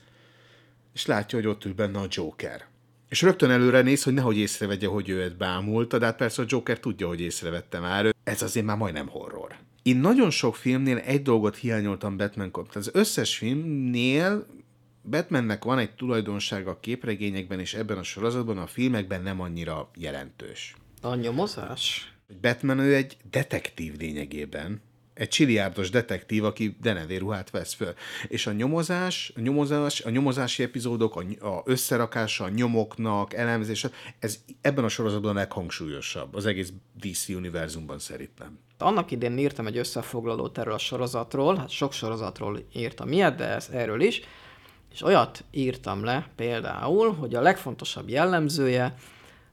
és 0.93 1.05
látja, 1.05 1.37
hogy 1.37 1.47
ott 1.47 1.65
ül 1.65 1.73
benne 1.73 1.99
a 1.99 2.07
Joker. 2.09 2.65
És 3.09 3.21
rögtön 3.21 3.49
előre 3.49 3.81
néz, 3.81 4.03
hogy 4.03 4.13
nehogy 4.13 4.37
észrevegye, 4.37 4.87
hogy 4.87 5.09
ő 5.09 5.35
bámulta, 5.37 5.97
de 5.97 6.05
hát 6.05 6.15
persze 6.15 6.41
a 6.41 6.45
Joker 6.47 6.79
tudja, 6.79 7.07
hogy 7.07 7.21
észrevette 7.21 7.79
már. 7.79 8.15
Ez 8.23 8.41
azért 8.41 8.65
már 8.65 8.77
majdnem 8.77 9.07
horror. 9.07 9.66
Én 9.87 9.97
nagyon 9.97 10.29
sok 10.29 10.55
filmnél 10.55 10.97
egy 10.97 11.21
dolgot 11.21 11.55
hiányoltam 11.55 12.17
Batman 12.17 12.51
kapcsán. 12.51 12.81
Az 12.81 12.89
összes 12.93 13.37
filmnél 13.37 14.45
Batmannek 15.09 15.63
van 15.63 15.79
egy 15.79 15.91
tulajdonsága 15.91 16.71
a 16.71 16.79
képregényekben 16.79 17.59
és 17.59 17.73
ebben 17.73 17.97
a 17.97 18.03
sorozatban, 18.03 18.57
a 18.57 18.67
filmekben 18.67 19.21
nem 19.21 19.41
annyira 19.41 19.89
jelentős. 19.95 20.75
A 21.01 21.15
nyomozás? 21.15 22.13
Batman 22.41 22.79
ő 22.79 22.95
egy 22.95 23.17
detektív 23.29 23.97
lényegében, 23.97 24.81
egy 25.13 25.27
csiliárdos 25.27 25.89
detektív, 25.89 26.43
aki 26.43 26.77
denevérruhát 26.81 27.49
vesz 27.49 27.73
föl. 27.73 27.93
És 28.27 28.47
a 28.47 28.51
nyomozás, 28.51 29.31
a 29.35 29.39
nyomozás, 29.39 30.01
a 30.01 30.09
nyomozási 30.09 30.63
epizódok, 30.63 31.15
a, 31.15 31.47
a 31.47 31.61
összerakása, 31.65 32.43
a 32.43 32.49
nyomoknak, 32.49 33.33
elemzése, 33.33 33.91
ez 34.19 34.39
ebben 34.61 34.83
a 34.83 34.89
sorozatban 34.89 35.31
a 35.35 35.39
leghangsúlyosabb 35.39 36.35
az 36.35 36.45
egész 36.45 36.73
DC 36.99 37.29
univerzumban 37.29 37.99
szerintem. 37.99 38.59
Annak 38.77 39.11
idén 39.11 39.37
írtam 39.37 39.67
egy 39.67 39.77
összefoglalót 39.77 40.57
erről 40.57 40.73
a 40.73 40.77
sorozatról, 40.77 41.55
hát 41.55 41.69
sok 41.69 41.93
sorozatról 41.93 42.59
írtam 42.73 43.11
ilyet, 43.11 43.35
de 43.35 43.45
ez 43.45 43.69
erről 43.71 44.01
is, 44.01 44.21
és 44.93 45.01
olyat 45.01 45.43
írtam 45.51 46.03
le 46.03 46.29
például, 46.35 47.13
hogy 47.13 47.35
a 47.35 47.41
legfontosabb 47.41 48.09
jellemzője, 48.09 48.95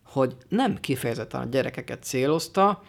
hogy 0.03 0.37
nem 0.49 0.81
kifejezetten 0.81 1.41
a 1.41 1.45
gyerekeket 1.45 2.03
célozta, 2.03 2.83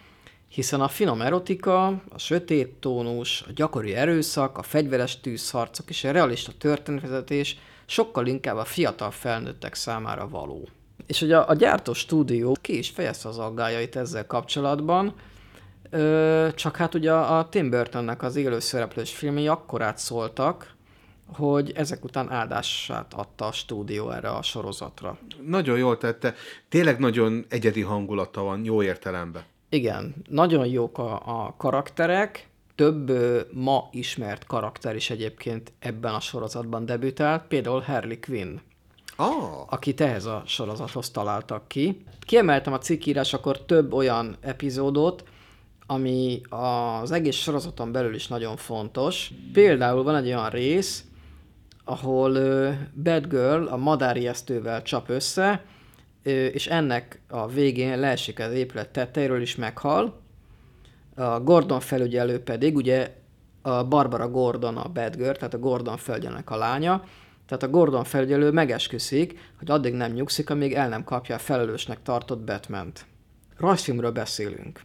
hiszen 0.48 0.80
a 0.80 0.88
finom 0.88 1.20
erotika, 1.20 1.86
a 1.86 2.18
sötét 2.18 2.74
tónus, 2.80 3.42
a 3.42 3.52
gyakori 3.54 3.94
erőszak, 3.94 4.58
a 4.58 4.62
fegyveres 4.62 5.20
tűzharcok 5.20 5.88
és 5.88 6.04
a 6.04 6.10
realista 6.10 6.52
történetvezetés 6.58 7.56
sokkal 7.86 8.26
inkább 8.26 8.56
a 8.56 8.64
fiatal 8.64 9.10
felnőttek 9.10 9.74
számára 9.74 10.28
való. 10.28 10.68
És 11.06 11.20
hogy 11.20 11.32
a, 11.32 11.48
a 11.48 11.54
gyártó 11.54 11.92
stúdió 11.92 12.56
ki 12.60 12.78
is 12.78 12.90
fejezte 12.90 13.28
az 13.28 13.38
aggájait 13.38 13.96
ezzel 13.96 14.26
kapcsolatban, 14.26 15.14
ö, 15.90 16.48
csak 16.54 16.76
hát 16.76 16.94
ugye 16.94 17.12
a 17.12 17.48
Tim 17.48 17.70
Burtonnek 17.70 18.22
az 18.22 18.36
élő 18.36 18.58
szereplős 18.58 19.14
filmjei 19.14 19.48
akkorát 19.48 19.98
szóltak, 19.98 20.74
hogy 21.26 21.72
ezek 21.74 22.04
után 22.04 22.30
áldását 22.30 23.14
adta 23.14 23.44
a 23.44 23.52
stúdió 23.52 24.10
erre 24.10 24.28
a 24.28 24.42
sorozatra. 24.42 25.18
Nagyon 25.46 25.78
jól 25.78 25.98
tette. 25.98 26.34
Tényleg 26.68 26.98
nagyon 26.98 27.44
egyedi 27.48 27.82
hangulata 27.82 28.42
van, 28.42 28.64
jó 28.64 28.82
értelemben. 28.82 29.42
Igen, 29.68 30.14
nagyon 30.28 30.66
jók 30.66 30.98
a, 30.98 31.44
a 31.44 31.54
karakterek, 31.56 32.48
több 32.74 33.08
ö, 33.08 33.40
ma 33.52 33.88
ismert 33.92 34.46
karakter 34.46 34.96
is 34.96 35.10
egyébként 35.10 35.72
ebben 35.78 36.14
a 36.14 36.20
sorozatban 36.20 36.86
debütált, 36.86 37.42
például 37.42 37.80
Harley 37.80 38.18
Quinn, 38.20 38.58
Ah, 39.16 39.72
akit 39.72 40.00
ehhez 40.00 40.24
a 40.24 40.42
sorozathoz 40.46 41.10
találtak 41.10 41.68
ki. 41.68 42.04
Kiemeltem 42.20 42.72
a 42.72 42.78
cikkírásakor 42.78 43.60
több 43.60 43.92
olyan 43.92 44.36
epizódot, 44.40 45.24
ami 45.86 46.40
az 46.48 47.10
egész 47.10 47.36
sorozaton 47.36 47.92
belül 47.92 48.14
is 48.14 48.26
nagyon 48.28 48.56
fontos. 48.56 49.30
Például 49.52 50.02
van 50.02 50.16
egy 50.16 50.26
olyan 50.26 50.50
rész, 50.50 51.04
ahol 51.84 52.32
Bad 53.02 53.28
Girl 53.28 53.66
a 53.66 53.76
madárijesztővel 53.76 54.82
csap 54.82 55.08
össze, 55.08 55.64
és 56.52 56.66
ennek 56.66 57.20
a 57.28 57.46
végén 57.46 57.98
leesik 57.98 58.40
az 58.40 58.52
épület 58.52 58.88
tetejéről 58.88 59.40
is 59.40 59.56
meghal. 59.56 60.20
A 61.14 61.40
Gordon 61.40 61.80
felügyelő 61.80 62.42
pedig, 62.42 62.76
ugye 62.76 63.14
a 63.62 63.84
Barbara 63.84 64.28
Gordon 64.28 64.76
a 64.76 64.88
Bad 64.88 65.16
Girl, 65.16 65.32
tehát 65.32 65.54
a 65.54 65.58
Gordon 65.58 65.96
felügyelőnek 65.96 66.50
a 66.50 66.56
lánya, 66.56 67.04
tehát 67.46 67.62
a 67.62 67.68
Gordon 67.68 68.04
felügyelő 68.04 68.50
megesküszik, 68.50 69.38
hogy 69.58 69.70
addig 69.70 69.94
nem 69.94 70.12
nyugszik, 70.12 70.50
amíg 70.50 70.72
el 70.72 70.88
nem 70.88 71.04
kapja 71.04 71.34
a 71.34 71.38
felelősnek 71.38 72.02
tartott 72.02 72.44
Batman-t. 72.44 73.06
Rajzfilmről 73.56 74.12
beszélünk. 74.12 74.80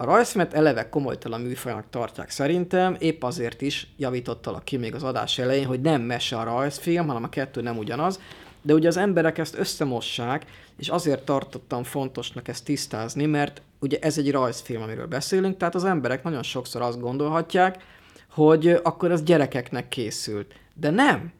A 0.00 0.04
rajzfilmet 0.04 0.54
eleve 0.54 0.88
komolytalan 0.88 1.40
műfajnak 1.40 1.84
tartják 1.90 2.30
szerintem, 2.30 2.96
épp 2.98 3.22
azért 3.22 3.60
is 3.60 3.86
javítottalak 3.96 4.64
ki 4.64 4.76
még 4.76 4.94
az 4.94 5.02
adás 5.02 5.38
elején, 5.38 5.66
hogy 5.66 5.80
nem 5.80 6.02
mese 6.02 6.36
a 6.36 6.44
rajzfilm, 6.44 7.06
hanem 7.06 7.24
a 7.24 7.28
kettő 7.28 7.60
nem 7.60 7.78
ugyanaz, 7.78 8.20
de 8.62 8.74
ugye 8.74 8.88
az 8.88 8.96
emberek 8.96 9.38
ezt 9.38 9.58
összemossák, 9.58 10.44
és 10.76 10.88
azért 10.88 11.24
tartottam 11.24 11.82
fontosnak 11.82 12.48
ezt 12.48 12.64
tisztázni, 12.64 13.26
mert 13.26 13.62
ugye 13.78 13.98
ez 14.00 14.18
egy 14.18 14.30
rajzfilm, 14.30 14.82
amiről 14.82 15.06
beszélünk, 15.06 15.56
tehát 15.56 15.74
az 15.74 15.84
emberek 15.84 16.22
nagyon 16.22 16.42
sokszor 16.42 16.82
azt 16.82 17.00
gondolhatják, 17.00 17.84
hogy 18.30 18.68
akkor 18.82 19.10
az 19.10 19.22
gyerekeknek 19.22 19.88
készült. 19.88 20.54
De 20.74 20.90
nem! 20.90 21.32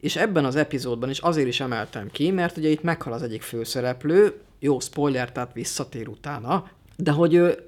És 0.00 0.16
ebben 0.16 0.44
az 0.44 0.56
epizódban 0.56 1.10
is 1.10 1.18
azért 1.18 1.48
is 1.48 1.60
emeltem 1.60 2.10
ki, 2.10 2.30
mert 2.30 2.56
ugye 2.56 2.68
itt 2.68 2.82
meghal 2.82 3.12
az 3.12 3.22
egyik 3.22 3.42
főszereplő, 3.42 4.40
jó 4.58 4.80
spoiler, 4.80 5.32
tehát 5.32 5.52
visszatér 5.52 6.08
utána, 6.08 6.70
de 6.96 7.10
hogy 7.10 7.66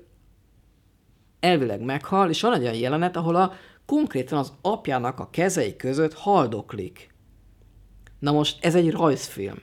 elvileg 1.40 1.80
meghal, 1.80 2.28
és 2.28 2.40
van 2.40 2.54
egy 2.54 2.62
olyan 2.62 2.74
jelenet, 2.74 3.16
ahol 3.16 3.36
a 3.36 3.52
konkrétan 3.86 4.38
az 4.38 4.52
apjának 4.60 5.18
a 5.18 5.28
kezei 5.30 5.76
között 5.76 6.14
haldoklik. 6.14 7.14
Na 8.18 8.32
most 8.32 8.64
ez 8.64 8.74
egy 8.74 8.90
rajzfilm, 8.90 9.58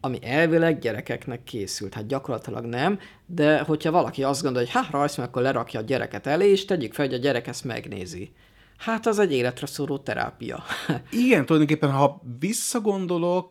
ami 0.00 0.18
elvileg 0.22 0.78
gyerekeknek 0.78 1.44
készült. 1.44 1.94
Hát 1.94 2.06
gyakorlatilag 2.06 2.64
nem, 2.64 2.98
de 3.26 3.60
hogyha 3.60 3.90
valaki 3.90 4.22
azt 4.22 4.42
gondolja, 4.42 4.68
hogy 4.72 4.82
hát 4.82 4.92
rajzfilm, 4.92 5.26
akkor 5.26 5.42
lerakja 5.42 5.80
a 5.80 5.82
gyereket 5.82 6.26
elé, 6.26 6.50
és 6.50 6.64
tegyük 6.64 6.94
fel, 6.94 7.06
hogy 7.06 7.14
a 7.14 7.18
gyerek 7.18 7.46
ezt 7.46 7.64
megnézi. 7.64 8.32
Hát 8.76 9.06
az 9.06 9.18
egy 9.18 9.32
életre 9.32 9.66
szóró 9.66 9.98
terápia. 9.98 10.62
Igen, 11.24 11.46
tulajdonképpen, 11.46 11.90
ha 11.90 12.22
visszagondolok, 12.38 13.50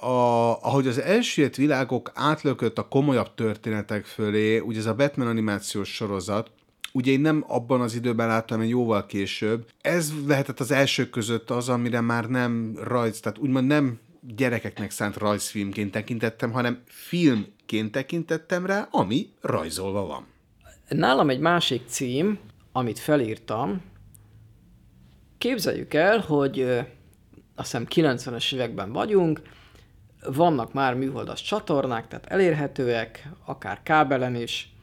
a, 0.00 0.06
ahogy 0.62 0.86
az 0.86 1.00
elsüllyedt 1.00 1.56
világok 1.56 2.10
átlökött 2.14 2.78
a 2.78 2.88
komolyabb 2.88 3.34
történetek 3.34 4.04
fölé, 4.04 4.58
ugye 4.58 4.78
ez 4.78 4.86
a 4.86 4.94
Batman 4.94 5.26
animációs 5.26 5.94
sorozat, 5.94 6.50
ugye 6.94 7.12
én 7.12 7.20
nem 7.20 7.44
abban 7.46 7.80
az 7.80 7.94
időben 7.94 8.26
láttam, 8.26 8.56
hanem 8.56 8.72
jóval 8.72 9.06
később. 9.06 9.68
Ez 9.80 10.12
lehetett 10.26 10.60
az 10.60 10.70
elsők 10.70 11.10
között 11.10 11.50
az, 11.50 11.68
amire 11.68 12.00
már 12.00 12.24
nem 12.24 12.78
rajz, 12.82 13.20
tehát 13.20 13.38
úgymond 13.38 13.66
nem 13.66 13.98
gyerekeknek 14.20 14.90
szánt 14.90 15.16
rajzfilmként 15.16 15.90
tekintettem, 15.90 16.52
hanem 16.52 16.82
filmként 16.86 17.92
tekintettem 17.92 18.66
rá, 18.66 18.88
ami 18.90 19.28
rajzolva 19.40 20.06
van. 20.06 20.26
Nálam 20.88 21.30
egy 21.30 21.40
másik 21.40 21.82
cím, 21.86 22.38
amit 22.72 22.98
felírtam, 22.98 23.82
képzeljük 25.38 25.94
el, 25.94 26.18
hogy 26.18 26.60
azt 27.54 27.76
hiszem 27.76 27.86
90-es 27.90 28.54
években 28.54 28.92
vagyunk, 28.92 29.42
vannak 30.26 30.72
már 30.72 30.94
műholdas 30.94 31.42
csatornák, 31.42 32.08
tehát 32.08 32.26
elérhetőek, 32.26 33.28
akár 33.44 33.82
kábelen 33.82 34.34
is, 34.34 34.73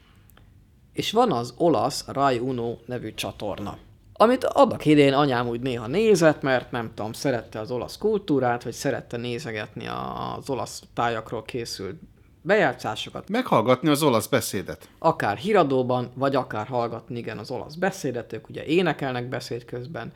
és 0.94 1.12
van 1.12 1.32
az 1.32 1.54
olasz 1.58 2.06
Rai 2.08 2.40
Uno 2.40 2.76
nevű 2.86 3.14
csatorna, 3.14 3.78
amit 4.14 4.44
annak 4.44 4.86
idén 4.86 5.14
anyám 5.14 5.48
úgy 5.48 5.62
néha 5.62 5.88
nézett, 5.88 6.42
mert 6.42 6.72
nem 6.72 6.92
tudom, 6.96 7.14
szerette 7.14 7.60
az 7.60 7.72
olasz 7.72 7.98
kultúrát, 7.98 8.64
vagy 8.64 8.74
szerette 8.74 9.18
nézegetni 9.18 9.88
az 9.88 10.50
olasz 10.50 10.84
tájakról 10.94 11.44
készült 11.44 12.00
bejátszásokat, 12.42 13.30
Meghallgatni 13.30 13.90
az 13.90 14.04
olasz 14.04 14.28
beszédet. 14.28 14.90
akár 15.00 15.38
híradóban, 15.38 16.12
vagy 16.14 16.36
akár 16.36 16.68
hallgatni 16.68 17.18
igen 17.18 17.38
az 17.38 17.52
olasz 17.52 17.76
beszédet, 17.76 18.34
ők 18.34 18.50
ugye 18.50 18.66
énekelnek 18.66 19.30
beszéd 19.30 19.66
közben, 19.66 20.12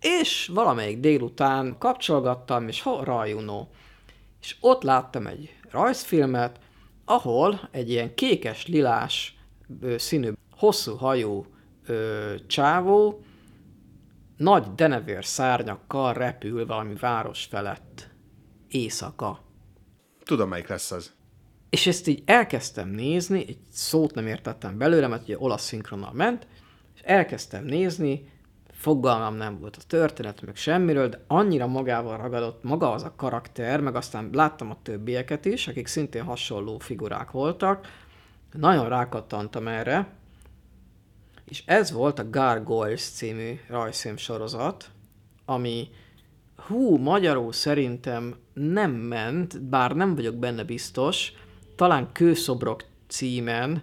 és 0.00 0.50
valamelyik 0.54 1.00
délután 1.00 1.76
kapcsolgattam, 1.78 2.68
és 2.68 2.82
ho, 2.82 3.02
Rajuno. 3.02 3.66
És 4.40 4.56
ott 4.60 4.82
láttam 4.82 5.26
egy 5.26 5.54
rajzfilmet, 5.70 6.58
ahol 7.04 7.68
egy 7.70 7.90
ilyen 7.90 8.14
kékes-lilás 8.14 9.37
színű, 9.96 10.32
hosszú 10.50 10.96
hajú 10.96 11.46
ö, 11.86 12.34
csávó 12.46 13.22
nagy 14.36 14.74
denevér 14.74 15.24
szárnyakkal 15.24 16.12
repül 16.12 16.66
valami 16.66 16.94
város 16.94 17.44
felett. 17.44 18.10
Éjszaka. 18.68 19.44
Tudom, 20.24 20.48
melyik 20.48 20.68
lesz 20.68 20.90
az. 20.90 21.12
És 21.70 21.86
ezt 21.86 22.06
így 22.06 22.22
elkezdtem 22.26 22.88
nézni, 22.88 23.44
egy 23.48 23.58
szót 23.70 24.14
nem 24.14 24.26
értettem 24.26 24.78
belőle, 24.78 25.06
mert 25.06 25.22
ugye 25.22 25.38
olasz 25.38 25.64
szinkronnal 25.64 26.12
ment, 26.12 26.46
és 26.94 27.00
elkezdtem 27.00 27.64
nézni, 27.64 28.30
fogalmam 28.70 29.34
nem 29.34 29.58
volt 29.58 29.76
a 29.76 29.86
történet, 29.86 30.42
meg 30.42 30.56
semmiről, 30.56 31.08
de 31.08 31.24
annyira 31.26 31.66
magával 31.66 32.16
ragadott 32.16 32.62
maga 32.62 32.92
az 32.92 33.02
a 33.02 33.14
karakter, 33.16 33.80
meg 33.80 33.94
aztán 33.94 34.30
láttam 34.32 34.70
a 34.70 34.78
többieket 34.82 35.44
is, 35.44 35.68
akik 35.68 35.86
szintén 35.86 36.22
hasonló 36.22 36.78
figurák 36.78 37.30
voltak, 37.30 37.86
nagyon 38.60 38.88
rákattantam 38.88 39.68
erre, 39.68 40.08
és 41.44 41.62
ez 41.66 41.92
volt 41.92 42.18
a 42.18 42.30
Gargoyles 42.30 43.02
című 43.02 43.60
rajzfilm 43.68 44.16
sorozat, 44.16 44.90
ami 45.44 45.88
hú, 46.56 46.96
magyarul 46.96 47.52
szerintem 47.52 48.34
nem 48.52 48.90
ment, 48.90 49.62
bár 49.62 49.92
nem 49.92 50.14
vagyok 50.14 50.34
benne 50.34 50.64
biztos, 50.64 51.32
talán 51.76 52.12
Kőszobrok 52.12 52.84
címen, 53.08 53.82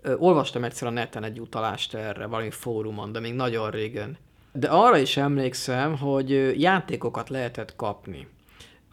ö, 0.00 0.14
olvastam 0.16 0.64
egyszer 0.64 0.88
a 0.88 0.90
neten 0.90 1.24
egy 1.24 1.40
utalást 1.40 1.94
erre, 1.94 2.26
valami 2.26 2.50
fórumon, 2.50 3.12
de 3.12 3.20
még 3.20 3.34
nagyon 3.34 3.70
régen. 3.70 4.16
De 4.52 4.68
arra 4.68 4.96
is 4.96 5.16
emlékszem, 5.16 5.96
hogy 5.96 6.60
játékokat 6.60 7.28
lehetett 7.28 7.76
kapni. 7.76 8.28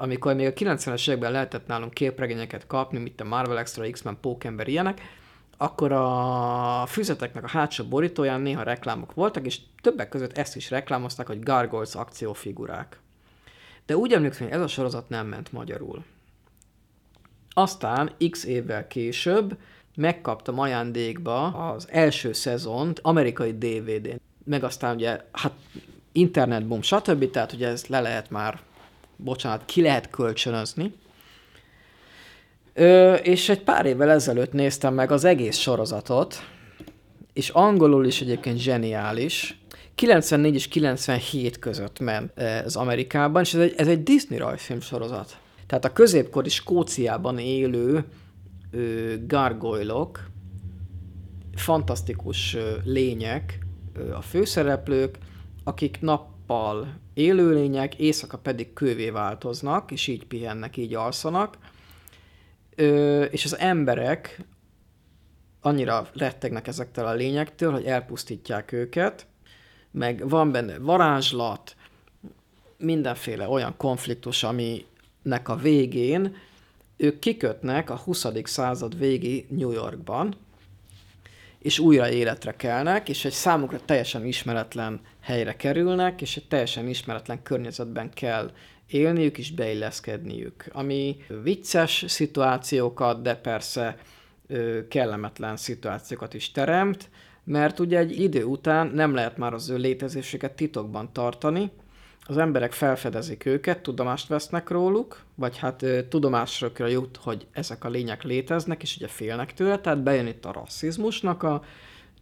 amikor 0.01 0.35
még 0.35 0.47
a 0.47 0.53
90-es 0.53 1.07
években 1.07 1.31
lehetett 1.31 1.67
nálunk 1.67 1.93
képregényeket 1.93 2.67
kapni, 2.67 2.99
mint 2.99 3.21
a 3.21 3.23
Marvel 3.23 3.57
Extra, 3.59 3.89
X-Men, 3.89 4.17
Pókember, 4.21 4.67
ilyenek, 4.67 5.01
akkor 5.61 5.91
a 5.91 6.85
füzeteknek 6.87 7.43
a 7.43 7.47
hátsó 7.47 7.83
borítóján 7.83 8.41
néha 8.41 8.63
reklámok 8.63 9.13
voltak, 9.13 9.45
és 9.45 9.59
többek 9.81 10.09
között 10.09 10.37
ezt 10.37 10.55
is 10.55 10.69
reklámozták, 10.69 11.27
hogy 11.27 11.43
Gargoyles 11.43 11.95
akciófigurák. 11.95 12.99
De 13.85 13.97
úgy 13.97 14.13
emlékszem, 14.13 14.47
hogy 14.47 14.55
ez 14.55 14.61
a 14.61 14.67
sorozat 14.67 15.09
nem 15.09 15.27
ment 15.27 15.51
magyarul. 15.51 16.03
Aztán 17.53 18.11
x 18.29 18.43
évvel 18.43 18.87
később 18.87 19.57
megkaptam 19.95 20.59
ajándékba 20.59 21.45
az 21.47 21.87
első 21.91 22.33
szezont 22.33 22.99
amerikai 23.03 23.57
DVD-n. 23.57 24.21
Meg 24.45 24.63
aztán 24.63 24.95
ugye, 24.95 25.21
hát 25.31 25.53
internetboom, 26.11 26.81
stb. 26.81 27.31
Tehát 27.31 27.53
ugye 27.53 27.67
ezt 27.67 27.87
le 27.87 27.99
lehet 27.99 28.29
már, 28.29 28.59
bocsánat, 29.15 29.65
ki 29.65 29.81
lehet 29.81 30.09
kölcsönözni. 30.09 30.93
Ö, 32.79 33.13
és 33.13 33.49
egy 33.49 33.63
pár 33.63 33.85
évvel 33.85 34.09
ezelőtt 34.09 34.53
néztem 34.53 34.93
meg 34.93 35.11
az 35.11 35.23
egész 35.23 35.57
sorozatot, 35.57 36.35
és 37.33 37.49
angolul 37.49 38.05
is 38.05 38.21
egyébként 38.21 38.57
zseniális. 38.57 39.59
94 39.95 40.55
és 40.55 40.67
97 40.67 41.59
között 41.59 41.99
ment 41.99 42.37
ez 42.37 42.75
Amerikában, 42.75 43.41
és 43.41 43.53
ez 43.53 43.59
egy, 43.61 43.73
ez 43.77 43.87
egy 43.87 44.03
Disney 44.03 44.37
rajzfilm 44.37 44.79
sorozat. 44.81 45.37
Tehát 45.67 45.85
a 45.85 45.93
középkori 45.93 46.49
Skóciában 46.49 47.37
élő 47.37 48.03
ö, 48.71 49.13
gargoylok, 49.27 50.29
fantasztikus 51.55 52.55
ö, 52.55 52.71
lények, 52.83 53.59
ö, 53.93 54.13
a 54.13 54.21
főszereplők, 54.21 55.17
akik 55.63 55.97
nappal 56.01 56.99
élőlények, 57.13 57.95
éjszaka 57.95 58.37
pedig 58.37 58.73
kővé 58.73 59.09
változnak, 59.09 59.91
és 59.91 60.07
így 60.07 60.25
pihennek, 60.25 60.77
így 60.77 60.93
alszanak. 60.93 61.57
Ö, 62.79 63.23
és 63.23 63.45
az 63.45 63.57
emberek 63.57 64.39
annyira 65.61 66.09
rettegnek 66.13 66.67
ezektől 66.67 67.05
a 67.05 67.13
lényektől, 67.13 67.71
hogy 67.71 67.85
elpusztítják 67.85 68.71
őket, 68.71 69.27
meg 69.91 70.29
van 70.29 70.51
benne 70.51 70.77
varázslat, 70.77 71.75
mindenféle 72.77 73.47
olyan 73.47 73.73
konfliktus, 73.77 74.43
aminek 74.43 75.49
a 75.49 75.55
végén 75.55 76.35
ők 76.97 77.19
kikötnek 77.19 77.89
a 77.89 77.97
20. 77.97 78.25
század 78.43 78.97
végi 78.97 79.45
New 79.49 79.71
Yorkban, 79.71 80.35
és 81.59 81.79
újra 81.79 82.09
életre 82.09 82.55
kelnek, 82.55 83.09
és 83.09 83.25
egy 83.25 83.31
számukra 83.31 83.79
teljesen 83.85 84.25
ismeretlen 84.25 84.99
helyre 85.21 85.55
kerülnek, 85.55 86.21
és 86.21 86.37
egy 86.37 86.47
teljesen 86.47 86.87
ismeretlen 86.87 87.43
környezetben 87.43 88.09
kell 88.09 88.51
élniük 88.89 89.37
és 89.37 89.51
beilleszkedniük, 89.51 90.65
ami 90.71 91.17
vicces 91.43 92.05
szituációkat, 92.07 93.21
de 93.21 93.35
persze 93.35 93.97
kellemetlen 94.89 95.57
szituációkat 95.57 96.33
is 96.33 96.51
teremt, 96.51 97.09
mert 97.43 97.79
ugye 97.79 97.97
egy 97.97 98.19
idő 98.19 98.43
után 98.43 98.87
nem 98.87 99.13
lehet 99.13 99.37
már 99.37 99.53
az 99.53 99.69
ő 99.69 99.75
létezésüket 99.77 100.55
titokban 100.55 101.13
tartani, 101.13 101.71
az 102.29 102.37
emberek 102.37 102.71
felfedezik 102.71 103.45
őket, 103.45 103.81
tudomást 103.81 104.27
vesznek 104.27 104.69
róluk, 104.69 105.23
vagy 105.35 105.57
hát 105.57 105.81
ö, 105.81 106.07
tudomásra 106.07 106.87
jut, 106.87 107.17
hogy 107.17 107.47
ezek 107.51 107.83
a 107.83 107.89
lények 107.89 108.23
léteznek, 108.23 108.81
és 108.81 108.95
ugye 108.95 109.07
félnek 109.07 109.53
tőle, 109.53 109.79
tehát 109.79 110.03
bejön 110.03 110.27
itt 110.27 110.45
a 110.45 110.51
rasszizmusnak 110.51 111.43
a 111.43 111.63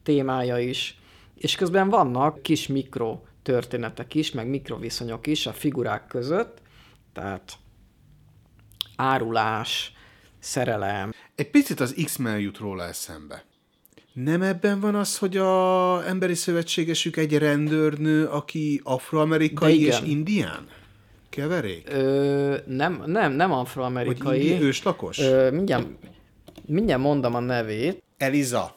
témája 0.04 0.58
is, 0.58 1.00
és 1.36 1.56
közben 1.56 1.90
vannak 1.90 2.42
kis 2.42 2.68
mikro 2.68 3.20
történetek 3.48 4.14
is, 4.14 4.32
meg 4.32 4.48
mikroviszonyok 4.48 5.28
is 5.28 5.46
a 5.46 5.54
figurák 5.54 6.08
között, 6.08 6.58
tehát 7.14 7.54
árulás, 8.96 9.92
szerelem. 10.40 11.14
Egy 11.36 11.50
picit 11.50 11.80
az 11.80 11.96
X-Men 12.04 12.40
jut 12.40 12.58
róla 12.58 12.84
eszembe. 12.84 13.44
Nem 14.14 14.42
ebben 14.42 14.80
van 14.80 14.96
az, 14.96 15.18
hogy 15.18 15.38
a 15.38 16.08
emberi 16.08 16.34
szövetségesük 16.34 17.18
egy 17.18 17.38
rendőrnő, 17.38 18.26
aki 18.26 18.82
afroamerikai 18.84 19.86
és 19.86 20.00
indián? 20.06 20.68
Keverék? 21.30 21.90
Ö, 21.90 22.58
nem, 22.66 23.04
nem, 23.06 23.32
nem 23.32 23.50
Vagy 23.50 23.60
afroamerikai. 23.60 24.50
indi- 24.50 24.64
őslakos? 24.64 25.20
Ö, 25.20 25.52
mindjárt, 25.52 25.88
mindjárt 26.66 27.02
mondom 27.02 27.36
a 27.36 27.40
nevét. 27.40 28.04
Eliza. 28.18 28.77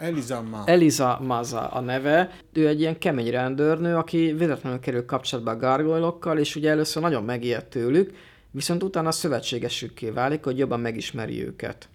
Eliza 0.00 0.42
ma. 0.42 0.62
Eliza 0.66 1.18
Maza 1.22 1.68
a 1.68 1.80
neve. 1.80 2.30
Ő 2.52 2.68
egy 2.68 2.80
ilyen 2.80 2.98
kemény 2.98 3.30
rendőrnő, 3.30 3.96
aki 3.96 4.32
véletlenül 4.32 4.80
kerül 4.80 5.04
kapcsolatba 5.04 5.50
a 5.50 5.56
gargoylokkal, 5.56 6.38
és 6.38 6.56
ugye 6.56 6.70
először 6.70 7.02
nagyon 7.02 7.24
megijed 7.24 7.64
tőlük, 7.64 8.14
viszont 8.50 8.82
utána 8.82 9.10
szövetségesükké 9.10 10.10
válik, 10.10 10.44
hogy 10.44 10.58
jobban 10.58 10.80
megismeri 10.80 11.44
őket. 11.44 11.88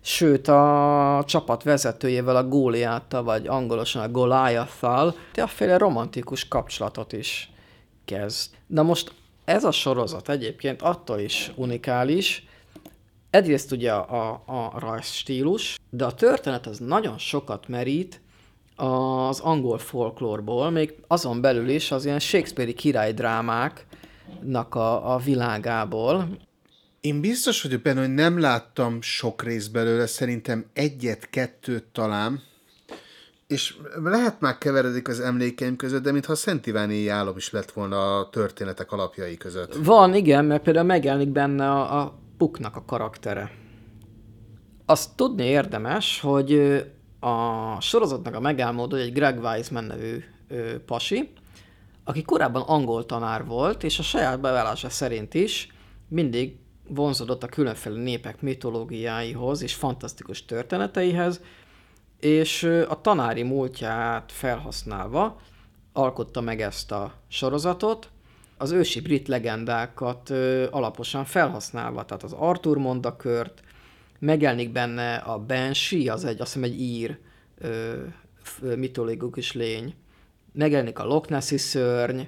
Sőt, 0.00 0.48
a 0.48 1.24
csapat 1.26 1.62
vezetőjével, 1.62 2.36
a 2.36 2.48
Góliáttal, 2.48 3.22
vagy 3.22 3.46
angolosan 3.46 4.02
a 4.02 4.10
Goliath-tal, 4.10 5.14
féle 5.46 5.76
romantikus 5.76 6.48
kapcsolatot 6.48 7.12
is 7.12 7.50
kezd. 8.04 8.50
Na 8.66 8.82
most 8.82 9.12
ez 9.44 9.64
a 9.64 9.70
sorozat 9.70 10.28
egyébként 10.28 10.82
attól 10.82 11.18
is 11.18 11.52
unikális, 11.56 12.46
egyrészt 13.32 13.72
ugye 13.72 13.92
a, 13.92 14.42
a 14.46 14.72
rajzstílus, 14.78 15.78
de 15.90 16.04
a 16.04 16.14
történet 16.14 16.66
az 16.66 16.78
nagyon 16.78 17.18
sokat 17.18 17.68
merít 17.68 18.20
az 18.76 19.40
angol 19.40 19.78
folklórból, 19.78 20.70
még 20.70 20.94
azon 21.06 21.40
belül 21.40 21.68
is 21.68 21.90
az 21.90 22.04
ilyen 22.04 22.18
Shakespeare-i 22.18 22.74
királydrámáknak 22.74 24.74
a, 24.74 25.14
a 25.14 25.18
világából. 25.18 26.28
Én 27.00 27.20
biztos 27.20 27.62
vagyok 27.62 27.82
benne, 27.82 28.00
hogy 28.00 28.14
nem 28.14 28.40
láttam 28.40 29.00
sok 29.00 29.42
rész 29.42 29.66
belőle, 29.66 30.06
szerintem 30.06 30.64
egyet-kettőt 30.72 31.84
talán, 31.84 32.40
és 33.46 33.74
lehet 34.04 34.40
már 34.40 34.58
keveredik 34.58 35.08
az 35.08 35.20
emlékeim 35.20 35.76
között, 35.76 36.02
de 36.02 36.12
mintha 36.12 36.34
Szent 36.34 36.66
Iváni 36.66 37.08
álom 37.08 37.36
is 37.36 37.50
lett 37.50 37.70
volna 37.70 38.18
a 38.18 38.30
történetek 38.30 38.92
alapjai 38.92 39.36
között. 39.36 39.74
Van, 39.84 40.14
igen, 40.14 40.44
mert 40.44 40.62
például 40.62 40.86
megjelenik 40.86 41.28
benne 41.28 41.70
a, 41.70 42.00
a 42.00 42.20
Puknak 42.42 42.76
a 42.76 42.84
karaktere. 42.84 43.50
Azt 44.86 45.16
tudni 45.16 45.44
érdemes, 45.44 46.20
hogy 46.20 46.52
a 47.20 47.80
sorozatnak 47.80 48.34
a 48.34 48.40
megálmodó 48.40 48.96
egy 48.96 49.12
Greg 49.12 49.38
Weisman 49.38 49.84
nevű 49.84 50.24
ö, 50.48 50.84
pasi, 50.84 51.32
aki 52.04 52.22
korábban 52.22 52.62
angol 52.62 53.06
tanár 53.06 53.46
volt, 53.46 53.84
és 53.84 53.98
a 53.98 54.02
saját 54.02 54.40
bevallása 54.40 54.88
szerint 54.88 55.34
is 55.34 55.68
mindig 56.08 56.56
vonzódott 56.88 57.42
a 57.42 57.46
különféle 57.46 58.02
népek 58.02 58.40
mitológiáihoz 58.40 59.62
és 59.62 59.74
fantasztikus 59.74 60.44
történeteihez, 60.44 61.40
és 62.20 62.62
a 62.88 63.00
tanári 63.00 63.42
múltját 63.42 64.32
felhasználva 64.32 65.40
alkotta 65.92 66.40
meg 66.40 66.60
ezt 66.60 66.92
a 66.92 67.12
sorozatot, 67.28 68.10
az 68.62 68.70
ősi 68.70 69.00
brit 69.00 69.28
legendákat 69.28 70.30
ö, 70.30 70.66
alaposan 70.70 71.24
felhasználva, 71.24 72.04
tehát 72.04 72.22
az 72.22 72.32
Arthur 72.32 72.76
mondakört, 72.78 73.62
megjelenik 74.18 74.72
benne 74.72 75.14
a 75.14 75.38
Banshee, 75.38 76.12
az 76.12 76.24
egy, 76.24 76.40
azt 76.40 76.52
hiszem 76.52 76.70
egy 76.70 76.80
ír 76.80 77.18
mitológikus 78.76 79.52
lény, 79.52 79.94
megjelenik 80.52 80.98
a 80.98 81.04
Loch 81.04 81.30
Nessi 81.30 81.56
szörny, 81.56 82.20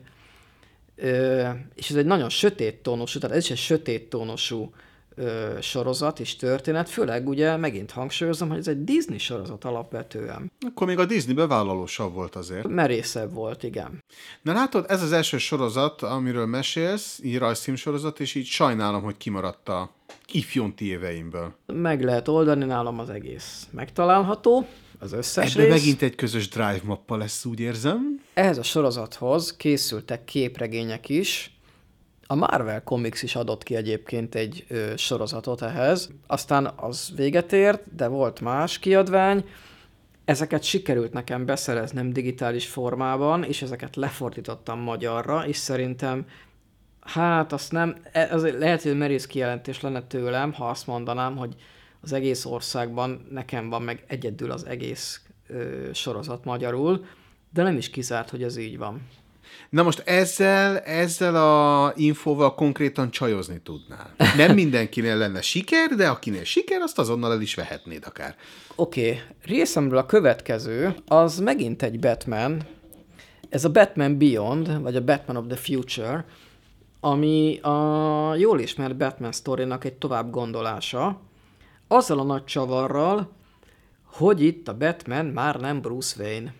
ö, 0.97 1.49
és 1.74 1.91
ez 1.91 1.97
egy 1.97 2.07
nagyon 2.07 2.28
sötét 2.28 2.82
tónusú, 2.82 3.18
tehát 3.18 3.37
ez 3.37 3.43
is 3.45 3.51
egy 3.51 3.57
sötét 3.57 4.09
tónusú 4.09 4.74
ö, 5.15 5.49
sorozat 5.61 6.21
és 6.21 6.37
történet, 6.37 6.89
főleg 6.89 7.29
ugye 7.29 7.57
megint 7.57 7.91
hangsúlyozom, 7.91 8.49
hogy 8.49 8.59
ez 8.59 8.69
egy 8.69 8.85
Disney 8.85 9.19
sorozat 9.19 9.65
alapvetően. 9.65 10.53
Akkor 10.71 10.87
még 10.87 10.99
a 10.99 11.05
Disney 11.05 11.35
bevállalósabb 11.35 12.12
volt 12.12 12.37
azért. 12.37 12.69
Merészebb 12.69 13.33
volt, 13.33 13.62
igen. 13.62 14.03
Na 14.43 14.53
látod, 14.53 14.85
ez 14.89 15.03
az 15.03 15.12
első 15.12 15.39
sorozat, 15.39 16.03
amiről 16.03 16.47
mesélsz, 16.47 17.19
így 17.23 17.39
rajzfilm 17.39 17.77
sorozat, 17.77 18.21
és 18.21 18.35
így 18.35 18.47
sajnálom, 18.47 19.03
hogy 19.03 19.17
kimaradt 19.17 19.69
a 19.69 19.91
ifjonti 20.33 20.87
éveimből. 20.87 21.55
Meg 21.67 22.03
lehet 22.03 22.29
oldani, 22.29 22.65
nálam 22.65 22.99
az 22.99 23.11
egész 23.11 23.67
megtalálható, 23.71 24.67
az 24.99 25.12
összes 25.12 25.55
Ebben 25.55 25.67
rész. 25.67 25.75
megint 25.75 26.03
egy 26.03 26.15
közös 26.15 26.49
drive 26.49 26.81
mappa 26.85 27.17
lesz, 27.17 27.45
úgy 27.45 27.61
érzem. 27.61 28.21
Ehhez 28.35 28.59
a 28.59 28.62
sorozathoz 28.62 29.57
készültek 29.57 30.25
képregények 30.25 31.09
is. 31.09 31.54
A 32.27 32.35
Marvel 32.35 32.83
Comics 32.83 33.22
is 33.22 33.37
adott 33.37 33.62
ki 33.62 33.77
egyébként 33.77 34.35
egy 34.35 34.64
ö, 34.68 34.93
sorozatot 34.97 35.62
ehhez. 35.62 36.11
Aztán 36.27 36.72
az 36.77 37.12
véget 37.16 37.53
ért, 37.53 37.95
de 37.95 38.07
volt 38.07 38.41
más 38.41 38.79
kiadvány. 38.79 39.45
Ezeket 40.25 40.62
sikerült 40.62 41.12
nekem 41.12 41.45
beszereznem 41.45 42.12
digitális 42.12 42.66
formában, 42.66 43.43
és 43.45 43.62
ezeket 43.62 43.97
lefordítottam 43.97 44.81
magyarra, 44.81 45.47
és 45.47 45.57
szerintem 45.57 46.27
Hát 47.05 47.53
azt 47.53 47.72
nem, 47.72 47.97
e- 48.12 48.29
az 48.33 48.43
lehet, 48.43 48.83
hogy 48.83 48.97
merész 48.97 49.27
kijelentés 49.27 49.81
lenne 49.81 50.03
tőlem, 50.03 50.53
ha 50.53 50.68
azt 50.68 50.87
mondanám, 50.87 51.37
hogy 51.37 51.55
az 52.01 52.12
egész 52.12 52.45
országban 52.45 53.27
nekem 53.31 53.68
van 53.68 53.83
meg 53.83 54.05
egyedül 54.07 54.51
az 54.51 54.66
egész 54.66 55.22
ö, 55.47 55.89
sorozat 55.93 56.45
magyarul, 56.45 57.05
de 57.51 57.62
nem 57.62 57.77
is 57.77 57.91
kizárt, 57.91 58.31
hogy 58.31 58.43
ez 58.43 58.57
így 58.57 58.79
van. 58.79 59.09
Na 59.75 59.83
most 59.83 60.03
ezzel, 60.05 60.79
ezzel 60.79 61.35
a 61.35 61.93
infóval 61.97 62.55
konkrétan 62.55 63.11
csajozni 63.11 63.61
tudnál. 63.62 64.14
Nem 64.37 64.55
mindenkinél 64.62 65.16
lenne 65.16 65.43
siker, 65.43 65.89
de 65.89 66.09
akinél 66.09 66.45
siker, 66.45 66.81
azt 66.81 66.99
azonnal 66.99 67.33
el 67.33 67.41
is 67.41 67.55
vehetnéd 67.55 68.05
akár. 68.07 68.37
Oké, 68.75 69.09
okay. 69.09 69.20
részemről 69.45 69.99
a 69.99 70.07
következő, 70.07 70.95
az 71.07 71.39
megint 71.39 71.83
egy 71.83 72.01
Batman. 72.01 72.62
Ez 73.49 73.64
a 73.64 73.70
Batman 73.70 74.18
Beyond, 74.18 74.83
vagy 74.83 74.97
a 74.97 75.05
Batman 75.05 75.37
of 75.37 75.45
the 75.47 75.57
Future, 75.57 76.25
ami 77.01 77.59
a 77.59 78.35
jól 78.37 78.61
ismert 78.61 78.97
Batman 78.97 79.33
sztorinak 79.33 79.85
egy 79.85 79.95
tovább 79.95 80.31
gondolása, 80.31 81.20
azzal 81.89 82.18
a 82.18 82.25
nagy 82.25 82.45
csavarral, 82.45 83.31
hogy 84.05 84.43
itt 84.43 84.68
a 84.68 84.77
Batman 84.77 85.27
már 85.27 85.61
nem 85.61 85.81
Bruce 85.81 86.22
Wayne. 86.22 86.55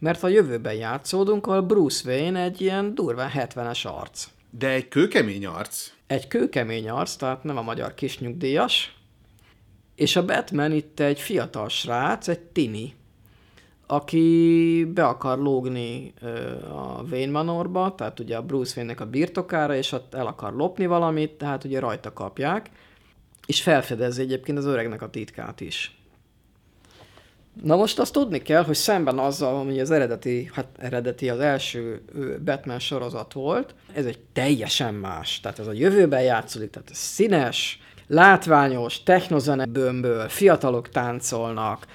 Mert 0.00 0.22
a 0.22 0.28
jövőben 0.28 0.74
játszódunk, 0.74 1.46
ahol 1.46 1.60
Bruce 1.60 2.10
Wayne 2.10 2.42
egy 2.42 2.60
ilyen 2.60 2.94
durván 2.94 3.30
70-es 3.34 3.86
arc. 3.86 4.28
De 4.50 4.68
egy 4.68 4.88
kőkemény 4.88 5.46
arc. 5.46 5.90
Egy 6.06 6.28
kőkemény 6.28 6.88
arc, 6.88 7.14
tehát 7.14 7.44
nem 7.44 7.56
a 7.56 7.62
magyar 7.62 7.94
kisnyugdíjas, 7.94 8.94
és 9.94 10.16
a 10.16 10.24
Batman 10.24 10.72
itt 10.72 11.00
egy 11.00 11.20
fiatal 11.20 11.68
srác, 11.68 12.28
egy 12.28 12.40
tini, 12.40 12.94
aki 13.86 14.90
be 14.94 15.06
akar 15.06 15.38
lógni 15.38 16.14
a 16.72 17.02
Wayne 17.02 17.30
Manorba, 17.30 17.94
tehát 17.94 18.20
ugye 18.20 18.36
a 18.36 18.42
Bruce 18.42 18.72
Wayne-nek 18.76 19.00
a 19.00 19.06
birtokára, 19.06 19.74
és 19.74 19.92
ott 19.92 20.14
el 20.14 20.26
akar 20.26 20.54
lopni 20.54 20.86
valamit, 20.86 21.32
tehát 21.32 21.64
ugye 21.64 21.80
rajta 21.80 22.12
kapják, 22.12 22.70
és 23.46 23.62
felfedezi 23.62 24.22
egyébként 24.22 24.58
az 24.58 24.64
öregnek 24.64 25.02
a 25.02 25.10
titkát 25.10 25.60
is. 25.60 25.99
Na 27.62 27.76
most 27.76 27.98
azt 27.98 28.12
tudni 28.12 28.42
kell, 28.42 28.64
hogy 28.64 28.74
szemben 28.74 29.18
azzal, 29.18 29.56
ami 29.56 29.80
az 29.80 29.90
eredeti, 29.90 30.50
hát 30.54 30.66
eredeti 30.78 31.28
az 31.28 31.38
első 31.38 32.02
Batman 32.44 32.78
sorozat 32.78 33.32
volt, 33.32 33.74
ez 33.92 34.04
egy 34.04 34.18
teljesen 34.32 34.94
más. 34.94 35.40
Tehát 35.40 35.58
ez 35.58 35.66
a 35.66 35.72
jövőben 35.72 36.22
játszódik, 36.22 36.70
tehát 36.70 36.90
ez 36.90 36.96
színes, 36.96 37.78
látványos, 38.06 39.02
technozene 39.02 39.64
bömböl, 39.64 40.28
fiatalok 40.28 40.88
táncolnak, 40.88 41.86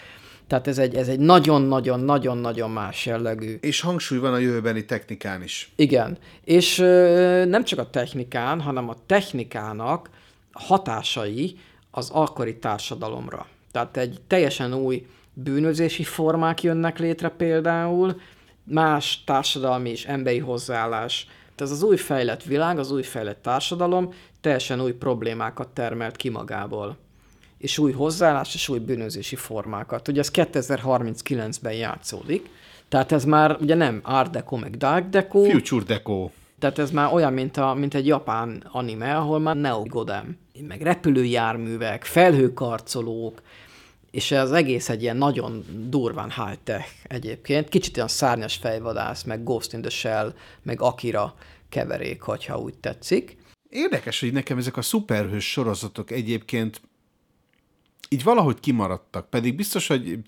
tehát 0.47 0.67
ez 0.67 0.77
egy, 0.77 0.95
ez 0.95 1.07
egy 1.07 1.19
nagyon-nagyon-nagyon-nagyon 1.19 2.69
más 2.69 3.05
jellegű. 3.05 3.57
És 3.61 3.81
hangsúly 3.81 4.17
van 4.17 4.33
a 4.33 4.37
jövőbeni 4.37 4.85
technikán 4.85 5.43
is. 5.43 5.71
Igen, 5.75 6.17
és 6.43 6.79
ö, 6.79 7.45
nem 7.45 7.63
csak 7.63 7.79
a 7.79 7.89
technikán, 7.89 8.61
hanem 8.61 8.89
a 8.89 8.95
technikának 9.05 10.09
hatásai 10.51 11.59
az 11.91 12.09
akkori 12.13 12.57
társadalomra. 12.57 13.47
Tehát 13.71 13.97
egy 13.97 14.19
teljesen 14.27 14.73
új 14.73 15.05
bűnözési 15.35 16.03
formák 16.03 16.63
jönnek 16.63 16.99
létre 16.99 17.29
például, 17.29 18.21
más 18.63 19.23
társadalmi 19.25 19.89
és 19.89 20.05
emberi 20.05 20.39
hozzáállás. 20.39 21.27
Tehát 21.55 21.73
ez 21.73 21.77
az 21.77 21.83
új 21.83 21.97
fejlett 21.97 22.43
világ, 22.43 22.79
az 22.79 22.91
új 22.91 23.03
fejlett 23.03 23.41
társadalom 23.41 24.13
teljesen 24.41 24.81
új 24.81 24.91
problémákat 24.91 25.67
termelt 25.67 26.15
ki 26.15 26.29
magából. 26.29 26.97
És 27.57 27.77
új 27.77 27.91
hozzáállás 27.91 28.53
és 28.53 28.69
új 28.69 28.79
bűnözési 28.79 29.35
formákat. 29.35 30.07
Ugye 30.07 30.19
ez 30.19 30.31
2039-ben 30.33 31.73
játszódik, 31.73 32.49
tehát 32.87 33.11
ez 33.11 33.25
már 33.25 33.57
ugye 33.61 33.75
nem 33.75 33.99
Art 34.03 34.31
Deco 34.31 34.55
meg 34.55 34.77
Dark 34.77 35.09
Deco, 35.09 35.43
Future 35.43 35.83
Deco. 35.83 36.29
tehát 36.59 36.79
ez 36.79 36.91
már 36.91 37.13
olyan, 37.13 37.33
mint, 37.33 37.57
a, 37.57 37.73
mint 37.73 37.93
egy 37.93 38.07
japán 38.07 38.63
anime, 38.71 39.15
ahol 39.15 39.39
már 39.39 39.55
Neo 39.55 39.83
Godem, 39.83 40.37
meg 40.67 40.81
repülőjárművek, 40.81 42.03
felhőkarcolók, 42.03 43.41
és 44.15 44.31
az 44.31 44.51
egész 44.51 44.89
egy 44.89 45.01
ilyen 45.01 45.17
nagyon 45.17 45.65
durván 45.89 46.31
high-tech 46.31 46.87
egyébként. 47.03 47.69
Kicsit 47.69 47.95
olyan 47.95 48.09
szárnyas 48.09 48.55
fejvadász, 48.55 49.23
meg 49.23 49.43
Ghost 49.43 49.73
in 49.73 49.81
the 49.81 49.89
Shell, 49.89 50.33
meg 50.63 50.81
Akira 50.81 51.35
keverék, 51.69 52.21
hogyha 52.21 52.59
úgy 52.59 52.77
tetszik. 52.77 53.37
Érdekes, 53.69 54.19
hogy 54.19 54.33
nekem 54.33 54.57
ezek 54.57 54.77
a 54.77 54.81
szuperhős 54.81 55.51
sorozatok 55.51 56.11
egyébként 56.11 56.81
így 58.09 58.23
valahogy 58.23 58.59
kimaradtak, 58.59 59.29
pedig 59.29 59.55
biztos, 59.55 59.87
hogy 59.87 60.19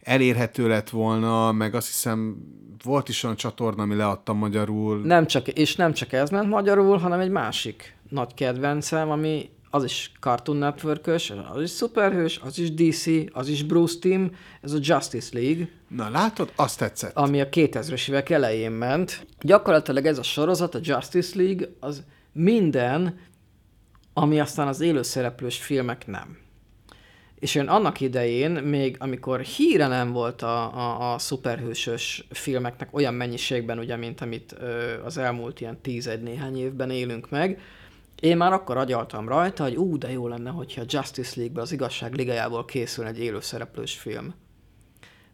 elérhető 0.00 0.68
lett 0.68 0.90
volna, 0.90 1.52
meg 1.52 1.74
azt 1.74 1.86
hiszem 1.86 2.36
volt 2.84 3.08
is 3.08 3.22
olyan 3.22 3.36
csatorna, 3.36 3.82
ami 3.82 3.94
leadta 3.94 4.32
magyarul. 4.32 4.98
Nem 4.98 5.26
csak, 5.26 5.48
és 5.48 5.76
nem 5.76 5.92
csak 5.92 6.12
ez 6.12 6.30
ment 6.30 6.48
magyarul, 6.48 6.98
hanem 6.98 7.20
egy 7.20 7.30
másik 7.30 7.96
nagy 8.08 8.34
kedvencem, 8.34 9.10
ami 9.10 9.50
az 9.70 9.84
is 9.84 10.12
Cartoon 10.20 10.56
network 10.56 11.06
az 11.06 11.62
is 11.62 11.70
szuperhős, 11.70 12.40
az 12.42 12.58
is 12.58 12.74
DC, 12.74 13.06
az 13.32 13.48
is 13.48 13.62
Bruce 13.62 13.98
Team, 14.00 14.30
ez 14.60 14.72
a 14.72 14.78
Justice 14.80 15.38
League, 15.38 15.68
Na 15.88 16.10
látod, 16.10 16.52
azt 16.56 16.78
tetszett. 16.78 17.16
ami 17.16 17.40
a 17.40 17.48
2000-es 17.48 18.08
évek 18.08 18.30
elején 18.30 18.70
ment. 18.72 19.26
Gyakorlatilag 19.40 20.06
ez 20.06 20.18
a 20.18 20.22
sorozat, 20.22 20.74
a 20.74 20.80
Justice 20.82 21.36
League, 21.36 21.68
az 21.80 22.02
minden, 22.32 23.18
ami 24.12 24.40
aztán 24.40 24.68
az 24.68 24.80
élőszereplős 24.80 25.56
filmek 25.58 26.06
nem. 26.06 26.38
És 27.38 27.54
én 27.54 27.68
annak 27.68 28.00
idején, 28.00 28.50
még 28.50 28.96
amikor 28.98 29.40
híre 29.40 29.86
nem 29.86 30.12
volt 30.12 30.42
a, 30.42 30.74
a, 30.74 31.12
a 31.12 31.18
szuperhősös 31.18 32.26
filmeknek 32.30 32.94
olyan 32.94 33.14
mennyiségben, 33.14 33.78
ugye, 33.78 33.96
mint 33.96 34.20
amit 34.20 34.54
ö, 34.60 35.02
az 35.04 35.18
elmúlt 35.18 35.60
ilyen 35.60 35.80
tízed 35.80 36.22
néhány 36.22 36.58
évben 36.58 36.90
élünk 36.90 37.30
meg, 37.30 37.60
én 38.20 38.36
már 38.36 38.52
akkor 38.52 38.76
agyaltam 38.76 39.28
rajta, 39.28 39.62
hogy 39.62 39.76
ú, 39.76 39.98
de 39.98 40.10
jó 40.10 40.28
lenne, 40.28 40.50
hogyha 40.50 40.80
a 40.80 40.84
Justice 40.88 41.32
League-be 41.36 41.60
az 41.60 41.72
igazság 41.72 42.14
ligájából 42.14 42.64
készül 42.64 43.06
egy 43.06 43.20
élőszereplős 43.20 43.98
film. 43.98 44.34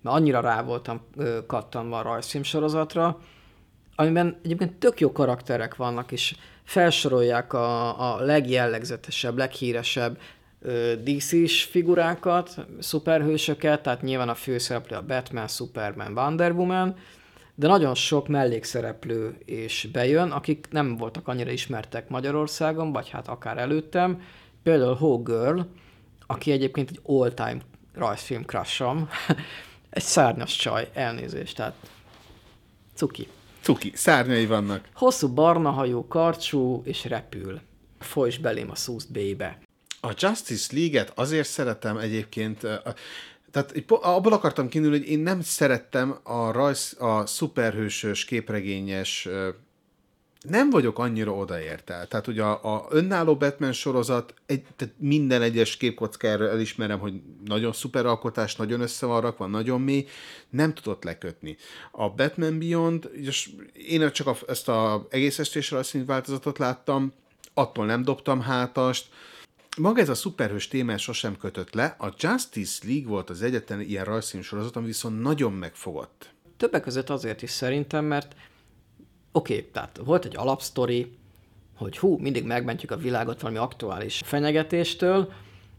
Mert 0.03 0.17
annyira 0.17 0.41
rá 0.41 0.63
voltam 0.63 1.01
kattanva 1.47 1.99
a 1.99 2.03
rajzfilm 2.03 2.43
sorozatra, 2.43 3.19
amiben 3.95 4.41
egyébként 4.43 4.75
tök 4.75 5.01
jó 5.01 5.13
karakterek 5.13 5.77
vannak, 5.77 6.13
és 6.13 6.37
felsorolják 6.65 7.53
a, 7.53 8.15
a 8.15 8.21
legjellegzetesebb, 8.21 9.37
leghíresebb 9.37 10.19
DC-s 11.05 11.65
figurákat, 11.65 12.67
szuperhősöket, 12.79 13.83
tehát 13.83 14.03
nyilván 14.03 14.29
a 14.29 14.35
főszereplő 14.35 14.97
a 14.97 15.03
Batman, 15.03 15.49
Superman, 15.49 16.13
Wonder 16.19 16.53
Woman, 16.53 16.97
de 17.59 17.67
nagyon 17.67 17.95
sok 17.95 18.29
mellékszereplő 18.29 19.39
is 19.45 19.89
bejön, 19.93 20.31
akik 20.31 20.67
nem 20.71 20.97
voltak 20.97 21.29
annyira 21.29 21.51
ismertek 21.51 22.09
Magyarországon, 22.09 22.93
vagy 22.93 23.09
hát 23.09 23.29
akár 23.29 23.59
előttem. 23.59 24.23
Például 24.63 24.95
Ho 24.95 25.23
Girl, 25.23 25.61
aki 26.27 26.51
egyébként 26.53 26.91
egy 26.91 27.01
all-time 27.03 27.59
rajzfilm 27.95 28.43
crushom. 28.43 29.09
egy 29.91 30.03
szárnyas 30.03 30.57
csaj, 30.57 30.91
elnézést, 30.93 31.57
tehát 31.57 31.75
cuki. 32.95 33.29
Cuki, 33.61 33.93
szárnyai 33.95 34.47
vannak. 34.47 34.89
Hosszú 34.95 35.29
barna 35.29 35.71
hajú, 35.71 36.07
karcsú, 36.07 36.83
és 36.85 37.05
repül. 37.05 37.61
Folys 37.99 38.39
belém 38.39 38.71
a 38.71 38.75
szúzt 38.75 39.13
bébe. 39.13 39.59
A 40.01 40.13
Justice 40.17 40.77
League-et 40.77 41.13
azért 41.15 41.49
szeretem 41.49 41.97
egyébként, 41.97 42.67
tehát 43.57 43.81
po- 43.87 44.05
abból 44.05 44.33
akartam 44.33 44.69
kiindulni, 44.69 44.99
hogy 44.99 45.09
én 45.09 45.19
nem 45.19 45.41
szerettem 45.41 46.19
a 46.23 46.51
rajz, 46.51 46.97
a 46.99 47.27
szuperhősös, 47.27 48.25
képregényes, 48.25 49.29
nem 50.49 50.71
vagyok 50.71 50.99
annyira 50.99 51.33
odaérte. 51.33 52.07
Tehát 52.09 52.27
ugye 52.27 52.43
a, 52.43 52.75
a 52.75 52.87
önálló 52.91 53.37
Batman 53.37 53.73
sorozat, 53.73 54.35
egy, 54.47 54.65
tehát 54.77 54.95
minden 54.99 55.43
egyes 55.43 55.77
képkockára 55.77 56.49
elismerem, 56.49 56.99
hogy 56.99 57.21
nagyon 57.45 57.73
szuper 57.73 58.07
alkotás, 58.07 58.57
nagyon 58.57 58.81
össze 58.81 59.07
van 59.07 59.21
rakva, 59.21 59.47
nagyon 59.47 59.81
mély, 59.81 60.07
nem 60.51 60.75
tudott 60.75 61.05
lekötni. 61.05 61.57
A 61.91 62.11
Batman 62.11 62.59
Beyond, 62.59 63.11
és 63.13 63.51
én 63.73 64.13
csak 64.13 64.27
a, 64.27 64.37
ezt 64.49 64.69
az 64.69 65.01
egész 65.09 65.39
estés 65.39 65.71
rajzszín 65.71 66.07
változatot 66.07 66.59
láttam, 66.59 67.13
attól 67.55 67.87
nem 67.87 68.03
dobtam 68.03 68.41
hátast, 68.41 69.09
maga 69.77 70.01
ez 70.01 70.09
a 70.09 70.15
szuperhős 70.15 70.69
témás 70.69 71.03
sosem 71.03 71.37
kötött 71.37 71.75
le, 71.75 71.97
a 71.99 72.15
Justice 72.19 72.87
League 72.87 73.09
volt 73.09 73.31
az 73.31 73.43
egyetlen 73.43 73.81
ilyen 73.81 74.05
rajzszín 74.05 74.43
sorozat, 74.43 74.77
ami 74.77 74.87
viszont 74.87 75.23
nagyon 75.23 75.53
megfogott. 75.53 76.35
Többek 76.57 76.83
között 76.83 77.11
azért 77.11 77.43
is 77.43 77.51
szerintem, 77.51 78.05
mert 78.05 78.35
oké, 79.33 79.57
okay, 79.57 79.71
tehát 79.71 80.01
volt 80.05 80.25
egy 80.25 80.37
alapsztori, 80.37 81.13
hogy 81.77 81.99
hú, 81.99 82.19
mindig 82.19 82.45
megmentjük 82.45 82.91
a 82.91 82.97
világot 82.97 83.41
valami 83.41 83.59
aktuális 83.59 84.23
fenyegetéstől, 84.25 85.33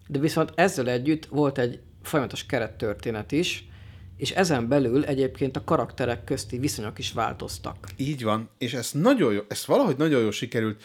de 0.08 0.20
viszont 0.20 0.52
ezzel 0.56 0.90
együtt 0.90 1.26
volt 1.26 1.58
egy 1.58 1.80
folyamatos 2.04 2.46
kerettörténet 2.46 3.32
is, 3.32 3.68
és 4.18 4.32
ezen 4.32 4.68
belül 4.68 5.06
egyébként 5.06 5.56
a 5.56 5.64
karakterek 5.64 6.24
közti 6.24 6.58
viszonyok 6.58 7.00
is 7.00 7.12
változtak. 7.12 7.88
Így 7.96 8.24
van, 8.24 8.50
és 8.58 8.74
ezt 8.74 8.94
nagyon 8.94 9.34
jó, 9.34 9.42
ezt 9.48 9.66
valahogy 9.66 9.98
nagyon 9.98 10.22
jól 10.22 10.32
sikerült 10.32 10.84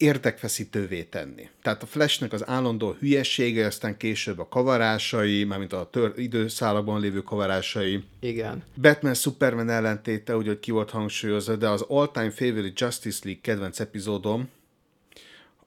érdekfeszítővé 0.00 1.02
tenni. 1.02 1.48
Tehát 1.62 1.82
a 1.82 1.86
Flashnek 1.86 2.32
az 2.32 2.48
állandó 2.48 2.92
hülyessége, 2.92 3.66
aztán 3.66 3.96
később 3.96 4.38
a 4.38 4.48
kavarásai, 4.48 5.44
mármint 5.44 5.72
a 5.72 5.88
tör, 5.90 6.12
időszálakban 6.16 7.00
lévő 7.00 7.22
kavarásai, 7.22 8.04
Igen. 8.20 8.62
Batman 8.74 9.14
Superman 9.14 9.68
ellentéte, 9.68 10.36
úgy, 10.36 10.46
hogy 10.46 10.60
ki 10.60 10.70
volt 10.70 10.90
hangsúlyozva, 10.90 11.56
de 11.56 11.68
az 11.68 11.84
all-time 11.88 12.30
favorite 12.30 12.84
Justice 12.84 13.20
League 13.22 13.42
kedvenc 13.42 13.80
epizódom 13.80 14.48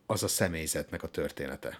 az 0.06 0.24
a 0.24 0.28
személyzetnek 0.28 1.04
a 1.04 1.08
története. 1.08 1.80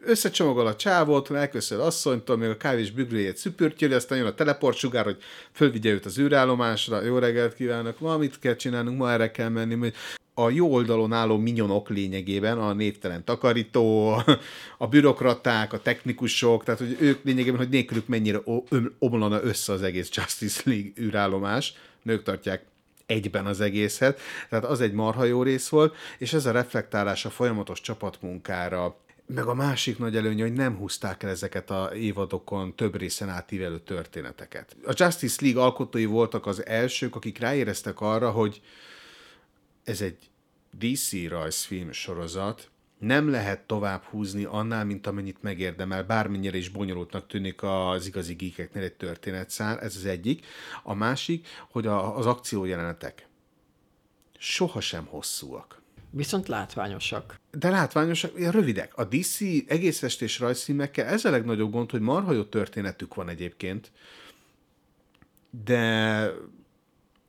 Összecsomagol 0.00 0.66
a 0.66 0.76
csávót, 0.76 1.30
elköszön 1.30 1.78
asszonytól, 1.78 2.36
még 2.36 2.48
a 2.48 2.56
kávés 2.56 2.90
büglőjét 2.90 3.36
szüpürtjöli, 3.36 3.94
aztán 3.94 4.18
jön 4.18 4.26
a 4.26 4.34
teleport 4.34 4.80
hogy 4.80 5.16
fölvigye 5.52 5.90
őt 5.90 6.04
az 6.04 6.18
űrállomásra, 6.18 7.02
jó 7.02 7.18
reggelt 7.18 7.54
kívánok, 7.54 8.00
ma 8.00 8.16
mit 8.16 8.38
kell 8.38 8.56
csinálnunk, 8.56 8.98
ma 8.98 9.12
erre 9.12 9.30
kell 9.30 9.48
menni, 9.48 9.74
hogy 9.74 9.94
a 10.34 10.50
jó 10.50 10.72
oldalon 10.72 11.12
álló 11.12 11.36
minyonok 11.36 11.88
lényegében, 11.88 12.58
a 12.58 12.72
névtelen 12.72 13.24
takarító, 13.24 14.08
a 14.78 14.86
bürokraták, 14.86 15.72
a 15.72 15.78
technikusok, 15.78 16.64
tehát 16.64 16.80
hogy 16.80 16.96
ők 17.00 17.24
lényegében, 17.24 17.58
hogy 17.58 17.68
nélkülük 17.68 18.06
mennyire 18.06 18.40
omlana 18.98 19.42
össze 19.42 19.72
az 19.72 19.82
egész 19.82 20.08
Justice 20.12 20.62
League 20.64 20.90
űrállomás, 21.00 21.74
nők 22.02 22.22
tartják 22.22 22.64
egyben 23.06 23.46
az 23.46 23.60
egészet, 23.60 24.20
tehát 24.48 24.64
az 24.64 24.80
egy 24.80 24.92
marha 24.92 25.24
jó 25.24 25.42
rész 25.42 25.68
volt, 25.68 25.96
és 26.18 26.32
ez 26.32 26.46
a 26.46 26.50
reflektálás 26.50 27.24
a 27.24 27.30
folyamatos 27.30 27.80
csapatmunkára, 27.80 28.96
meg 29.34 29.46
a 29.46 29.54
másik 29.54 29.98
nagy 29.98 30.16
előnye, 30.16 30.42
hogy 30.42 30.52
nem 30.52 30.76
húzták 30.76 31.22
el 31.22 31.30
ezeket 31.30 31.70
a 31.70 31.90
évadokon 31.94 32.74
több 32.74 32.96
részen 32.96 33.28
átívelő 33.28 33.78
történeteket. 33.78 34.76
A 34.84 34.92
Justice 34.94 35.44
League 35.44 35.62
alkotói 35.62 36.04
voltak 36.04 36.46
az 36.46 36.66
elsők, 36.66 37.16
akik 37.16 37.38
ráéreztek 37.38 38.00
arra, 38.00 38.30
hogy 38.30 38.60
ez 39.84 40.00
egy 40.00 40.30
DC 40.78 41.28
rajzfilm 41.28 41.92
sorozat, 41.92 42.70
nem 42.98 43.30
lehet 43.30 43.66
tovább 43.66 44.02
húzni 44.02 44.44
annál, 44.44 44.84
mint 44.84 45.06
amennyit 45.06 45.42
megérdemel, 45.42 46.04
bármennyire 46.04 46.56
is 46.56 46.68
bonyolultnak 46.68 47.26
tűnik 47.26 47.62
az 47.62 48.06
igazi 48.06 48.34
geekeknél 48.34 48.82
egy 48.82 48.92
történetszár, 48.92 49.82
ez 49.82 49.96
az 49.96 50.04
egyik. 50.04 50.46
A 50.82 50.94
másik, 50.94 51.46
hogy 51.70 51.86
a, 51.86 52.16
az 52.16 52.26
akciójelenetek 52.26 53.28
sohasem 54.38 55.06
hosszúak. 55.06 55.79
Viszont 56.10 56.48
látványosak. 56.48 57.40
De 57.50 57.70
látványosak, 57.70 58.32
ja, 58.38 58.50
rövidek. 58.50 58.96
A 58.96 59.04
DC 59.04 59.40
egész 59.66 60.02
estés 60.02 60.38
rajzfilmekkel 60.38 61.06
ez 61.06 61.24
a 61.24 61.30
legnagyobb 61.30 61.72
gond, 61.72 61.90
hogy 61.90 62.00
marha 62.00 62.32
jó 62.32 62.42
történetük 62.42 63.14
van 63.14 63.28
egyébként, 63.28 63.90
de 65.64 66.32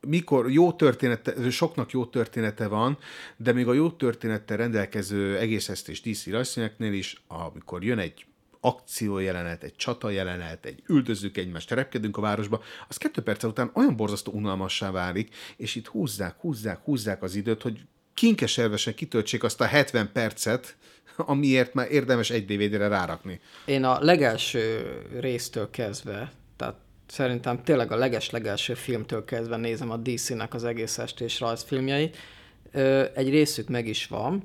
mikor 0.06 0.50
jó 0.50 0.72
története, 0.72 1.50
soknak 1.50 1.90
jó 1.90 2.06
története 2.06 2.66
van, 2.66 2.98
de 3.36 3.52
még 3.52 3.68
a 3.68 3.72
jó 3.72 3.90
történettel 3.90 4.56
rendelkező 4.56 5.38
egész 5.38 5.68
estés 5.68 6.00
DC 6.00 6.26
rajzfilmeknél 6.26 6.92
is, 6.92 7.22
amikor 7.26 7.84
jön 7.84 7.98
egy 7.98 8.26
akciójelenet, 8.60 9.62
egy 9.62 9.76
csata 9.76 10.10
jelenet, 10.10 10.64
egy 10.64 10.82
üldözzük 10.86 11.36
egymást, 11.36 11.70
repkedünk 11.70 12.16
a 12.16 12.20
városba, 12.20 12.62
az 12.88 12.96
kettő 12.96 13.22
perc 13.22 13.44
után 13.44 13.70
olyan 13.74 13.96
borzasztó 13.96 14.32
unalmassá 14.32 14.90
válik, 14.90 15.34
és 15.56 15.74
itt 15.74 15.86
húzzák, 15.86 16.40
húzzák, 16.40 16.84
húzzák 16.84 17.22
az 17.22 17.34
időt, 17.34 17.62
hogy 17.62 17.80
kinkeservesen 18.14 18.94
kitöltsék 18.94 19.42
azt 19.42 19.60
a 19.60 19.64
70 19.64 20.12
percet, 20.12 20.76
amiért 21.16 21.74
már 21.74 21.90
érdemes 21.90 22.30
egy 22.30 22.44
DVD-re 22.44 22.88
rárakni. 22.88 23.40
Én 23.64 23.84
a 23.84 23.98
legelső 24.00 24.96
résztől 25.20 25.70
kezdve, 25.70 26.32
tehát 26.56 26.76
szerintem 27.06 27.62
tényleg 27.62 27.92
a 27.92 27.96
leges-legelső 27.96 28.74
filmtől 28.74 29.24
kezdve 29.24 29.56
nézem 29.56 29.90
a 29.90 29.96
DC-nek 29.96 30.54
az 30.54 30.64
egész 30.64 30.98
estés 30.98 31.40
rajzfilmjeit. 31.40 32.16
Egy 33.14 33.30
részük 33.30 33.68
meg 33.68 33.86
is 33.86 34.06
van. 34.06 34.42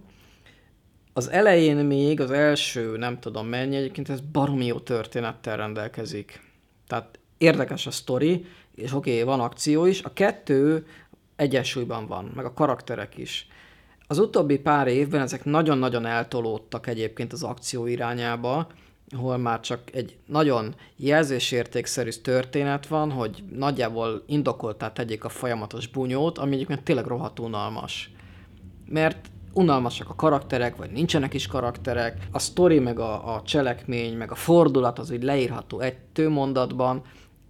Az 1.13 1.29
elején 1.29 1.75
még 1.75 2.19
az 2.19 2.31
első, 2.31 2.97
nem 2.97 3.19
tudom 3.19 3.47
mennyi, 3.47 3.75
egyébként 3.75 4.09
ez 4.09 4.19
baromi 4.21 4.65
jó 4.65 4.79
történettel 4.79 5.57
rendelkezik. 5.57 6.41
Tehát 6.87 7.19
érdekes 7.37 7.87
a 7.87 7.91
sztori, 7.91 8.45
és 8.75 8.93
oké, 8.93 9.11
okay, 9.11 9.23
van 9.23 9.39
akció 9.39 9.85
is. 9.85 10.01
A 10.01 10.13
kettő 10.13 10.87
egyensúlyban 11.35 12.07
van, 12.07 12.31
meg 12.35 12.45
a 12.45 12.53
karakterek 12.53 13.17
is. 13.17 13.47
Az 14.07 14.19
utóbbi 14.19 14.59
pár 14.59 14.87
évben 14.87 15.21
ezek 15.21 15.45
nagyon-nagyon 15.45 16.05
eltolódtak 16.05 16.87
egyébként 16.87 17.33
az 17.33 17.43
akció 17.43 17.85
irányába, 17.85 18.67
ahol 19.15 19.37
már 19.37 19.59
csak 19.59 19.79
egy 19.93 20.17
nagyon 20.25 20.75
jelzésértékszerű 20.95 22.09
történet 22.09 22.87
van, 22.87 23.11
hogy 23.11 23.43
nagyjából 23.51 24.23
indokoltá 24.27 24.91
tegyék 24.91 25.23
a 25.23 25.29
folyamatos 25.29 25.87
bunyót, 25.87 26.37
ami 26.37 26.55
egyébként 26.55 26.83
tényleg 26.83 27.05
rohadt 27.05 27.39
unalmas. 27.39 28.11
Mert 28.85 29.29
unalmasak 29.53 30.09
a 30.09 30.15
karakterek, 30.15 30.75
vagy 30.75 30.91
nincsenek 30.91 31.33
is 31.33 31.47
karakterek, 31.47 32.27
a 32.31 32.39
sztori, 32.39 32.79
meg 32.79 32.99
a, 32.99 33.35
a 33.35 33.41
cselekmény, 33.41 34.17
meg 34.17 34.31
a 34.31 34.35
fordulat 34.35 34.99
az 34.99 35.11
úgy 35.11 35.23
leírható 35.23 35.79
egy 35.79 36.27
mondatban, 36.29 37.01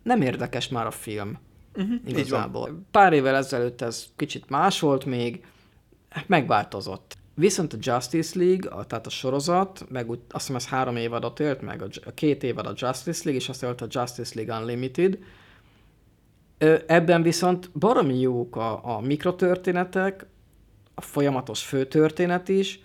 nem 0.04 0.22
érdekes 0.22 0.68
már 0.68 0.86
a 0.86 0.92
film. 0.92 1.38
Uh-huh, 1.76 1.96
igazából. 2.06 2.86
Pár 2.92 3.14
évvel 3.14 3.36
ezelőtt 3.36 3.82
ez 3.82 4.06
kicsit 4.16 4.50
más 4.50 4.80
volt 4.80 5.06
még, 5.06 5.46
megváltozott. 6.28 7.18
Viszont 7.34 7.74
a 7.74 7.78
Justice 7.80 8.40
League, 8.40 8.72
a, 8.72 8.86
tehát 8.86 9.06
a 9.06 9.10
sorozat, 9.10 9.86
meg 9.90 10.10
úgy, 10.10 10.20
azt 10.30 10.48
hiszem 10.48 10.56
ez 10.56 10.68
három 10.68 10.96
évadot 10.96 11.40
élt 11.40 11.62
meg, 11.62 11.82
a, 11.82 11.88
a 12.06 12.12
két 12.14 12.44
évad 12.44 12.66
a 12.66 12.74
Justice 12.76 13.22
League, 13.24 13.42
és 13.42 13.50
aztán 13.50 13.76
a 13.80 13.86
Justice 13.90 14.32
League 14.36 14.60
Unlimited. 14.60 15.18
Ebben 16.88 17.22
viszont 17.22 17.72
baromi 17.80 18.20
jók 18.20 18.56
a, 18.56 18.96
a 18.96 19.00
mikrotörténetek, 19.00 20.26
a 20.96 21.02
folyamatos 21.02 21.64
főtörténet 21.64 22.50
is, 22.50 22.80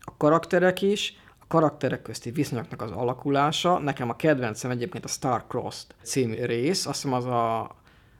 a 0.00 0.16
karakterek 0.16 0.82
is, 0.82 1.16
a 1.38 1.44
karakterek 1.48 2.02
közti 2.02 2.30
viszonyoknak 2.30 2.82
az 2.82 2.90
alakulása. 2.90 3.78
Nekem 3.78 4.10
a 4.10 4.16
kedvencem 4.16 4.70
egyébként 4.70 5.04
a 5.04 5.08
Star 5.08 5.44
Crossed 5.48 5.94
című 6.02 6.44
rész, 6.44 6.86
azt 6.86 7.02
hiszem 7.02 7.16
az 7.16 7.24
a, 7.24 7.60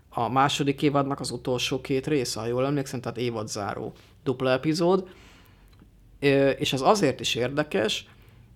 a 0.09 0.29
második 0.29 0.83
évadnak 0.83 1.21
az 1.21 1.31
utolsó 1.31 1.81
két 1.81 2.07
része, 2.07 2.41
ha 2.41 2.47
jól 2.47 2.67
emlékszem, 2.67 3.01
tehát 3.01 3.19
évadzáró 3.19 3.93
dupla 4.27 4.51
epizód 4.51 5.09
és 6.59 6.73
az 6.73 6.83
azért 6.83 7.21
is 7.21 7.35
érdekes, 7.35 8.07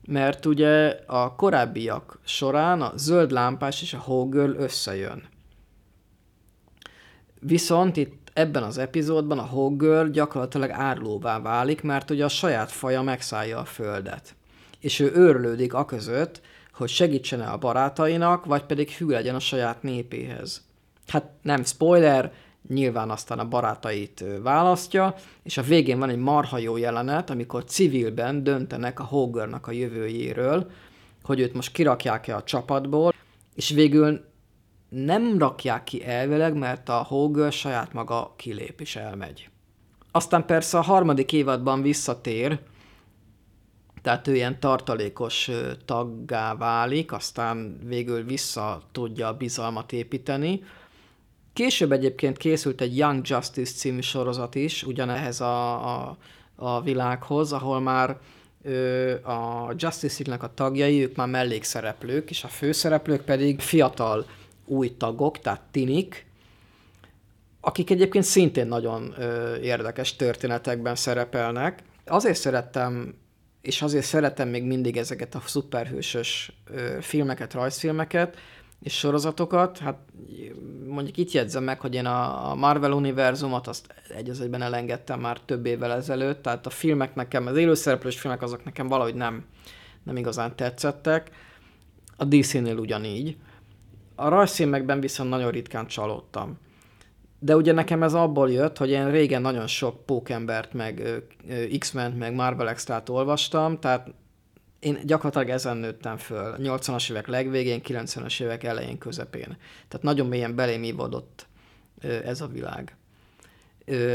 mert 0.06 0.46
ugye 0.46 0.98
a 1.06 1.34
korábbiak 1.34 2.18
során 2.24 2.82
a 2.82 2.92
zöld 2.96 3.30
lámpás 3.30 3.82
és 3.82 3.94
a 3.94 3.98
hógöl 3.98 4.54
összejön. 4.54 5.28
Viszont 7.40 7.96
itt 7.96 8.30
ebben 8.32 8.62
az 8.62 8.78
epizódban 8.78 9.38
a 9.38 9.46
hógöl 9.46 10.10
gyakorlatilag 10.10 10.70
árlóvá 10.70 11.40
válik, 11.40 11.82
mert 11.82 12.10
ugye 12.10 12.24
a 12.24 12.28
saját 12.28 12.70
faja 12.70 13.02
megszállja 13.02 13.58
a 13.58 13.64
földet. 13.64 14.34
És 14.80 15.00
ő 15.00 15.12
őrlődik 15.14 15.74
a 15.74 15.84
között, 15.84 16.40
hogy 16.72 16.88
segítsen 16.88 17.40
a 17.40 17.56
barátainak, 17.56 18.44
vagy 18.44 18.62
pedig 18.62 18.90
hű 18.90 19.06
legyen 19.06 19.34
a 19.34 19.40
saját 19.40 19.82
népéhez. 19.82 20.62
Hát 21.06 21.30
nem 21.42 21.64
spoiler, 21.64 22.32
nyilván 22.68 23.10
aztán 23.10 23.38
a 23.38 23.48
barátait 23.48 24.24
választja, 24.42 25.14
és 25.42 25.56
a 25.56 25.62
végén 25.62 25.98
van 25.98 26.08
egy 26.08 26.18
marha 26.18 26.58
jó 26.58 26.76
jelenet, 26.76 27.30
amikor 27.30 27.64
civilben 27.64 28.42
döntenek 28.42 29.00
a 29.00 29.04
Hogarnak 29.04 29.66
a 29.66 29.72
jövőjéről, 29.72 30.70
hogy 31.22 31.40
őt 31.40 31.54
most 31.54 31.72
kirakják-e 31.72 32.36
a 32.36 32.42
csapatból, 32.42 33.14
és 33.54 33.70
végül 33.70 34.24
nem 34.88 35.38
rakják 35.38 35.84
ki 35.84 36.04
elvileg, 36.04 36.54
mert 36.54 36.88
a 36.88 37.02
Hogar 37.08 37.52
saját 37.52 37.92
maga 37.92 38.34
kilép 38.36 38.80
és 38.80 38.96
elmegy. 38.96 39.48
Aztán 40.12 40.46
persze 40.46 40.78
a 40.78 40.82
harmadik 40.82 41.32
évadban 41.32 41.82
visszatér, 41.82 42.60
tehát 44.02 44.26
ő 44.26 44.34
ilyen 44.34 44.60
tartalékos 44.60 45.50
taggá 45.84 46.54
válik, 46.54 47.12
aztán 47.12 47.78
végül 47.84 48.24
vissza 48.24 48.82
tudja 48.92 49.28
a 49.28 49.36
bizalmat 49.36 49.92
építeni, 49.92 50.62
Később 51.52 51.92
egyébként 51.92 52.36
készült 52.36 52.80
egy 52.80 52.96
Young 52.96 53.26
Justice 53.28 53.72
című 53.72 54.00
sorozat 54.00 54.54
is, 54.54 54.82
ugyanehhez 54.82 55.40
a, 55.40 55.72
a, 55.96 56.16
a 56.54 56.82
világhoz, 56.82 57.52
ahol 57.52 57.80
már 57.80 58.16
ö, 58.62 59.12
a 59.22 59.72
Justice 59.76 60.14
League-nek 60.18 60.42
a 60.42 60.54
tagjai, 60.54 61.02
ők 61.02 61.16
már 61.16 61.28
mellékszereplők, 61.28 62.30
és 62.30 62.44
a 62.44 62.48
főszereplők 62.48 63.24
pedig 63.24 63.60
fiatal 63.60 64.26
új 64.64 64.96
tagok, 64.96 65.38
tehát 65.38 65.62
tinik, 65.70 66.26
akik 67.60 67.90
egyébként 67.90 68.24
szintén 68.24 68.66
nagyon 68.66 69.14
ö, 69.18 69.56
érdekes 69.56 70.16
történetekben 70.16 70.94
szerepelnek. 70.94 71.82
Azért 72.06 72.38
szerettem, 72.38 73.14
és 73.60 73.82
azért 73.82 74.04
szeretem 74.04 74.48
még 74.48 74.64
mindig 74.64 74.96
ezeket 74.96 75.34
a 75.34 75.42
szuperhősös 75.46 76.52
ö, 76.70 76.96
filmeket, 77.00 77.52
rajzfilmeket, 77.54 78.36
és 78.82 78.98
sorozatokat, 78.98 79.78
hát 79.78 79.98
mondjuk 80.86 81.16
itt 81.16 81.30
jegyzem 81.30 81.64
meg, 81.64 81.80
hogy 81.80 81.94
én 81.94 82.06
a 82.06 82.54
Marvel 82.54 82.92
univerzumot 82.92 83.66
azt 83.66 83.94
egy 84.16 84.30
az 84.30 84.40
egyben 84.40 84.62
elengedtem 84.62 85.20
már 85.20 85.40
több 85.40 85.66
évvel 85.66 85.92
ezelőtt, 85.92 86.42
tehát 86.42 86.66
a 86.66 86.70
filmek 86.70 87.14
nekem, 87.14 87.46
az 87.46 87.56
élőszereplős 87.56 88.20
filmek 88.20 88.42
azok 88.42 88.64
nekem 88.64 88.88
valahogy 88.88 89.14
nem, 89.14 89.44
nem 90.02 90.16
igazán 90.16 90.56
tetszettek. 90.56 91.30
A 92.16 92.24
DC-nél 92.24 92.76
ugyanígy. 92.78 93.36
A 94.14 94.28
rajzfilmekben 94.28 95.00
viszont 95.00 95.30
nagyon 95.30 95.50
ritkán 95.50 95.86
csalódtam. 95.86 96.58
De 97.38 97.56
ugye 97.56 97.72
nekem 97.72 98.02
ez 98.02 98.14
abból 98.14 98.50
jött, 98.50 98.76
hogy 98.76 98.90
én 98.90 99.10
régen 99.10 99.42
nagyon 99.42 99.66
sok 99.66 100.04
Pókembert, 100.04 100.72
meg 100.72 101.22
X-Men, 101.78 102.12
meg 102.12 102.34
Marvel 102.34 102.68
Extra-t 102.68 103.08
olvastam, 103.08 103.78
tehát 103.78 104.14
én 104.80 104.98
gyakorlatilag 105.04 105.48
ezen 105.48 105.76
nőttem 105.76 106.16
föl, 106.16 106.54
80-as 106.58 107.10
évek 107.10 107.26
legvégén, 107.26 107.80
90-es 107.84 108.42
évek 108.42 108.64
elején, 108.64 108.98
közepén. 108.98 109.56
Tehát 109.88 110.02
nagyon 110.02 110.26
mélyen 110.26 110.54
belém 110.54 110.82
ívódott 110.82 111.46
ez 112.00 112.40
a 112.40 112.46
világ. 112.46 112.96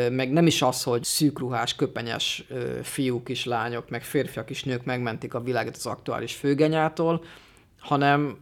Meg 0.09 0.31
nem 0.31 0.47
is 0.47 0.61
az, 0.61 0.83
hogy 0.83 1.03
szűkruhás, 1.03 1.75
köpenyes 1.75 2.47
fiúk 2.83 3.29
is, 3.29 3.45
lányok, 3.45 3.89
meg 3.89 4.03
férfiak 4.03 4.49
is, 4.49 4.63
nők 4.63 4.83
megmentik 4.83 5.33
a 5.33 5.41
világot 5.41 5.75
az 5.75 5.85
aktuális 5.85 6.33
főgenyától, 6.33 7.23
hanem 7.79 8.37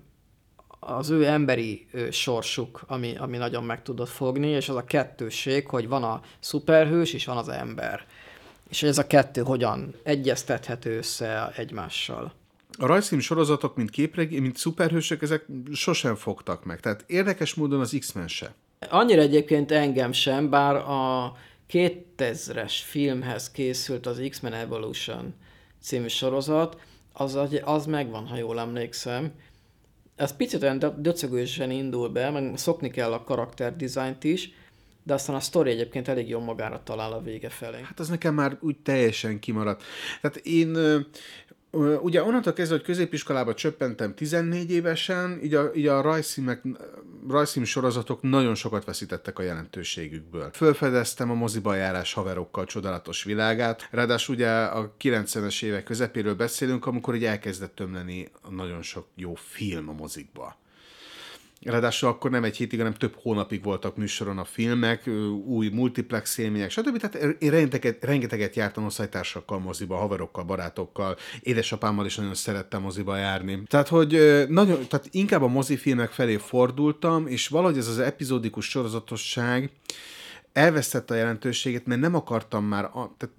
az 0.79 1.09
ő 1.09 1.25
emberi 1.25 1.87
sorsuk, 2.11 2.83
ami, 2.87 3.15
ami 3.17 3.37
nagyon 3.37 3.63
meg 3.63 3.81
tudott 3.81 4.09
fogni, 4.09 4.47
és 4.47 4.69
az 4.69 4.75
a 4.75 4.83
kettőség, 4.83 5.67
hogy 5.67 5.87
van 5.87 6.03
a 6.03 6.21
szuperhős, 6.39 7.13
és 7.13 7.25
van 7.25 7.37
az 7.37 7.49
ember. 7.49 8.05
És 8.73 8.79
hogy 8.79 8.89
ez 8.89 8.97
a 8.97 9.07
kettő 9.07 9.41
hogyan 9.41 9.95
egyeztethető 10.03 10.97
össze 10.97 11.53
egymással. 11.55 12.33
A 12.77 12.85
rajzfilm 12.85 13.21
sorozatok, 13.21 13.75
mint 13.75 13.89
képregény, 13.89 14.41
mint 14.41 14.57
szuperhősök, 14.57 15.21
ezek 15.21 15.45
sosem 15.73 16.15
fogtak 16.15 16.65
meg. 16.65 16.79
Tehát 16.79 17.03
érdekes 17.07 17.53
módon 17.53 17.79
az 17.79 17.95
X-Men 17.99 18.27
se. 18.27 18.53
Annyira 18.89 19.21
egyébként 19.21 19.71
engem 19.71 20.11
sem, 20.11 20.49
bár 20.49 20.75
a 20.75 21.33
2000-es 21.71 22.73
filmhez 22.83 23.51
készült 23.51 24.05
az 24.05 24.21
X-Men 24.29 24.53
Evolution 24.53 25.33
című 25.81 26.07
sorozat, 26.07 26.77
az, 27.11 27.39
az 27.63 27.85
megvan, 27.85 28.27
ha 28.27 28.37
jól 28.37 28.59
emlékszem. 28.59 29.31
Ez 30.15 30.35
picit 30.35 30.63
olyan 30.63 30.79
dö- 30.79 31.01
döcögősen 31.01 31.71
indul 31.71 32.09
be, 32.09 32.29
meg 32.29 32.57
szokni 32.57 32.89
kell 32.89 33.13
a 33.13 33.23
karakter 33.23 33.75
dizájnt 33.75 34.23
is, 34.23 34.51
de 35.03 35.13
aztán 35.13 35.35
a 35.35 35.39
sztori 35.39 35.69
egyébként 35.69 36.07
elég 36.07 36.29
jó 36.29 36.39
magára 36.39 36.81
talál 36.83 37.11
a 37.11 37.21
vége 37.21 37.49
felé. 37.49 37.81
Hát 37.83 37.99
az 37.99 38.09
nekem 38.09 38.33
már 38.33 38.57
úgy 38.59 38.77
teljesen 38.77 39.39
kimaradt. 39.39 39.83
Tehát 40.21 40.37
én 40.37 40.77
ugye 42.01 42.23
onnantól 42.23 42.53
kezdve, 42.53 42.75
hogy 42.75 42.85
középiskolába 42.85 43.53
csöppentem 43.53 44.15
14 44.15 44.71
évesen, 44.71 45.39
így 45.43 45.53
a, 45.53 45.71
így 45.75 45.87
a 45.87 46.01
rajzszímek, 46.01 46.61
rajzszím 47.27 47.63
sorozatok 47.63 48.21
nagyon 48.21 48.55
sokat 48.55 48.85
veszítettek 48.85 49.39
a 49.39 49.43
jelentőségükből. 49.43 50.49
Fölfedeztem 50.53 51.31
a 51.31 51.33
moziba 51.33 51.75
járás 51.75 52.13
haverokkal 52.13 52.65
csodálatos 52.65 53.23
világát, 53.23 53.87
ráadásul 53.91 54.35
ugye 54.35 54.49
a 54.49 54.95
90-es 55.01 55.63
évek 55.63 55.83
közepéről 55.83 56.35
beszélünk, 56.35 56.85
amikor 56.85 57.15
így 57.15 57.25
elkezdett 57.25 57.75
tömleni 57.75 58.31
nagyon 58.49 58.81
sok 58.81 59.07
jó 59.15 59.33
film 59.35 59.89
a 59.89 59.93
mozikba. 59.93 60.61
Ráadásul 61.65 62.09
akkor 62.09 62.31
nem 62.31 62.43
egy 62.43 62.57
hétig, 62.57 62.79
hanem 62.79 62.93
több 62.93 63.15
hónapig 63.21 63.63
voltak 63.63 63.97
műsoron 63.97 64.37
a 64.37 64.43
filmek, 64.43 65.09
új 65.45 65.69
multiplex 65.69 66.37
élmények, 66.37 66.69
stb. 66.69 66.97
Tehát 66.97 67.35
én 67.41 67.51
rengeteget, 67.51 68.03
rengeteget 68.03 68.55
jártam 68.55 68.85
osztálytársakkal 68.85 69.59
moziba, 69.59 69.95
haverokkal, 69.95 70.43
barátokkal, 70.43 71.17
édesapámmal 71.41 72.05
is 72.05 72.15
nagyon 72.15 72.33
szerettem 72.33 72.81
moziba 72.81 73.17
járni. 73.17 73.63
Tehát, 73.67 73.87
hogy 73.87 74.43
nagyon, 74.49 74.87
tehát 74.87 75.07
inkább 75.11 75.41
a 75.41 75.47
mozifilmek 75.47 76.11
felé 76.11 76.35
fordultam, 76.37 77.27
és 77.27 77.47
valahogy 77.47 77.77
ez 77.77 77.87
az 77.87 77.99
epizódikus 77.99 78.69
sorozatosság 78.69 79.71
elvesztette 80.53 81.13
a 81.13 81.17
jelentőségét, 81.17 81.85
mert 81.85 82.01
nem 82.01 82.15
akartam 82.15 82.65
már, 82.65 82.83
a, 82.83 83.15
tehát 83.17 83.35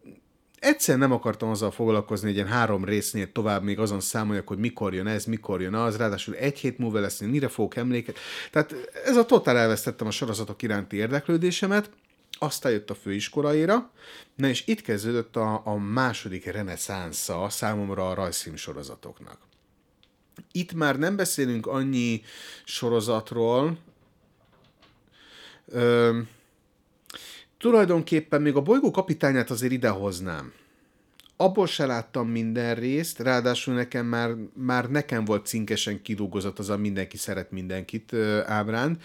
egyszer 0.64 0.98
nem 0.98 1.12
akartam 1.12 1.48
azzal 1.48 1.70
foglalkozni, 1.70 2.26
hogy 2.26 2.36
ilyen 2.36 2.48
három 2.48 2.84
résznél 2.84 3.32
tovább 3.32 3.62
még 3.62 3.78
azon 3.78 4.00
számoljak, 4.00 4.48
hogy 4.48 4.58
mikor 4.58 4.94
jön 4.94 5.06
ez, 5.06 5.24
mikor 5.24 5.60
jön 5.60 5.74
az, 5.74 5.96
ráadásul 5.96 6.34
egy 6.34 6.58
hét 6.58 6.78
múlva 6.78 7.00
lesz, 7.00 7.20
mire 7.20 7.48
fogok 7.48 7.76
emléket. 7.76 8.18
Tehát 8.50 8.74
ez 9.04 9.16
a 9.16 9.24
totál 9.24 9.56
elvesztettem 9.56 10.06
a 10.06 10.10
sorozatok 10.10 10.62
iránti 10.62 10.96
érdeklődésemet, 10.96 11.90
aztán 12.38 12.72
jött 12.72 12.90
a 12.90 12.94
főiskolaira, 12.94 13.90
na 14.34 14.48
és 14.48 14.66
itt 14.66 14.82
kezdődött 14.82 15.36
a, 15.36 15.62
a 15.64 15.76
második 15.76 16.44
reneszánsza 16.44 17.48
számomra 17.48 18.08
a 18.08 18.14
rajzfilm 18.14 18.56
sorozatoknak. 18.56 19.38
Itt 20.52 20.72
már 20.72 20.98
nem 20.98 21.16
beszélünk 21.16 21.66
annyi 21.66 22.22
sorozatról, 22.64 23.78
ö, 25.66 26.18
tulajdonképpen 27.58 28.42
még 28.42 28.56
a 28.56 28.60
bolygó 28.60 28.90
kapitányát 28.90 29.50
azért 29.50 29.72
idehoznám. 29.72 30.52
Abból 31.36 31.66
se 31.66 31.86
láttam 31.86 32.28
minden 32.28 32.74
részt, 32.74 33.18
ráadásul 33.18 33.74
nekem 33.74 34.06
már, 34.06 34.34
már 34.52 34.90
nekem 34.90 35.24
volt 35.24 35.46
cinkesen 35.46 36.02
kidolgozott 36.02 36.58
az 36.58 36.68
a 36.68 36.76
mindenki 36.76 37.16
szeret 37.16 37.50
mindenkit 37.50 38.12
ábránd, 38.46 38.96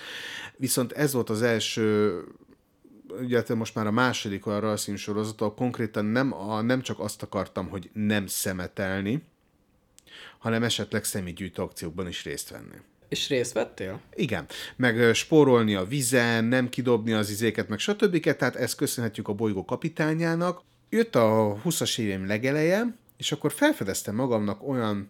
viszont 0.56 0.92
ez 0.92 1.14
volt 1.14 1.30
az 1.30 1.42
első 1.42 2.14
ugye 3.20 3.44
te 3.44 3.54
most 3.54 3.76
már 3.76 3.88
a 3.88 3.92
második 3.92 4.46
olyan 4.46 4.60
rajzszín 4.60 4.96
sorozat, 4.96 5.56
konkrétan 5.56 6.06
nem, 6.06 6.34
a, 6.34 6.62
nem 6.62 6.82
csak 6.82 7.00
azt 7.00 7.24
akartam, 7.24 7.70
hogy 7.70 7.90
nem 7.94 8.28
szemetelni, 8.28 9.24
hanem 10.40 10.64
esetleg 10.64 11.04
személygyűjtő 11.04 11.62
akciókban 11.62 12.08
is 12.08 12.24
részt 12.24 12.50
venni. 12.50 12.78
És 13.10 13.30
részt 13.30 13.54
vettél? 13.54 14.02
Igen, 14.16 14.46
meg 14.76 15.14
spórolni 15.14 15.76
a 15.76 15.86
vizen, 15.86 16.46
nem 16.46 16.70
kidobni 16.70 17.12
az 17.14 17.30
izéket, 17.30 17.68
meg 17.68 17.80
stb. 17.80 18.20
Tehát 18.20 18.56
ezt 18.56 18.76
köszönhetjük 18.76 19.28
a 19.28 19.34
bolygó 19.34 19.66
kapitányának. 19.66 20.62
Jött 20.90 21.16
a 21.16 21.58
20-as 21.66 22.00
éveim 22.00 22.28
legeleje, 22.28 22.96
és 23.18 23.32
akkor 23.32 23.52
felfedeztem 23.52 24.16
magamnak 24.16 24.68
olyan, 24.68 25.08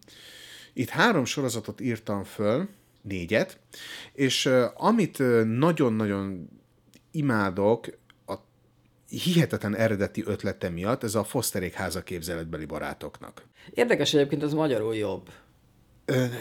itt 0.74 0.90
három 0.90 1.26
sorozatot 1.26 1.82
írtam 1.82 2.24
föl, 2.24 2.68
négyet, 3.02 3.60
és 4.14 4.50
amit 4.76 5.18
nagyon-nagyon 5.58 6.50
imádok, 7.12 7.88
a 8.26 8.36
hihetetlen 9.08 9.76
eredeti 9.76 10.24
ötlete 10.26 10.70
miatt, 10.70 11.04
ez 11.04 11.16
a 11.16 11.24
Fosterék 11.24 11.74
háza 11.74 12.04
képzeletbeli 12.04 12.66
barátoknak. 12.66 13.44
Érdekes 13.74 14.14
egyébként, 14.14 14.44
az 14.44 14.54
magyarul 14.54 14.96
jobb. 14.96 15.30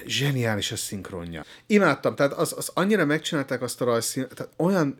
Zseniális 0.06 0.72
a 0.72 0.76
szinkronja. 0.76 1.44
Imádtam, 1.66 2.14
tehát 2.14 2.32
az, 2.32 2.54
az 2.56 2.70
annyira 2.74 3.04
megcsinálták 3.04 3.62
azt 3.62 3.80
a 3.80 3.84
rajzszín, 3.84 4.26
tehát 4.34 4.52
olyan 4.56 4.98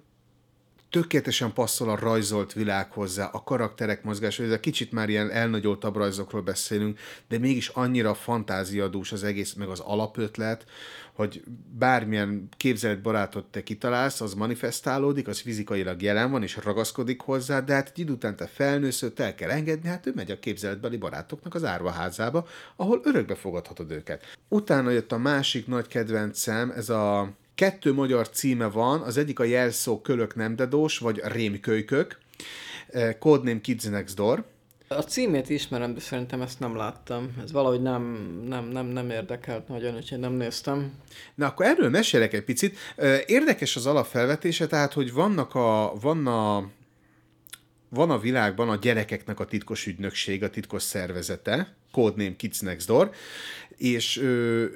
tökéletesen 0.91 1.53
passzol 1.53 1.91
a 1.91 1.99
rajzolt 1.99 2.53
világ 2.53 2.93
hozzá, 2.93 3.25
a 3.25 3.43
karakterek 3.43 4.05
mozgása, 4.05 4.43
ez 4.43 4.51
a 4.51 4.61
kicsit 4.61 4.93
már 4.93 5.09
ilyen 5.09 5.31
elnagyoltabb 5.31 5.97
rajzokról 5.97 6.43
beszélünk, 6.43 6.99
de 7.29 7.39
mégis 7.39 7.69
annyira 7.69 8.15
fantáziadús 8.15 9.13
az 9.13 9.25
egész, 9.25 9.53
meg 9.53 9.69
az 9.69 9.81
alapötlet, 9.81 10.65
hogy 11.13 11.43
bármilyen 11.79 12.49
képzeletbarátot 12.57 13.45
te 13.45 13.63
kitalálsz, 13.63 14.21
az 14.21 14.35
manifestálódik, 14.35 15.29
az 15.29 15.41
fizikailag 15.41 16.03
jelen 16.03 16.31
van, 16.31 16.43
és 16.43 16.59
ragaszkodik 16.63 17.21
hozzá, 17.21 17.61
de 17.61 17.75
hát 17.75 17.89
egy 17.89 17.99
idő 17.99 18.13
után 18.13 18.37
te 18.37 18.47
felnősz, 18.47 19.03
őt 19.03 19.21
el 19.21 19.35
kell 19.35 19.51
engedni, 19.51 19.89
hát 19.89 20.07
ő 20.07 20.13
megy 20.15 20.31
a 20.31 20.39
képzeletbeli 20.39 20.97
barátoknak 20.97 21.55
az 21.55 21.65
árvaházába, 21.65 22.47
ahol 22.77 23.01
örökbe 23.05 23.35
fogadhatod 23.35 23.91
őket. 23.91 24.37
Utána 24.49 24.91
jött 24.91 25.13
a 25.13 25.19
másik 25.19 25.67
nagy 25.67 25.87
kedvencem, 25.87 26.71
ez 26.71 26.89
a 26.89 27.33
kettő 27.59 27.93
magyar 27.93 28.29
címe 28.29 28.67
van, 28.67 29.01
az 29.01 29.17
egyik 29.17 29.39
a 29.39 29.45
jelszó 29.45 30.01
Kölök 30.01 30.35
nem 30.35 30.57
dedós, 30.57 30.99
vagy 30.99 31.21
Rémkölykök, 31.25 32.19
eh, 32.89 33.15
Codename 33.19 33.61
Kids 33.61 33.85
Next 33.85 34.15
Door, 34.15 34.45
A 34.89 35.03
címét 35.03 35.49
ismerem, 35.49 35.95
de 35.95 36.01
szerintem 36.01 36.43
ezt 36.43 36.61
nem 36.61 36.77
láttam. 36.77 37.37
Ez 37.43 37.53
valahogy 37.53 37.83
nem, 37.83 38.03
nem, 38.49 38.65
nem, 38.65 38.87
nem 38.87 39.11
érdekelt 39.11 39.69
nagyon, 39.69 39.95
úgyhogy 39.95 40.19
nem 40.19 40.33
néztem. 40.33 40.93
Na, 41.35 41.47
akkor 41.47 41.67
erről 41.67 41.91
mesélek 41.91 42.33
egy 42.33 42.45
picit. 42.45 42.79
Ö, 42.97 43.17
Érdekes 43.27 43.77
az 43.77 43.87
alapfelvetése, 43.87 44.67
tehát, 44.67 44.93
hogy 44.93 45.13
vannak 45.13 45.55
a, 45.55 45.93
van 46.01 46.27
a, 46.27 46.71
van 47.89 48.11
a 48.11 48.19
világban 48.19 48.69
a 48.69 48.77
gyerekeknek 48.77 49.41
a 49.41 49.45
titkos 49.45 49.87
ügynökség, 49.87 50.43
a 50.43 50.51
titkos 50.51 50.83
szervezete, 50.83 51.75
Codename 51.93 52.37
Kids 52.37 52.61
Next 52.61 52.87
Door, 52.87 53.11
és 53.77 54.17
ö, 54.17 54.67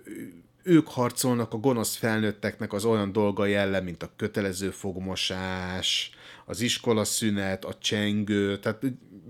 ők 0.62 0.88
harcolnak 0.88 1.52
a 1.52 1.56
gonosz 1.56 1.96
felnőtteknek 1.96 2.72
az 2.72 2.84
olyan 2.84 3.12
dolgai 3.12 3.54
ellen, 3.54 3.84
mint 3.84 4.02
a 4.02 4.10
kötelező 4.16 4.70
fogmosás, 4.70 6.10
az 6.44 6.60
iskolaszünet, 6.60 7.64
a 7.64 7.74
csengő, 7.78 8.58
tehát 8.58 8.82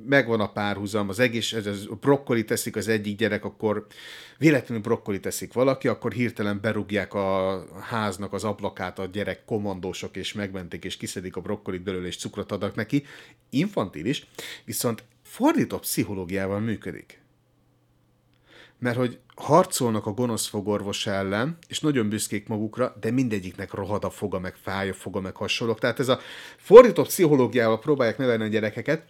megvan 0.06 0.40
a 0.40 0.52
párhuzam, 0.52 1.08
az 1.08 1.18
egész, 1.18 1.52
ez, 1.52 1.66
ez, 1.66 1.86
brokkoli 2.00 2.44
teszik 2.44 2.76
az 2.76 2.88
egyik 2.88 3.16
gyerek, 3.16 3.44
akkor 3.44 3.86
véletlenül 4.38 4.82
brokkoli 4.82 5.20
teszik 5.20 5.52
valaki, 5.52 5.88
akkor 5.88 6.12
hirtelen 6.12 6.60
berúgják 6.60 7.14
a 7.14 7.64
háznak 7.80 8.32
az 8.32 8.44
ablakát 8.44 8.98
a 8.98 9.06
gyerek 9.06 9.44
komandósok, 9.44 10.16
és 10.16 10.32
megmentik, 10.32 10.84
és 10.84 10.96
kiszedik 10.96 11.36
a 11.36 11.40
brokkolit 11.40 11.82
belőle, 11.82 12.06
és 12.06 12.16
cukrot 12.16 12.52
adnak 12.52 12.74
neki. 12.74 13.04
Infantilis, 13.50 14.26
viszont 14.64 15.04
fordított 15.22 15.80
pszichológiával 15.80 16.60
működik 16.60 17.22
mert 18.82 18.96
hogy 18.96 19.18
harcolnak 19.42 20.06
a 20.06 20.10
gonosz 20.10 20.46
fogorvos 20.46 21.06
ellen, 21.06 21.56
és 21.68 21.80
nagyon 21.80 22.08
büszkék 22.08 22.48
magukra, 22.48 22.96
de 23.00 23.10
mindegyiknek 23.10 23.72
rohad 23.72 24.04
a 24.04 24.10
foga, 24.10 24.38
meg 24.38 24.54
fáj 24.62 24.88
a 24.88 24.94
foga, 24.94 25.20
meg 25.20 25.36
hasonlók. 25.36 25.78
Tehát 25.78 25.98
ez 25.98 26.08
a 26.08 26.20
fordított 26.56 27.06
pszichológiával 27.06 27.78
próbálják 27.78 28.18
nevelni 28.18 28.44
a 28.44 28.48
gyerekeket, 28.48 29.04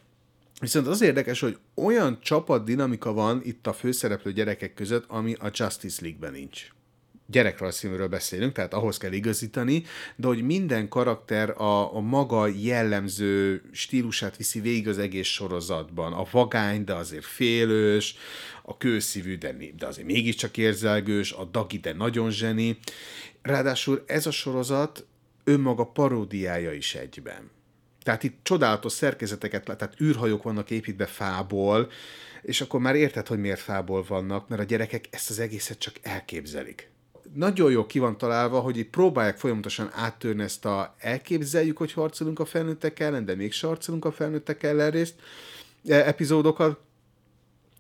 Viszont 0.61 0.87
az 0.87 1.03
érdekes, 1.03 1.41
hogy 1.41 1.59
olyan 1.75 2.19
csapat 2.21 2.65
dinamika 2.65 3.13
van 3.13 3.41
itt 3.45 3.67
a 3.67 3.73
főszereplő 3.73 4.33
gyerekek 4.33 4.75
között, 4.75 5.05
ami 5.09 5.35
a 5.39 5.51
Justice 5.53 6.03
League-ben 6.03 6.33
nincs 6.33 6.69
gyerekrajzfilmről 7.33 8.09
beszélünk, 8.09 8.53
tehát 8.53 8.75
ahhoz 8.75 8.97
kell 8.97 9.13
igazítani, 9.13 9.85
de 10.17 10.27
hogy 10.27 10.43
minden 10.43 10.89
karakter 10.89 11.51
a, 11.61 11.97
a 11.97 12.01
maga 12.01 12.47
jellemző 12.47 13.63
stílusát 13.73 14.37
viszi 14.37 14.61
végig 14.61 14.89
az 14.89 14.99
egész 14.99 15.27
sorozatban. 15.27 16.13
A 16.13 16.27
vagány, 16.31 16.85
de 16.85 16.95
azért 16.95 17.25
félős, 17.25 18.17
a 18.63 18.77
kőszívű, 18.77 19.39
de, 19.39 19.55
de 19.77 19.87
azért 19.87 20.07
mégiscsak 20.07 20.57
érzelgős, 20.57 21.33
a 21.33 21.45
dagi, 21.45 21.79
de 21.79 21.93
nagyon 21.93 22.31
zseni. 22.31 22.79
Ráadásul 23.43 24.03
ez 24.07 24.27
a 24.27 24.31
sorozat 24.31 25.07
önmaga 25.45 25.85
paródiája 25.85 26.73
is 26.73 26.95
egyben. 26.95 27.51
Tehát 28.03 28.23
itt 28.23 28.39
csodálatos 28.43 28.93
szerkezeteket, 28.93 29.65
tehát 29.65 30.01
űrhajók 30.01 30.43
vannak 30.43 30.71
építve 30.71 31.07
fából, 31.07 31.91
és 32.43 32.61
akkor 32.61 32.81
már 32.81 32.95
érted, 32.95 33.27
hogy 33.27 33.39
miért 33.39 33.61
fából 33.61 34.05
vannak, 34.09 34.49
mert 34.49 34.61
a 34.61 34.65
gyerekek 34.65 35.09
ezt 35.11 35.31
az 35.31 35.39
egészet 35.39 35.79
csak 35.79 35.95
elképzelik. 36.03 36.91
Nagyon 37.35 37.71
jó 37.71 37.87
ki 37.87 37.99
van 37.99 38.19
találva, 38.19 38.61
hogy 38.61 38.77
itt 38.77 38.91
próbálják 38.91 39.39
folyamatosan 39.39 39.91
áttörni 39.93 40.43
ezt 40.43 40.65
a 40.65 40.95
elképzeljük, 40.99 41.77
hogy 41.77 41.93
harcolunk 41.93 42.39
a 42.39 42.45
felnőttek 42.45 43.01
ellen, 43.01 43.25
de 43.25 43.35
még 43.35 43.55
harcolunk 43.61 44.05
a 44.05 44.13
felnőttek 44.13 44.63
ellen 44.63 44.91
részt, 44.91 45.15
e, 45.89 45.95
epizódokat. 45.95 46.81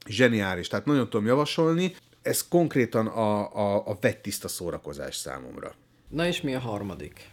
Zseniális, 0.06 0.68
tehát 0.68 0.84
nagyon 0.84 1.10
tudom 1.10 1.26
javasolni. 1.26 1.94
Ez 2.22 2.48
konkrétan 2.48 3.06
a, 3.06 3.56
a, 3.56 3.86
a 3.86 3.98
vettiszta 4.00 4.48
szórakozás 4.48 5.16
számomra. 5.16 5.74
Na 6.08 6.26
és 6.26 6.40
mi 6.40 6.54
a 6.54 6.58
harmadik? 6.58 7.30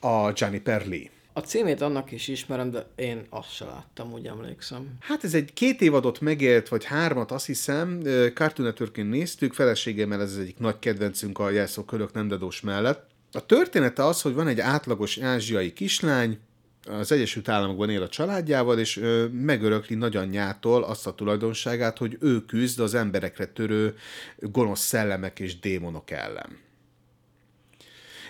A 0.00 0.32
Jennifer 0.36 0.86
Lee. 0.86 1.10
A 1.32 1.40
címét 1.40 1.80
annak 1.80 2.12
is 2.12 2.28
ismerem, 2.28 2.70
de 2.70 2.86
én 2.94 3.26
azt 3.30 3.54
se 3.54 3.64
láttam, 3.64 4.12
úgy 4.12 4.26
emlékszem. 4.26 4.88
Hát 5.00 5.24
ez 5.24 5.34
egy 5.34 5.52
két 5.52 5.80
évadot 5.80 6.20
megélt, 6.20 6.68
vagy 6.68 6.84
hármat, 6.84 7.30
azt 7.30 7.46
hiszem, 7.46 8.00
Cartoon 8.34 8.68
network 8.68 8.96
néztük, 8.96 9.52
feleségemmel 9.52 10.20
ez 10.20 10.30
az 10.30 10.38
egyik 10.38 10.58
nagy 10.58 10.78
kedvencünk 10.78 11.38
a 11.38 11.50
jelszó 11.50 11.82
kölök 11.84 12.12
nem 12.12 12.28
dadós 12.28 12.60
mellett. 12.60 13.10
A 13.32 13.46
története 13.46 14.04
az, 14.04 14.22
hogy 14.22 14.34
van 14.34 14.48
egy 14.48 14.60
átlagos 14.60 15.18
ázsiai 15.18 15.72
kislány, 15.72 16.38
az 16.86 17.12
Egyesült 17.12 17.48
Államokban 17.48 17.90
él 17.90 18.02
a 18.02 18.08
családjával, 18.08 18.78
és 18.78 18.96
ö, 18.96 19.26
megörökli 19.26 19.94
nagyanyjától 19.94 20.82
azt 20.82 21.06
a 21.06 21.14
tulajdonságát, 21.14 21.98
hogy 21.98 22.16
ő 22.20 22.44
küzd 22.44 22.80
az 22.80 22.94
emberekre 22.94 23.46
törő 23.46 23.94
gonosz 24.38 24.80
szellemek 24.80 25.40
és 25.40 25.58
démonok 25.58 26.10
ellen. 26.10 26.58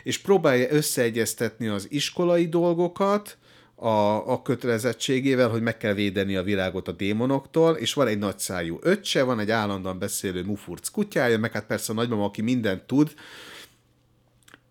És 0.02 0.18
próbálja 0.18 0.70
összeegyeztetni 0.70 1.66
az 1.66 1.86
iskolai 1.90 2.48
dolgokat 2.48 3.36
a, 3.74 4.32
a 4.32 4.42
kötelezettségével, 4.42 5.48
hogy 5.48 5.62
meg 5.62 5.76
kell 5.76 5.92
védeni 5.92 6.36
a 6.36 6.42
világot 6.42 6.88
a 6.88 6.92
démonoktól, 6.92 7.74
és 7.76 7.94
van 7.94 8.06
egy 8.06 8.18
nagyszájú 8.18 8.78
öccse, 8.80 9.22
van 9.22 9.40
egy 9.40 9.50
állandóan 9.50 9.98
beszélő 9.98 10.44
mufurc 10.44 10.88
kutyája, 10.88 11.38
meg 11.38 11.52
hát 11.52 11.66
persze 11.66 11.92
a 11.92 11.94
nagymama, 11.94 12.24
aki 12.24 12.42
mindent 12.42 12.82
tud, 12.82 13.14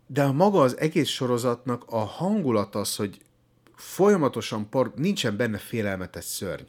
de 0.07 0.23
a 0.23 0.32
maga 0.32 0.61
az 0.61 0.77
egész 0.77 1.09
sorozatnak 1.09 1.84
a 1.86 1.97
hangulat 1.97 2.75
az, 2.75 2.95
hogy 2.95 3.17
folyamatosan 3.82 4.69
par, 4.69 4.91
nincsen 4.95 5.38
benne 5.38 5.57
félelmetes 5.57 6.23
szörny. 6.23 6.63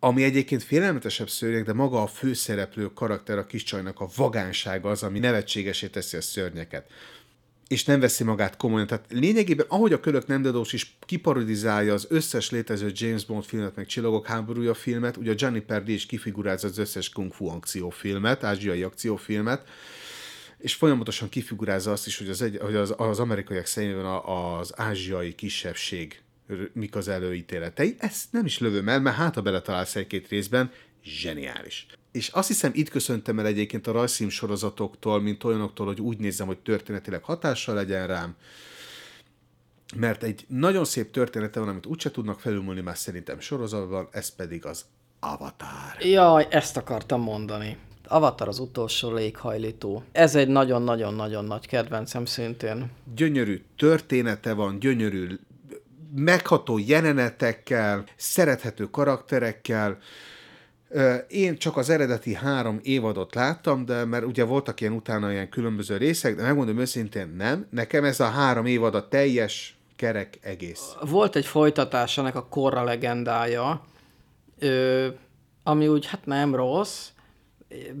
Ami 0.00 0.22
egyébként 0.22 0.62
félelmetesebb 0.62 1.28
szörnyek, 1.28 1.64
de 1.64 1.72
maga 1.72 2.02
a 2.02 2.06
főszereplő 2.06 2.92
karakter, 2.92 3.38
a 3.38 3.46
kis 3.46 3.62
csajnak 3.62 4.00
a 4.00 4.08
vagánsága 4.16 4.90
az, 4.90 5.02
ami 5.02 5.18
nevetségesé 5.18 5.86
teszi 5.86 6.16
a 6.16 6.20
szörnyeket 6.20 6.86
és 7.72 7.84
nem 7.84 8.00
veszi 8.00 8.24
magát 8.24 8.56
komolyan. 8.56 8.86
Tehát 8.86 9.04
lényegében, 9.08 9.66
ahogy 9.68 9.92
a 9.92 10.00
Kölök 10.00 10.26
Nemdedós 10.26 10.72
is 10.72 10.96
kiparodizálja 11.06 11.92
az 11.92 12.06
összes 12.08 12.50
létező 12.50 12.90
James 12.94 13.24
Bond 13.24 13.44
filmet, 13.44 13.76
meg 13.76 13.86
Csillagok 13.86 14.26
háborúja 14.26 14.74
filmet, 14.74 15.16
ugye 15.16 15.34
Johnny 15.36 15.60
Perdi 15.60 15.92
is 15.92 16.06
kifigurázza 16.06 16.68
az 16.68 16.78
összes 16.78 17.08
kung 17.08 17.32
fu 17.32 17.46
akciófilmet, 17.46 18.44
ázsiai 18.44 18.82
akciófilmet, 18.82 19.68
és 20.58 20.74
folyamatosan 20.74 21.28
kifigurázza 21.28 21.92
azt 21.92 22.06
is, 22.06 22.18
hogy 22.18 22.28
az, 22.28 22.42
egy, 22.42 22.58
hogy 22.60 22.74
az, 22.74 22.94
az 22.96 23.18
amerikaiak 23.18 23.66
szemében 23.66 24.04
az 24.04 24.72
ázsiai 24.76 25.34
kisebbség 25.34 26.20
mik 26.72 26.96
az 26.96 27.08
előítéletei. 27.08 27.94
Ezt 27.98 28.32
nem 28.32 28.44
is 28.44 28.58
lövöm 28.58 28.88
el, 28.88 29.00
mert 29.00 29.16
hát 29.16 29.34
ha 29.34 29.40
beletalálsz 29.40 29.96
egy-két 29.96 30.28
részben, 30.28 30.70
zseniális. 31.04 31.86
És 32.12 32.28
azt 32.28 32.48
hiszem, 32.48 32.70
itt 32.74 32.88
köszöntem 32.88 33.38
el 33.38 33.46
egyébként 33.46 33.86
a 33.86 33.92
rajzszím 33.92 34.28
sorozatoktól, 34.28 35.20
mint 35.20 35.44
olyanoktól, 35.44 35.86
hogy 35.86 36.00
úgy 36.00 36.18
nézzem, 36.18 36.46
hogy 36.46 36.58
történetileg 36.58 37.22
hatással 37.22 37.74
legyen 37.74 38.06
rám, 38.06 38.36
mert 39.96 40.22
egy 40.22 40.44
nagyon 40.48 40.84
szép 40.84 41.10
története 41.10 41.60
van, 41.60 41.68
amit 41.68 41.86
úgyse 41.86 42.10
tudnak 42.10 42.40
felülmúlni 42.40 42.80
már 42.80 42.96
szerintem 42.96 43.40
sorozatban, 43.40 44.08
ez 44.10 44.34
pedig 44.34 44.66
az 44.66 44.84
Avatar. 45.20 45.96
Jaj, 46.00 46.46
ezt 46.50 46.76
akartam 46.76 47.20
mondani. 47.20 47.76
Avatar 48.06 48.48
az 48.48 48.58
utolsó 48.58 49.12
léghajlító. 49.12 50.02
Ez 50.12 50.34
egy 50.34 50.48
nagyon-nagyon-nagyon 50.48 51.44
nagy 51.44 51.66
kedvencem 51.66 52.24
szintén. 52.24 52.90
Gyönyörű 53.14 53.62
története 53.76 54.52
van, 54.52 54.78
gyönyörű 54.78 55.38
megható 56.14 56.78
jelenetekkel, 56.78 58.04
szerethető 58.16 58.84
karakterekkel. 58.90 59.98
Én 61.28 61.58
csak 61.58 61.76
az 61.76 61.90
eredeti 61.90 62.34
három 62.34 62.80
évadot 62.82 63.34
láttam, 63.34 63.84
de 63.84 64.04
mert 64.04 64.24
ugye 64.24 64.44
voltak 64.44 64.80
ilyen 64.80 64.92
utána 64.92 65.32
ilyen 65.32 65.48
különböző 65.48 65.96
részek, 65.96 66.36
de 66.36 66.42
megmondom 66.42 66.78
őszintén 66.78 67.34
nem. 67.36 67.66
Nekem 67.70 68.04
ez 68.04 68.20
a 68.20 68.28
három 68.28 68.66
évad 68.66 68.94
a 68.94 69.08
teljes 69.08 69.76
kerek 69.96 70.38
egész. 70.42 70.94
Volt 71.00 71.36
egy 71.36 71.46
folytatás 71.46 72.18
ennek 72.18 72.34
a 72.34 72.46
Korra 72.46 72.84
legendája, 72.84 73.84
ami 75.62 75.88
úgy 75.88 76.06
hát 76.06 76.26
nem 76.26 76.54
rossz, 76.54 77.08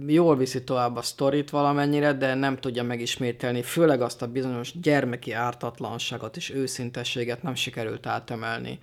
jól 0.06 0.36
viszi 0.36 0.64
tovább 0.64 0.96
a 0.96 1.02
sztorit 1.02 1.50
valamennyire, 1.50 2.12
de 2.12 2.34
nem 2.34 2.58
tudja 2.58 2.82
megismételni, 2.82 3.62
főleg 3.62 4.00
azt 4.02 4.22
a 4.22 4.26
bizonyos 4.26 4.80
gyermeki 4.80 5.32
ártatlanságot 5.32 6.36
és 6.36 6.50
őszintességet 6.50 7.42
nem 7.42 7.54
sikerült 7.54 8.06
átemelni. 8.06 8.78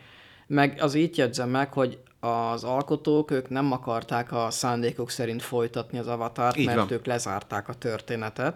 Meg 0.47 0.77
az 0.81 0.95
így 0.95 1.17
jegyzem 1.17 1.49
meg, 1.49 1.73
hogy 1.73 1.97
az 2.19 2.63
alkotók, 2.63 3.31
ők 3.31 3.49
nem 3.49 3.71
akarták 3.71 4.31
a 4.31 4.47
szándékok 4.49 5.09
szerint 5.09 5.41
folytatni 5.41 5.97
az 5.97 6.07
avatárt, 6.07 6.57
Így 6.57 6.65
mert 6.65 6.77
van. 6.77 6.91
ők 6.91 7.05
lezárták 7.05 7.69
a 7.69 7.73
történetet. 7.73 8.55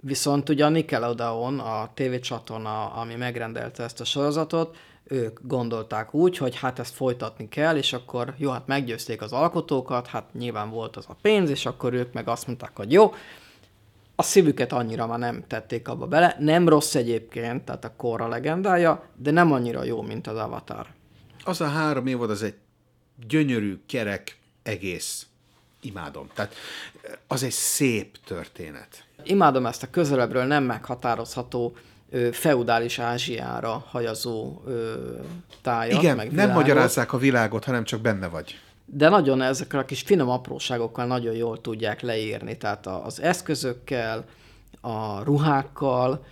Viszont 0.00 0.48
ugye 0.48 0.64
a 0.64 0.68
Nickelodeon, 0.68 1.58
a 1.58 1.90
tévécsatorna, 1.94 2.86
ami 2.86 3.14
megrendelte 3.14 3.82
ezt 3.82 4.00
a 4.00 4.04
sorozatot, 4.04 4.76
ők 5.04 5.38
gondolták 5.42 6.14
úgy, 6.14 6.36
hogy 6.36 6.56
hát 6.56 6.78
ezt 6.78 6.94
folytatni 6.94 7.48
kell, 7.48 7.76
és 7.76 7.92
akkor 7.92 8.34
jó, 8.36 8.50
hát 8.50 8.66
meggyőzték 8.66 9.22
az 9.22 9.32
alkotókat, 9.32 10.06
hát 10.06 10.34
nyilván 10.34 10.70
volt 10.70 10.96
az 10.96 11.04
a 11.08 11.16
pénz, 11.22 11.50
és 11.50 11.66
akkor 11.66 11.92
ők 11.92 12.12
meg 12.12 12.28
azt 12.28 12.46
mondták, 12.46 12.76
hogy 12.76 12.92
jó, 12.92 13.12
a 14.16 14.22
szívüket 14.22 14.72
annyira 14.72 15.06
már 15.06 15.18
nem 15.18 15.44
tették 15.46 15.88
abba 15.88 16.06
bele. 16.06 16.36
Nem 16.38 16.68
rossz 16.68 16.94
egyébként, 16.94 17.64
tehát 17.64 17.84
a 17.84 17.92
Korra 17.96 18.28
legendája, 18.28 19.02
de 19.16 19.30
nem 19.30 19.52
annyira 19.52 19.84
jó, 19.84 20.02
mint 20.02 20.26
az 20.26 20.36
Avatar. 20.36 20.86
Az 21.44 21.60
a 21.60 21.68
három 21.68 22.06
évad, 22.06 22.30
az 22.30 22.42
egy 22.42 22.54
gyönyörű, 23.26 23.78
kerek 23.86 24.38
egész. 24.62 25.26
Imádom. 25.80 26.28
Tehát 26.34 26.54
az 27.26 27.42
egy 27.42 27.50
szép 27.50 28.18
történet. 28.24 29.04
Imádom 29.22 29.66
ezt 29.66 29.82
a 29.82 29.90
közelebbről 29.90 30.44
nem 30.44 30.64
meghatározható 30.64 31.76
feudális 32.32 32.98
Ázsiára 32.98 33.84
hajazó 33.88 34.62
tájat, 35.62 36.02
Igen, 36.02 36.16
meg 36.16 36.32
nem 36.32 36.50
magyarázzák 36.50 37.12
a 37.12 37.18
világot, 37.18 37.64
hanem 37.64 37.84
csak 37.84 38.00
benne 38.00 38.28
vagy. 38.28 38.58
De 38.86 39.08
nagyon 39.08 39.42
ezekkel 39.42 39.80
a 39.80 39.84
kis 39.84 40.02
finom 40.02 40.28
apróságokkal 40.28 41.06
nagyon 41.06 41.34
jól 41.34 41.60
tudják 41.60 42.00
leírni, 42.00 42.56
tehát 42.56 42.86
az 42.86 43.20
eszközökkel, 43.20 44.24
a 44.80 45.22
ruhákkal, 45.22 46.24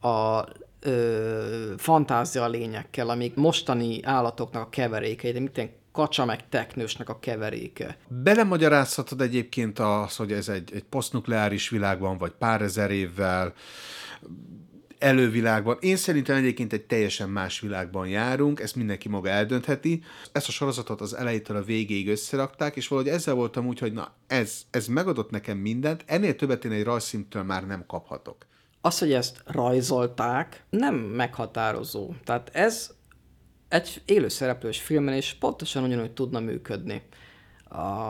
a 0.00 0.44
ö, 0.80 1.72
fantázia 1.76 2.48
lényekkel, 2.48 3.08
amik 3.08 3.34
mostani 3.34 4.02
állatoknak 4.02 4.62
a 4.62 4.68
keverékei, 4.68 5.32
de 5.32 5.38
minden 5.38 5.70
kacsa 5.92 6.24
meg 6.24 6.48
teknősnek 6.48 7.08
a 7.08 7.18
keveréke. 7.18 7.96
Belemagyarázhatod 8.08 9.20
egyébként 9.20 9.78
az, 9.78 10.16
hogy 10.16 10.32
ez 10.32 10.48
egy, 10.48 10.70
egy 10.74 10.84
posztnukleáris 10.84 11.68
világban, 11.68 12.18
vagy 12.18 12.32
pár 12.38 12.62
ezer 12.62 12.90
évvel, 12.90 13.54
elővilágban. 15.04 15.76
Én 15.80 15.96
szerintem 15.96 16.36
egyébként 16.36 16.72
egy 16.72 16.84
teljesen 16.84 17.28
más 17.28 17.60
világban 17.60 18.08
járunk, 18.08 18.60
ezt 18.60 18.76
mindenki 18.76 19.08
maga 19.08 19.28
eldöntheti. 19.28 20.02
Ezt 20.32 20.48
a 20.48 20.50
sorozatot 20.50 21.00
az 21.00 21.14
elejétől 21.14 21.56
a 21.56 21.62
végéig 21.62 22.08
összerakták, 22.08 22.76
és 22.76 22.88
valahogy 22.88 23.10
ezzel 23.10 23.34
voltam 23.34 23.66
úgy, 23.66 23.78
hogy 23.78 23.92
na, 23.92 24.14
ez, 24.26 24.62
ez 24.70 24.86
megadott 24.86 25.30
nekem 25.30 25.58
mindent, 25.58 26.04
ennél 26.06 26.36
többet 26.36 26.64
én 26.64 26.72
egy 26.72 26.84
rajzszintől 26.84 27.42
már 27.42 27.66
nem 27.66 27.84
kaphatok. 27.86 28.46
Az, 28.80 28.98
hogy 28.98 29.12
ezt 29.12 29.42
rajzolták, 29.46 30.64
nem 30.70 30.94
meghatározó. 30.94 32.12
Tehát 32.24 32.50
ez 32.52 32.90
egy 33.68 34.02
élőszereplős 34.04 34.80
filmen 34.80 35.14
is 35.14 35.36
pontosan 35.40 35.84
ugyanúgy 35.84 36.12
tudna 36.12 36.40
működni. 36.40 37.02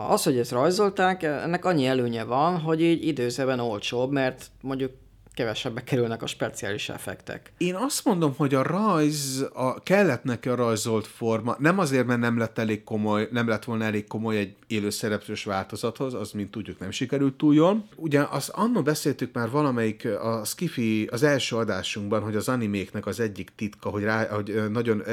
Az, 0.09 0.23
hogy 0.23 0.37
ezt 0.37 0.51
rajzolták, 0.51 1.23
ennek 1.23 1.65
annyi 1.65 1.85
előnye 1.85 2.23
van, 2.23 2.59
hogy 2.59 2.81
így 2.81 3.07
időzeben 3.07 3.59
olcsóbb, 3.59 4.11
mert 4.11 4.45
mondjuk 4.61 4.91
kevesebbe 5.35 5.83
kerülnek 5.83 6.21
a 6.21 6.27
speciális 6.27 6.89
effektek. 6.89 7.51
Én 7.57 7.75
azt 7.75 8.05
mondom, 8.05 8.33
hogy 8.37 8.53
a 8.53 8.63
rajz, 8.63 9.45
a, 9.53 9.83
kellett 9.83 10.23
neki 10.23 10.49
a 10.49 10.55
rajzolt 10.55 11.07
forma, 11.07 11.55
nem 11.59 11.79
azért, 11.79 12.05
mert 12.05 12.19
nem 12.19 12.37
lett 12.37 12.57
elég 12.57 12.83
komoly, 12.83 13.27
nem 13.31 13.47
lett 13.47 13.63
volna 13.63 13.83
elég 13.83 14.07
komoly 14.07 14.37
egy 14.37 14.55
élőszereplős 14.67 15.43
változathoz, 15.43 16.13
az, 16.13 16.31
mint 16.31 16.51
tudjuk, 16.51 16.79
nem 16.79 16.91
sikerült 16.91 17.33
túl 17.33 17.55
jól. 17.55 17.87
Ugye 17.95 18.21
azt 18.29 18.49
annól 18.49 18.83
beszéltük 18.83 19.33
már 19.33 19.49
valamelyik 19.49 20.05
a 20.05 20.41
Skiffy, 20.45 21.07
az 21.11 21.23
első 21.23 21.55
adásunkban, 21.55 22.21
hogy 22.21 22.35
az 22.35 22.49
animéknek 22.49 23.05
az 23.05 23.19
egyik 23.19 23.51
titka, 23.55 23.89
hogy, 23.89 24.03
rá, 24.03 24.27
hogy 24.27 24.71
nagyon 24.71 25.03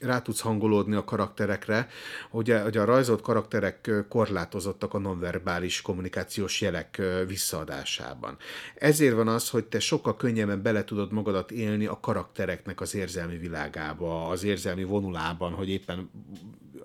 rá 0.00 0.22
tudsz 0.22 0.40
hangolódni 0.40 0.94
a 0.94 1.04
karakterekre, 1.04 1.88
hogy 2.30 2.50
a, 2.50 2.62
hogy 2.62 2.76
a 2.76 2.84
rajzolt 2.84 3.20
karakterek 3.20 3.90
korlátozottak 4.08 4.94
a 4.94 4.98
nonverbális 4.98 5.82
kommunikációs 5.82 6.60
jelek 6.60 7.02
visszaadásában. 7.26 8.36
Ezért 8.74 9.14
van 9.14 9.28
az, 9.28 9.50
hogy 9.50 9.64
te 9.64 9.80
sokkal 9.80 10.16
könnyebben 10.16 10.62
bele 10.62 10.84
tudod 10.84 11.12
magadat 11.12 11.50
élni 11.50 11.86
a 11.86 12.00
karaktereknek 12.00 12.80
az 12.80 12.94
érzelmi 12.94 13.36
világába, 13.36 14.28
az 14.28 14.44
érzelmi 14.44 14.84
vonulában, 14.84 15.52
hogy 15.52 15.68
éppen 15.68 16.10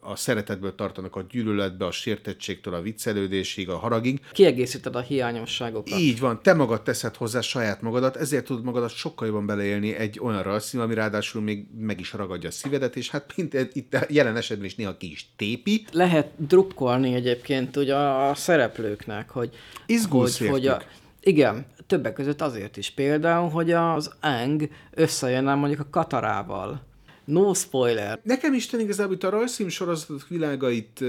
a 0.04 0.16
szeretetből 0.16 0.76
tartanak 0.76 1.16
a 1.16 1.26
gyűlöletbe, 1.30 1.86
a 1.86 1.92
sértettségtől 1.92 2.74
a 2.74 2.82
viccelődésig, 2.82 3.70
a 3.70 3.78
haragig. 3.78 4.22
Kiegészíted 4.32 4.96
a 4.96 5.00
hiányosságokat. 5.00 6.00
Így 6.00 6.20
van, 6.20 6.40
te 6.42 6.54
magad 6.54 6.82
teszed 6.82 7.16
hozzá 7.16 7.42
saját 7.42 7.82
magadat, 7.82 8.16
ezért 8.16 8.46
tudod 8.46 8.64
magadat 8.64 8.90
sokkal 8.90 9.28
jobban 9.28 9.46
beleélni 9.46 9.96
egy 9.96 10.20
olyan 10.20 10.44
rajzszín, 10.44 10.80
ami 10.80 10.94
ráadásul 10.94 11.42
még 11.42 11.66
meg 11.78 12.00
is 12.00 12.14
ragadja 12.14 12.50
a 12.50 12.52
szívedet, 12.52 12.96
és 12.96 13.10
hát 13.10 13.34
mint 13.36 13.54
itt 13.74 13.98
jelen 14.10 14.36
esetben 14.36 14.66
is 14.66 14.76
néha 14.76 14.98
ki 14.98 15.12
is 15.12 15.30
tépi. 15.36 15.86
Lehet 15.92 16.32
drukkolni 16.38 17.14
egyébként 17.14 17.78
ugye 17.78 17.96
a 17.96 18.36
szereplőknek, 18.36 19.30
hogy... 19.30 19.50
Izgulsz 19.86 20.40
hogy, 20.40 20.48
hogy 20.48 20.68
a. 20.68 20.82
Igen, 21.26 21.66
többek 21.88 22.14
között 22.14 22.42
azért 22.42 22.78
is 22.78 22.90
például, 22.90 23.50
hogy 23.50 23.72
az 23.72 24.12
Ang 24.22 24.70
összejönne 24.92 25.54
mondjuk 25.54 25.80
a 25.80 25.90
Katarával. 25.90 26.82
No 27.26 27.54
spoiler. 27.54 28.20
Nekem 28.24 28.54
Isten 28.54 28.80
igazából 28.80 29.14
itt 29.14 29.24
a 29.24 29.30
rajzszín 29.30 29.70
sorozatok 29.70 30.28
világait 30.28 31.04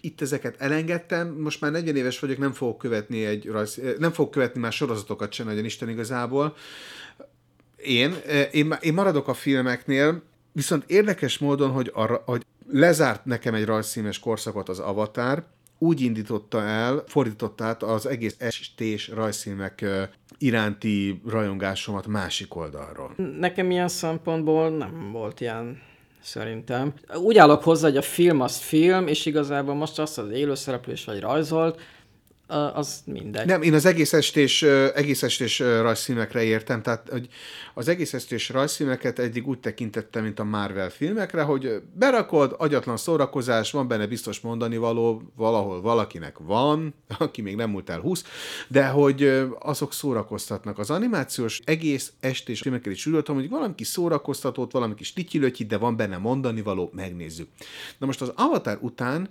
itt 0.00 0.20
ezeket 0.20 0.60
elengedtem, 0.60 1.28
most 1.28 1.60
már 1.60 1.70
40 1.70 1.96
éves 1.96 2.18
vagyok, 2.18 2.38
nem 2.38 2.52
fogok 2.52 2.78
követni 2.78 3.24
egy 3.24 3.46
rajz, 3.46 3.80
nem 3.98 4.12
fogok 4.12 4.30
követni 4.30 4.60
már 4.60 4.72
sorozatokat 4.72 5.32
sem 5.32 5.46
nagyon 5.46 5.64
Isten 5.64 5.88
igazából. 5.88 6.56
Én, 7.76 8.14
én, 8.52 8.76
én 8.80 8.94
maradok 8.94 9.28
a 9.28 9.34
filmeknél, 9.34 10.22
viszont 10.52 10.84
érdekes 10.86 11.38
módon, 11.38 11.70
hogy, 11.70 11.90
arra, 11.94 12.22
hogy 12.26 12.44
lezárt 12.70 13.24
nekem 13.24 13.54
egy 13.54 13.64
rajzszínes 13.64 14.18
korszakot 14.18 14.68
az 14.68 14.78
Avatar, 14.78 15.46
úgy 15.78 16.00
indította 16.00 16.62
el, 16.62 17.04
fordította 17.06 17.64
át 17.64 17.82
az 17.82 18.06
egész 18.06 18.34
estés 18.38 19.08
rajzszínek 19.08 19.84
iránti 20.42 21.20
rajongásomat 21.26 22.06
másik 22.06 22.56
oldalról. 22.56 23.14
Nekem 23.38 23.70
ilyen 23.70 23.88
szempontból 23.88 24.70
nem 24.70 25.12
volt 25.12 25.40
ilyen 25.40 25.82
szerintem. 26.20 26.92
Úgy 27.14 27.38
állok 27.38 27.62
hozzá, 27.62 27.88
hogy 27.88 27.96
a 27.96 28.02
film 28.02 28.40
az 28.40 28.56
film, 28.56 29.06
és 29.06 29.26
igazából 29.26 29.74
most 29.74 29.98
azt 29.98 30.18
az 30.18 30.30
élőszereplős 30.30 31.04
vagy 31.04 31.20
rajzolt, 31.20 31.80
az 32.52 33.02
mindegy. 33.06 33.46
Nem, 33.46 33.62
én 33.62 33.74
az 33.74 33.84
egész 33.84 34.12
estés, 34.12 34.62
egész 34.94 35.22
estés 35.22 35.60
ö, 35.60 35.80
rajzszímekre 35.80 36.42
értem, 36.42 36.82
tehát 36.82 37.08
hogy 37.10 37.28
az 37.74 37.88
egész 37.88 38.14
estés 38.14 38.48
rajzszímeket 38.48 39.18
eddig 39.18 39.48
úgy 39.48 39.58
tekintettem, 39.58 40.22
mint 40.22 40.38
a 40.38 40.44
Marvel 40.44 40.90
filmekre, 40.90 41.42
hogy 41.42 41.82
berakod, 41.94 42.54
agyatlan 42.58 42.96
szórakozás, 42.96 43.70
van 43.70 43.88
benne 43.88 44.06
biztos 44.06 44.40
mondani 44.40 44.76
való, 44.76 45.22
valahol 45.36 45.80
valakinek 45.80 46.36
van, 46.38 46.94
aki 47.18 47.42
még 47.42 47.56
nem 47.56 47.70
múlt 47.70 47.90
el 47.90 48.00
20, 48.00 48.24
de 48.68 48.86
hogy 48.86 49.48
azok 49.58 49.92
szórakoztatnak. 49.92 50.78
Az 50.78 50.90
animációs 50.90 51.60
egész 51.64 52.12
estés 52.20 52.60
filmekkel 52.60 52.92
is 52.92 53.06
ülöttem, 53.06 53.34
hogy 53.34 53.48
valami 53.48 53.74
kis 53.74 53.86
szórakoztatót, 53.86 54.72
valami 54.72 54.94
kis 54.94 55.12
tityilötyit, 55.12 55.66
de 55.66 55.76
van 55.76 55.96
benne 55.96 56.16
mondani 56.16 56.62
való, 56.62 56.90
megnézzük. 56.94 57.48
Na 57.98 58.06
most 58.06 58.20
az 58.20 58.32
Avatar 58.36 58.78
után 58.80 59.28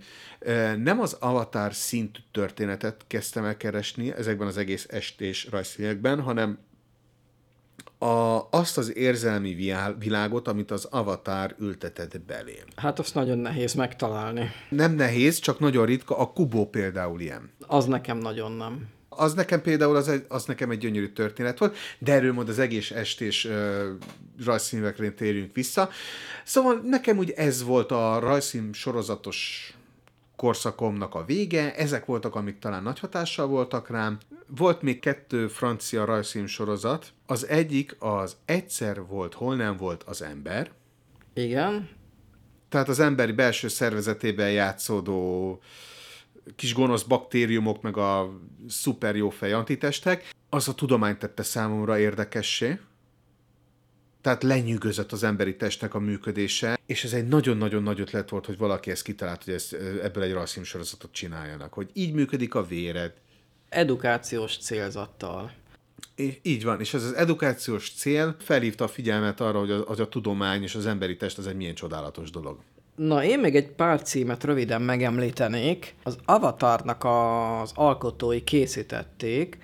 nem 0.77 0.99
az 0.99 1.13
Avatar 1.13 1.73
szintű 1.73 2.19
történetet 2.31 3.03
kezdtem 3.07 3.45
el 3.45 3.57
keresni 3.57 4.13
ezekben 4.13 4.47
az 4.47 4.57
egész 4.57 4.85
estés 4.89 5.47
rajzfilmekben, 5.51 6.21
hanem 6.21 6.59
a, 7.97 8.47
azt 8.49 8.77
az 8.77 8.95
érzelmi 8.95 9.73
világot, 9.99 10.47
amit 10.47 10.71
az 10.71 10.85
Avatar 10.85 11.55
ültetett 11.59 12.21
belém. 12.21 12.63
Hát 12.75 12.99
azt 12.99 13.13
nagyon 13.13 13.37
nehéz 13.37 13.73
megtalálni. 13.73 14.51
Nem 14.69 14.93
nehéz, 14.93 15.39
csak 15.39 15.59
nagyon 15.59 15.85
ritka, 15.85 16.17
a 16.17 16.31
Kubo 16.31 16.65
például 16.65 17.21
ilyen. 17.21 17.51
Az 17.67 17.85
nekem 17.85 18.17
nagyon 18.17 18.51
nem. 18.51 18.87
Az 19.09 19.33
nekem 19.33 19.61
például 19.61 19.95
az, 19.95 20.07
egy, 20.07 20.25
az 20.27 20.45
nekem 20.45 20.71
egy 20.71 20.77
gyönyörű 20.77 21.07
történet 21.07 21.59
volt, 21.59 21.77
de 21.99 22.13
erről 22.13 22.33
majd 22.33 22.49
az 22.49 22.59
egész 22.59 22.91
estés 22.91 23.45
uh, 23.45 23.53
rajzfilmekre 24.45 25.11
térjünk 25.11 25.55
vissza. 25.55 25.89
Szóval 26.43 26.81
nekem 26.83 27.17
úgy 27.17 27.29
ez 27.29 27.63
volt 27.63 27.91
a 27.91 28.19
rajzfilm 28.19 28.73
sorozatos 28.73 29.73
korszakomnak 30.41 31.15
a 31.15 31.25
vége, 31.25 31.75
ezek 31.75 32.05
voltak, 32.05 32.35
amik 32.35 32.59
talán 32.59 32.83
nagy 32.83 32.99
hatással 32.99 33.47
voltak 33.47 33.89
rám. 33.89 34.17
Volt 34.47 34.81
még 34.81 34.99
kettő 34.99 35.47
francia 35.47 36.05
rajzfilm 36.05 36.45
sorozat, 36.45 37.13
az 37.25 37.47
egyik 37.47 37.95
az 37.99 38.35
Egyszer 38.45 39.05
volt, 39.05 39.33
hol 39.33 39.55
nem 39.55 39.77
volt 39.77 40.03
az 40.03 40.21
ember, 40.21 40.71
Igen, 41.33 41.89
tehát 42.69 42.89
az 42.89 42.99
emberi 42.99 43.31
belső 43.31 43.67
szervezetében 43.67 44.51
játszódó 44.51 45.59
kis 46.55 46.73
gonosz 46.73 47.03
baktériumok, 47.03 47.81
meg 47.81 47.97
a 47.97 48.39
szuper 48.67 49.15
jó 49.15 49.29
fej 49.29 49.53
antitestek, 49.53 50.29
az 50.49 50.67
a 50.67 50.75
tudomány 50.75 51.17
tette 51.17 51.43
számomra 51.43 51.99
érdekessé. 51.99 52.79
Tehát 54.21 54.43
lenyűgözött 54.43 55.11
az 55.11 55.23
emberi 55.23 55.55
testnek 55.55 55.93
a 55.93 55.99
működése, 55.99 56.79
és 56.85 57.03
ez 57.03 57.13
egy 57.13 57.27
nagyon-nagyon 57.27 57.83
nagy 57.83 57.99
ötlet 57.99 58.29
volt, 58.29 58.45
hogy 58.45 58.57
valaki 58.57 58.91
ezt 58.91 59.03
kitalált, 59.03 59.43
hogy 59.43 59.53
ezt, 59.53 59.73
ebből 60.03 60.23
egy 60.23 60.33
rajzfilm 60.33 60.65
sorozatot 60.65 61.11
csináljanak, 61.11 61.73
hogy 61.73 61.89
így 61.93 62.13
működik 62.13 62.55
a 62.55 62.65
véred. 62.65 63.13
edukációs 63.69 64.57
célzattal. 64.57 65.51
Így 66.41 66.63
van, 66.63 66.79
és 66.79 66.93
ez 66.93 67.03
az 67.03 67.13
edukációs 67.13 67.91
cél 67.91 68.35
felhívta 68.39 68.83
a 68.83 68.87
figyelmet 68.87 69.41
arra, 69.41 69.59
hogy 69.59 69.71
a, 69.71 69.79
hogy 69.79 70.01
a 70.01 70.09
tudomány 70.09 70.63
és 70.63 70.75
az 70.75 70.85
emberi 70.85 71.17
test 71.17 71.37
az 71.37 71.47
egy 71.47 71.55
milyen 71.55 71.75
csodálatos 71.75 72.29
dolog. 72.29 72.59
Na, 72.95 73.23
én 73.23 73.39
még 73.39 73.55
egy 73.55 73.67
pár 73.67 74.01
címet 74.01 74.43
röviden 74.43 74.81
megemlítenék. 74.81 75.95
Az 76.03 76.17
Avatarnak 76.25 77.03
az 77.03 77.71
alkotói 77.75 78.43
készítették 78.43 79.57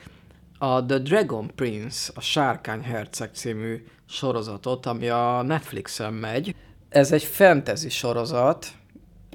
a 0.58 0.86
The 0.86 0.97
Dragon 0.97 1.51
Prince, 1.55 2.12
a 2.16 2.22
Sárkány 2.22 2.82
Herceg 2.82 3.30
című 3.34 3.84
sorozatot, 4.10 4.86
ami 4.86 5.10
a 5.10 5.41
Netflixen 5.41 6.14
megy. 6.14 6.55
Ez 6.89 7.12
egy 7.12 7.24
fantasy 7.24 7.89
sorozat, 7.89 8.68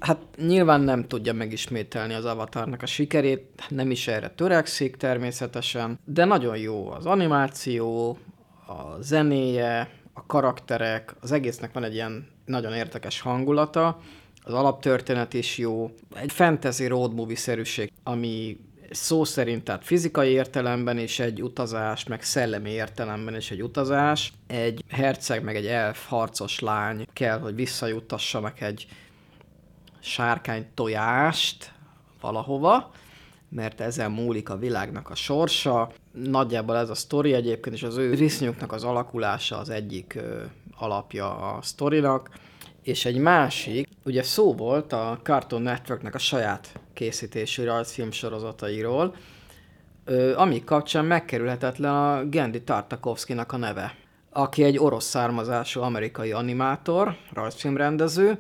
hát 0.00 0.18
nyilván 0.36 0.80
nem 0.80 1.06
tudja 1.06 1.32
megismételni 1.32 2.14
az 2.14 2.24
Avatarnak 2.24 2.82
a 2.82 2.86
sikerét, 2.86 3.62
nem 3.68 3.90
is 3.90 4.08
erre 4.08 4.28
törekszik 4.28 4.96
természetesen, 4.96 5.98
de 6.04 6.24
nagyon 6.24 6.56
jó 6.56 6.90
az 6.90 7.06
animáció, 7.06 8.18
a 8.66 9.00
zenéje, 9.00 9.90
a 10.12 10.26
karakterek, 10.26 11.14
az 11.20 11.32
egésznek 11.32 11.72
van 11.72 11.84
egy 11.84 11.94
ilyen 11.94 12.28
nagyon 12.44 12.72
érdekes 12.72 13.20
hangulata, 13.20 13.98
az 14.44 14.52
alaptörténet 14.52 15.34
is 15.34 15.58
jó, 15.58 15.90
egy 16.14 16.32
fantasy 16.32 16.86
road 16.86 17.14
movie-szerűség, 17.14 17.92
ami 18.02 18.56
szó 18.94 19.24
szerint, 19.24 19.64
tehát 19.64 19.84
fizikai 19.84 20.30
értelemben 20.30 20.98
is 20.98 21.18
egy 21.18 21.42
utazás, 21.42 22.04
meg 22.04 22.22
szellemi 22.22 22.70
értelemben 22.70 23.36
is 23.36 23.50
egy 23.50 23.62
utazás. 23.62 24.32
Egy 24.46 24.84
herceg, 24.88 25.42
meg 25.42 25.56
egy 25.56 25.66
elf 25.66 26.06
harcos 26.06 26.60
lány 26.60 27.06
kell, 27.12 27.38
hogy 27.38 27.54
visszajuttassa 27.54 28.40
meg 28.40 28.62
egy 28.62 28.86
sárkány 30.00 30.66
tojást 30.74 31.72
valahova, 32.20 32.90
mert 33.48 33.80
ezen 33.80 34.10
múlik 34.10 34.48
a 34.48 34.56
világnak 34.56 35.10
a 35.10 35.14
sorsa. 35.14 35.92
Nagyjából 36.12 36.76
ez 36.76 36.90
a 36.90 36.94
sztori 36.94 37.32
egyébként, 37.32 37.74
és 37.74 37.82
az 37.82 37.96
ő 37.96 38.14
viszonyuknak 38.14 38.72
az 38.72 38.84
alakulása 38.84 39.58
az 39.58 39.70
egyik 39.70 40.14
ö, 40.14 40.42
alapja 40.76 41.36
a 41.36 41.62
sztorinak. 41.62 42.30
És 42.82 43.04
egy 43.04 43.16
másik, 43.16 43.88
ugye 44.04 44.22
szó 44.22 44.54
volt 44.54 44.92
a 44.92 45.20
Cartoon 45.22 45.62
Networknek 45.62 46.14
a 46.14 46.18
saját 46.18 46.80
készítésű 46.92 47.64
rajzfilm 47.64 48.10
sorozatairól, 48.10 49.14
ami 50.36 50.64
kapcsán 50.64 51.04
megkerülhetetlen 51.04 51.94
a 51.94 52.24
Gendi 52.24 52.62
Tartakovskynak 52.62 53.52
a 53.52 53.56
neve, 53.56 53.94
aki 54.30 54.62
egy 54.62 54.78
orosz 54.78 55.04
származású 55.04 55.80
amerikai 55.80 56.32
animátor, 56.32 57.16
rajzfilmrendező, 57.32 58.38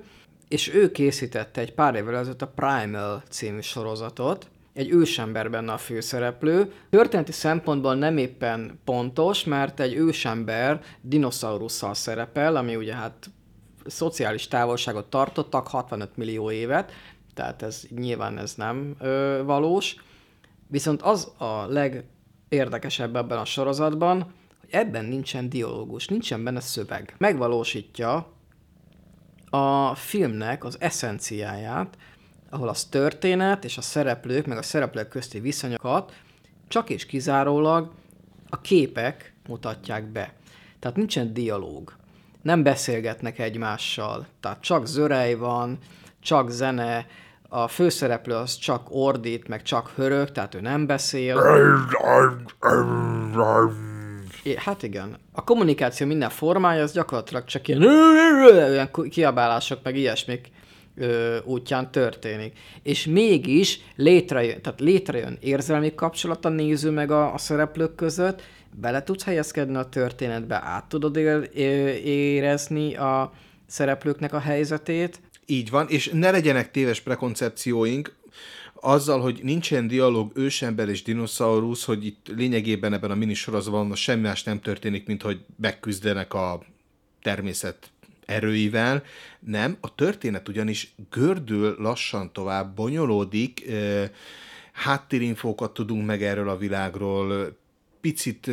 és 0.48 0.74
ő 0.74 0.90
készítette 0.90 1.60
egy 1.60 1.74
pár 1.74 1.94
évvel 1.94 2.16
ezelőtt 2.16 2.42
a 2.42 2.52
Primal 2.54 3.22
című 3.28 3.60
sorozatot, 3.60 4.46
egy 4.74 4.90
ősember 4.90 5.50
benne 5.50 5.72
a 5.72 5.78
főszereplő. 5.78 6.72
Történeti 6.90 7.32
szempontból 7.32 7.94
nem 7.94 8.16
éppen 8.16 8.80
pontos, 8.84 9.44
mert 9.44 9.80
egy 9.80 9.94
ősember 9.94 10.80
dinoszaurusszal 11.00 11.94
szerepel, 11.94 12.56
ami 12.56 12.76
ugye 12.76 12.94
hát 12.94 13.30
szociális 13.86 14.48
távolságot 14.48 15.10
tartottak 15.10 15.66
65 15.66 16.16
millió 16.16 16.50
évet, 16.50 16.92
tehát 17.34 17.62
ez 17.62 17.82
nyilván 17.96 18.38
ez 18.38 18.54
nem 18.54 18.94
ö, 18.98 19.42
valós. 19.44 19.96
Viszont 20.66 21.02
az 21.02 21.32
a 21.38 21.66
legérdekesebb 21.66 23.16
ebben 23.16 23.38
a 23.38 23.44
sorozatban, 23.44 24.22
hogy 24.60 24.70
ebben 24.70 25.04
nincsen 25.04 25.48
dialógus, 25.48 26.06
nincsen 26.06 26.44
benne 26.44 26.60
szöveg. 26.60 27.14
Megvalósítja 27.18 28.32
a 29.50 29.94
filmnek 29.94 30.64
az 30.64 30.76
eszenciáját, 30.80 31.96
ahol 32.50 32.68
az 32.68 32.84
történet 32.84 33.64
és 33.64 33.78
a 33.78 33.82
szereplők, 33.82 34.46
meg 34.46 34.58
a 34.58 34.62
szereplők 34.62 35.08
közti 35.08 35.40
viszonyokat 35.40 36.12
csak 36.72 36.90
és 36.90 37.06
kizárólag 37.06 37.90
a 38.48 38.60
képek 38.60 39.34
mutatják 39.48 40.04
be. 40.04 40.34
Tehát 40.78 40.96
nincsen 40.96 41.32
dialóg. 41.32 41.96
nem 42.42 42.62
beszélgetnek 42.62 43.38
egymással. 43.38 44.26
Tehát 44.40 44.60
csak 44.60 44.86
zörej 44.86 45.34
van, 45.34 45.78
csak 46.22 46.50
zene, 46.50 47.06
a 47.48 47.68
főszereplő 47.68 48.34
az 48.34 48.56
csak 48.56 48.86
ordít, 48.88 49.48
meg 49.48 49.62
csak 49.62 49.92
hörög, 49.94 50.30
tehát 50.30 50.54
ő 50.54 50.60
nem 50.60 50.86
beszél. 50.86 51.36
É, 54.42 54.54
hát 54.56 54.82
igen. 54.82 55.16
A 55.32 55.44
kommunikáció 55.44 56.06
minden 56.06 56.30
formája 56.30 56.82
az 56.82 56.92
gyakorlatilag 56.92 57.44
csak 57.44 57.68
ilyen, 57.68 57.82
ilyen 58.70 58.90
kiabálások, 59.10 59.78
meg 59.82 59.96
ilyesmik 59.96 60.50
ö, 60.96 61.36
útján 61.44 61.90
történik. 61.90 62.58
És 62.82 63.06
mégis 63.06 63.80
létrejön, 63.96 64.62
tehát 64.62 64.80
létrejön 64.80 65.38
érzelmi 65.40 65.94
kapcsolat 65.94 66.44
a 66.44 66.48
néző 66.48 66.90
meg 66.90 67.10
a, 67.10 67.34
a 67.34 67.38
szereplők 67.38 67.94
között, 67.94 68.42
bele 68.70 69.02
tudsz 69.02 69.24
helyezkedni 69.24 69.76
a 69.76 69.88
történetbe, 69.88 70.60
át 70.64 70.84
tudod 70.88 71.16
ér, 71.16 71.50
érezni 72.04 72.94
a 72.96 73.32
szereplőknek 73.66 74.32
a 74.32 74.38
helyzetét. 74.38 75.20
Így 75.46 75.70
van, 75.70 75.88
és 75.88 76.10
ne 76.12 76.30
legyenek 76.30 76.70
téves 76.70 77.00
prekoncepcióink, 77.00 78.14
azzal, 78.84 79.20
hogy 79.20 79.40
nincsen 79.42 79.86
dialóg 79.86 80.32
ősember 80.34 80.88
és 80.88 81.02
dinoszaurusz, 81.02 81.84
hogy 81.84 82.06
itt 82.06 82.26
lényegében 82.36 82.92
ebben 82.92 83.10
a 83.10 83.14
minisorozatban 83.14 83.94
semmi 83.94 84.20
más 84.20 84.42
nem 84.42 84.60
történik, 84.60 85.06
mint 85.06 85.22
hogy 85.22 85.40
megküzdenek 85.60 86.34
a 86.34 86.62
természet 87.22 87.90
erőivel. 88.26 89.02
Nem, 89.40 89.76
a 89.80 89.94
történet 89.94 90.48
ugyanis 90.48 90.94
gördül 91.10 91.76
lassan 91.78 92.32
tovább, 92.32 92.74
bonyolódik, 92.74 93.64
háttérinfókat 94.72 95.74
tudunk 95.74 96.06
meg 96.06 96.22
erről 96.22 96.48
a 96.48 96.56
világról, 96.56 97.56
picit 98.00 98.50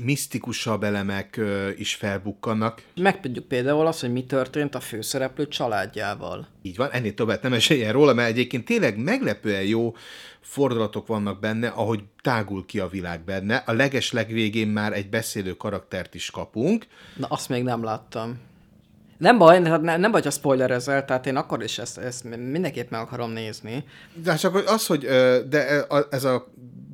misztikusabb 0.00 0.82
elemek 0.82 1.40
is 1.76 1.94
felbukkannak. 1.94 2.82
Megtudjuk 2.94 3.44
például 3.44 3.86
azt, 3.86 4.00
hogy 4.00 4.12
mi 4.12 4.24
történt 4.24 4.74
a 4.74 4.80
főszereplő 4.80 5.48
családjával. 5.48 6.48
Így 6.62 6.76
van, 6.76 6.90
ennél 6.90 7.14
többet 7.14 7.42
nem 7.42 7.52
esélyen 7.52 7.92
róla, 7.92 8.12
mert 8.12 8.28
egyébként 8.28 8.64
tényleg 8.64 8.96
meglepően 8.98 9.62
jó 9.62 9.94
fordulatok 10.40 11.06
vannak 11.06 11.40
benne, 11.40 11.68
ahogy 11.68 12.00
tágul 12.22 12.66
ki 12.66 12.78
a 12.78 12.88
világ 12.88 13.24
benne. 13.24 13.56
A 13.66 13.72
leges 13.72 14.12
legvégén 14.12 14.68
már 14.68 14.92
egy 14.92 15.08
beszélő 15.08 15.52
karaktert 15.52 16.14
is 16.14 16.30
kapunk. 16.30 16.86
Na, 17.16 17.26
azt 17.26 17.48
még 17.48 17.62
nem 17.62 17.84
láttam. 17.84 18.38
Nem 19.18 19.38
baj, 19.38 19.60
nem, 19.60 19.82
nem 19.82 20.10
baj, 20.10 20.22
ha 20.22 20.30
spoilerezel, 20.30 21.04
tehát 21.04 21.26
én 21.26 21.36
akkor 21.36 21.62
is 21.62 21.78
ezt, 21.78 21.98
ezt 21.98 22.24
mindenképp 22.24 22.90
meg 22.90 23.00
akarom 23.00 23.30
nézni. 23.30 23.84
De 24.14 24.36
csak 24.36 24.54
az, 24.66 24.86
hogy 24.86 25.00
de 25.48 25.86
ez 26.10 26.24
a 26.24 26.52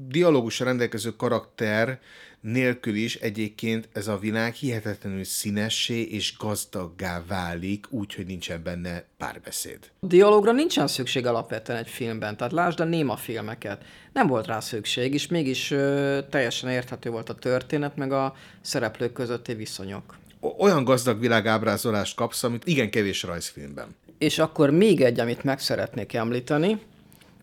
dialógusra 0.08 0.64
rendelkező 0.64 1.16
karakter 1.16 2.00
nélkül 2.40 2.94
is 2.94 3.14
egyébként 3.14 3.88
ez 3.92 4.08
a 4.08 4.18
világ 4.18 4.54
hihetetlenül 4.54 5.24
színessé 5.24 6.02
és 6.02 6.36
gazdaggá 6.38 7.22
válik, 7.28 7.86
úgy, 7.90 8.14
hogy 8.14 8.26
nincsen 8.26 8.62
benne 8.62 9.04
párbeszéd. 9.16 9.78
Dialógra 10.00 10.52
nincsen 10.52 10.86
szükség 10.86 11.26
alapvetően 11.26 11.78
egy 11.78 11.88
filmben, 11.88 12.36
tehát 12.36 12.52
lásd 12.52 12.80
a 12.80 12.84
néma 12.84 13.16
filmeket. 13.16 13.84
Nem 14.12 14.26
volt 14.26 14.46
rá 14.46 14.60
szükség, 14.60 15.14
és 15.14 15.26
mégis 15.26 15.70
ö, 15.70 16.18
teljesen 16.30 16.70
érthető 16.70 17.10
volt 17.10 17.28
a 17.28 17.34
történet, 17.34 17.96
meg 17.96 18.12
a 18.12 18.34
szereplők 18.60 19.12
közötti 19.12 19.54
viszonyok. 19.54 20.16
Olyan 20.58 20.84
gazdag 20.84 21.20
világábrázolást 21.20 22.16
kapsz, 22.16 22.42
amit 22.42 22.66
igen 22.66 22.90
kevés 22.90 23.22
rajzfilmben. 23.22 23.96
És 24.18 24.38
akkor 24.38 24.70
még 24.70 25.00
egy, 25.00 25.20
amit 25.20 25.44
meg 25.44 25.60
szeretnék 25.60 26.12
említeni, 26.12 26.80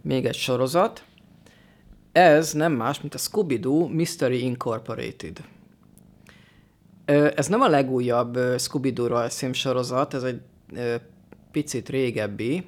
még 0.01 0.25
egy 0.25 0.35
sorozat, 0.35 1.03
ez 2.15 2.53
nem 2.53 2.73
más, 2.73 3.01
mint 3.01 3.13
a 3.13 3.17
Scooby-Doo 3.17 3.87
Mystery 3.87 4.43
Incorporated. 4.43 5.43
Ez 7.35 7.47
nem 7.47 7.61
a 7.61 7.67
legújabb 7.67 8.39
Scooby-Doo 8.57 9.07
rajzfilm 9.07 9.53
sorozat, 9.53 10.13
ez 10.13 10.23
egy 10.23 10.41
picit 11.51 11.89
régebbi, 11.89 12.65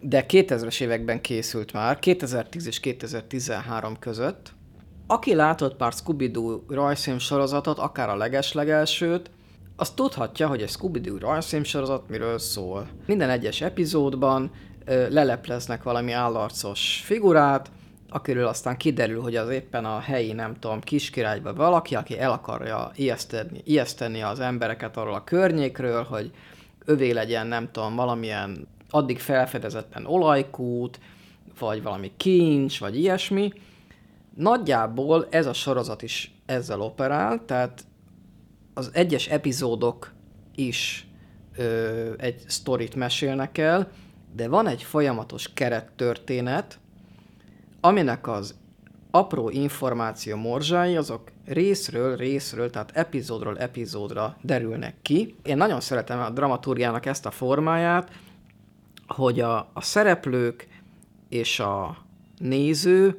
de 0.00 0.26
2000-es 0.28 0.80
években 0.80 1.20
készült 1.20 1.72
már, 1.72 1.98
2010 1.98 2.66
és 2.66 2.80
2013 2.80 3.98
között. 3.98 4.52
Aki 5.06 5.34
látott 5.34 5.78
már 5.78 5.92
Scooby-Doo 5.92 6.60
rajzfilm 6.68 7.18
sorozatot, 7.18 7.78
akár 7.78 8.08
a 8.08 8.16
legeslegelsőt, 8.16 9.30
az 9.76 9.90
tudhatja, 9.90 10.46
hogy 10.46 10.62
egy 10.62 10.70
Scooby-Doo 10.70 11.18
rajzfilm 11.18 11.64
sorozat 11.64 12.08
miről 12.08 12.38
szól. 12.38 12.88
Minden 13.06 13.30
egyes 13.30 13.60
epizódban 13.60 14.50
lelepleznek 14.86 15.82
valami 15.82 16.12
állarcos 16.12 17.02
figurát, 17.04 17.70
akiről 18.08 18.46
aztán 18.46 18.76
kiderül, 18.76 19.20
hogy 19.22 19.36
az 19.36 19.48
éppen 19.48 19.84
a 19.84 19.98
helyi, 19.98 20.32
nem 20.32 20.54
tudom, 20.58 20.80
kiskirály 20.80 21.40
vagy 21.40 21.54
valaki, 21.54 21.94
aki 21.94 22.18
el 22.18 22.30
akarja 22.30 22.90
ijeszteni, 22.94 23.60
ijeszteni 23.64 24.22
az 24.22 24.40
embereket 24.40 24.96
arról 24.96 25.14
a 25.14 25.24
környékről, 25.24 26.02
hogy 26.02 26.30
övé 26.84 27.10
legyen, 27.10 27.46
nem 27.46 27.68
tudom, 27.70 27.94
valamilyen 27.94 28.68
addig 28.90 29.18
felfedezetten 29.18 30.06
olajkút, 30.06 31.00
vagy 31.58 31.82
valami 31.82 32.12
kincs, 32.16 32.80
vagy 32.80 32.98
ilyesmi. 32.98 33.52
Nagyjából 34.34 35.26
ez 35.30 35.46
a 35.46 35.52
sorozat 35.52 36.02
is 36.02 36.34
ezzel 36.46 36.80
operál, 36.80 37.44
tehát 37.44 37.84
az 38.74 38.90
egyes 38.92 39.26
epizódok 39.26 40.12
is 40.54 41.06
ö, 41.56 42.12
egy 42.16 42.42
sztorit 42.46 42.94
mesélnek 42.94 43.58
el, 43.58 43.90
de 44.34 44.48
van 44.48 44.66
egy 44.66 44.82
folyamatos 44.82 45.52
kerettörténet, 45.52 46.78
aminek 47.80 48.26
az 48.26 48.54
apró 49.10 49.50
információ 49.50 50.36
morzsái, 50.36 50.96
azok 50.96 51.30
részről 51.46 52.16
részről, 52.16 52.70
tehát 52.70 52.90
epizódról 52.94 53.58
epizódra 53.58 54.36
derülnek 54.42 54.94
ki. 55.02 55.36
Én 55.42 55.56
nagyon 55.56 55.80
szeretem 55.80 56.20
a 56.20 56.30
dramaturgiának 56.30 57.06
ezt 57.06 57.26
a 57.26 57.30
formáját, 57.30 58.10
hogy 59.06 59.40
a, 59.40 59.56
a 59.72 59.80
szereplők 59.80 60.68
és 61.28 61.60
a 61.60 61.96
néző 62.38 63.18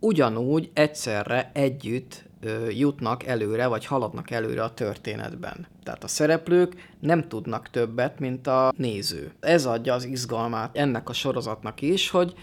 ugyanúgy 0.00 0.70
egyszerre 0.74 1.50
együtt 1.54 2.24
jutnak 2.70 3.24
előre, 3.24 3.66
vagy 3.66 3.86
haladnak 3.86 4.30
előre 4.30 4.62
a 4.62 4.74
történetben. 4.74 5.66
Tehát 5.82 6.04
a 6.04 6.08
szereplők 6.08 6.90
nem 7.00 7.28
tudnak 7.28 7.70
többet, 7.70 8.18
mint 8.18 8.46
a 8.46 8.72
néző. 8.76 9.32
Ez 9.40 9.66
adja 9.66 9.94
az 9.94 10.04
izgalmát 10.04 10.76
ennek 10.76 11.08
a 11.08 11.12
sorozatnak 11.12 11.80
is, 11.80 12.10
hogy 12.10 12.34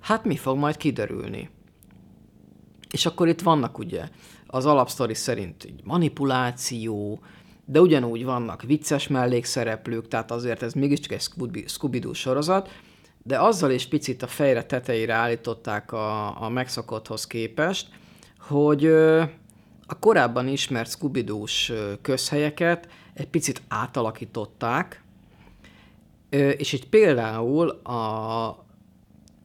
hát 0.00 0.24
mi 0.24 0.36
fog 0.36 0.56
majd 0.56 0.76
kiderülni. 0.76 1.50
És 2.90 3.06
akkor 3.06 3.28
itt 3.28 3.40
vannak 3.40 3.78
ugye 3.78 4.08
az 4.46 4.66
alapsztori 4.66 5.14
szerint 5.14 5.64
így 5.64 5.80
manipuláció, 5.84 7.20
de 7.64 7.80
ugyanúgy 7.80 8.24
vannak 8.24 8.62
vicces 8.62 9.08
mellékszereplők, 9.08 10.08
tehát 10.08 10.30
azért 10.30 10.62
ez 10.62 10.72
mégiscsak 10.72 11.12
egy 11.12 11.28
Scooby-Doo 11.66 12.12
sorozat, 12.12 12.68
de 13.22 13.40
azzal 13.40 13.70
is 13.70 13.86
picit 13.86 14.22
a 14.22 14.26
fejre 14.26 14.64
tetejére 14.64 15.12
állították 15.12 15.92
a, 15.92 16.42
a 16.42 16.48
megszokotthoz 16.48 17.26
képest, 17.26 17.88
hogy 18.38 18.86
a 19.86 19.98
korábban 19.98 20.48
ismert 20.48 20.90
scooby 20.90 21.24
közhelyeket 22.02 22.88
egy 23.14 23.28
picit 23.28 23.62
átalakították, 23.68 25.02
és 26.30 26.72
itt 26.72 26.84
például 26.84 27.68
a 27.68 28.68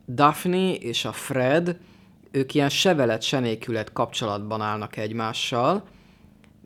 Daphne 0.08 0.74
és 0.74 1.06
a 1.06 1.12
Fred, 1.12 1.78
ők 2.32 2.54
ilyen 2.54 2.70
sevelet 2.70 3.22
senékület 3.22 3.94
kapcsolatban 3.94 4.62
állnak 4.62 4.98
egymással, 4.98 5.84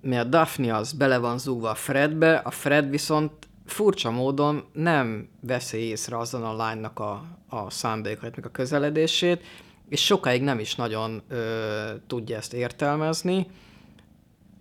mert 0.02 0.30
Daphne 0.30 0.76
az 0.76 0.94
bele 0.94 1.18
van 1.18 1.38
zúgva 1.38 1.70
a 1.70 1.76
Fredbe, 1.76 2.36
a 2.36 2.52
Fred 2.52 2.90
viszont 2.90 3.32
furcsa 3.66 4.12
módon 4.12 4.64
nem 4.74 5.30
veszi 5.42 5.78
észre 5.78 6.18
azon 6.18 6.44
a 6.44 6.56
lánynak 6.56 7.00
a, 7.00 7.24
a 7.50 7.70
szándékait, 7.70 8.36
meg 8.36 8.46
a 8.46 8.52
közeledését, 8.52 9.44
és 9.90 10.06
sokáig 10.06 10.42
nem 10.42 10.60
is 10.60 10.76
nagyon 10.76 11.22
ö, 11.28 11.94
tudja 12.08 12.38
ezt 12.38 12.54
értelmezni. 12.54 13.48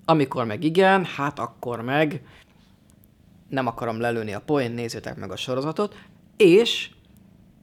Amikor 0.05 0.45
meg 0.45 0.65
igen, 0.65 1.05
hát 1.05 1.39
akkor 1.39 1.81
meg 1.81 2.23
nem 3.49 3.67
akarom 3.67 4.01
lelőni 4.01 4.33
a 4.33 4.41
poén, 4.41 4.73
nézzétek 4.73 5.17
meg 5.17 5.31
a 5.31 5.37
sorozatot, 5.37 5.95
és 6.37 6.91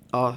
a 0.10 0.30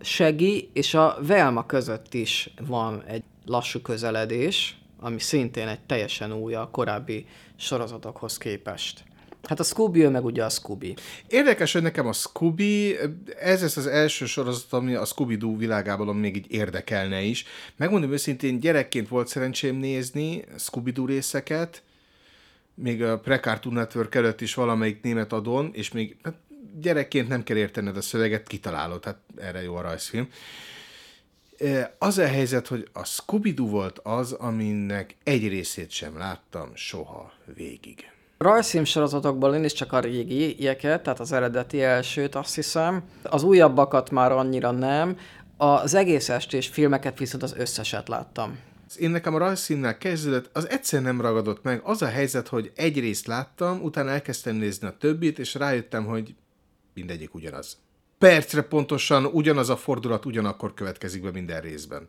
Segi 0.00 0.70
és 0.72 0.94
a 0.94 1.18
Velma 1.26 1.66
között 1.66 2.14
is 2.14 2.54
van 2.66 3.02
egy 3.06 3.22
lassú 3.44 3.80
közeledés, 3.80 4.78
ami 5.00 5.18
szintén 5.18 5.68
egy 5.68 5.80
teljesen 5.80 6.32
új 6.32 6.54
a 6.54 6.68
korábbi 6.70 7.26
sorozatokhoz 7.56 8.38
képest. 8.38 9.04
Hát 9.42 9.60
a 9.60 9.62
Scooby, 9.62 10.02
ő 10.02 10.08
meg 10.08 10.24
ugye 10.24 10.44
a 10.44 10.48
Scooby. 10.48 10.94
Érdekes, 11.28 11.72
hogy 11.72 11.82
nekem 11.82 12.06
a 12.06 12.12
Scooby, 12.12 12.96
ez 13.40 13.60
lesz 13.60 13.76
az 13.76 13.86
első 13.86 14.26
sorozat, 14.26 14.72
ami 14.72 14.94
a 14.94 15.04
Scooby-Doo 15.04 15.56
világában 15.56 16.16
még 16.16 16.36
így 16.36 16.52
érdekelne 16.52 17.22
is. 17.22 17.44
Megmondom 17.76 18.12
őszintén, 18.12 18.60
gyerekként 18.60 19.08
volt 19.08 19.28
szerencsém 19.28 19.76
nézni 19.76 20.44
Scooby-Doo 20.58 21.06
részeket, 21.06 21.82
még 22.74 23.02
a 23.02 23.18
Precartoon 23.18 23.74
Network 23.74 24.14
előtt 24.14 24.40
is 24.40 24.54
valamelyik 24.54 25.02
német 25.02 25.32
adon, 25.32 25.70
és 25.72 25.92
még 25.92 26.16
hát 26.22 26.34
gyerekként 26.80 27.28
nem 27.28 27.42
kell 27.42 27.56
értened 27.56 27.96
a 27.96 28.00
szöveget, 28.00 28.46
kitalálod, 28.46 29.00
tehát 29.00 29.18
erre 29.36 29.62
jó 29.62 29.74
a 29.74 29.80
rajzfilm. 29.80 30.28
Az 31.98 32.18
a 32.18 32.26
helyzet, 32.26 32.66
hogy 32.66 32.88
a 32.92 33.04
scooby 33.04 33.54
volt 33.56 33.98
az, 33.98 34.32
aminek 34.32 35.16
egy 35.24 35.48
részét 35.48 35.90
sem 35.90 36.18
láttam 36.18 36.70
soha 36.74 37.32
végig. 37.54 38.10
Rajzfilm 38.38 38.84
sorozatokból 38.84 39.54
én 39.54 39.64
is 39.64 39.72
csak 39.72 39.92
a 39.92 40.00
régieket, 40.00 41.02
tehát 41.02 41.20
az 41.20 41.32
eredeti 41.32 41.82
elsőt 41.82 42.34
azt 42.34 42.54
hiszem. 42.54 43.02
Az 43.22 43.42
újabbakat 43.42 44.10
már 44.10 44.32
annyira 44.32 44.70
nem. 44.70 45.18
Az 45.56 45.94
egész 45.94 46.28
estés 46.28 46.66
filmeket 46.66 47.18
viszont 47.18 47.42
az 47.42 47.54
összeset 47.56 48.08
láttam. 48.08 48.58
Én 48.98 49.10
nekem 49.10 49.34
a 49.34 49.38
rajzszínnel 49.38 49.98
kezdődött, 49.98 50.50
az 50.52 50.68
egyszer 50.68 51.02
nem 51.02 51.20
ragadott 51.20 51.62
meg. 51.62 51.80
Az 51.84 52.02
a 52.02 52.06
helyzet, 52.06 52.48
hogy 52.48 52.72
egy 52.76 52.98
részt 52.98 53.26
láttam, 53.26 53.82
utána 53.82 54.10
elkezdtem 54.10 54.56
nézni 54.56 54.86
a 54.86 54.96
többit, 54.98 55.38
és 55.38 55.54
rájöttem, 55.54 56.04
hogy 56.04 56.34
mindegyik 56.94 57.34
ugyanaz. 57.34 57.78
Percre 58.18 58.62
pontosan 58.62 59.24
ugyanaz 59.24 59.68
a 59.68 59.76
fordulat 59.76 60.26
ugyanakkor 60.26 60.74
következik 60.74 61.22
be 61.22 61.30
minden 61.30 61.60
részben. 61.60 62.08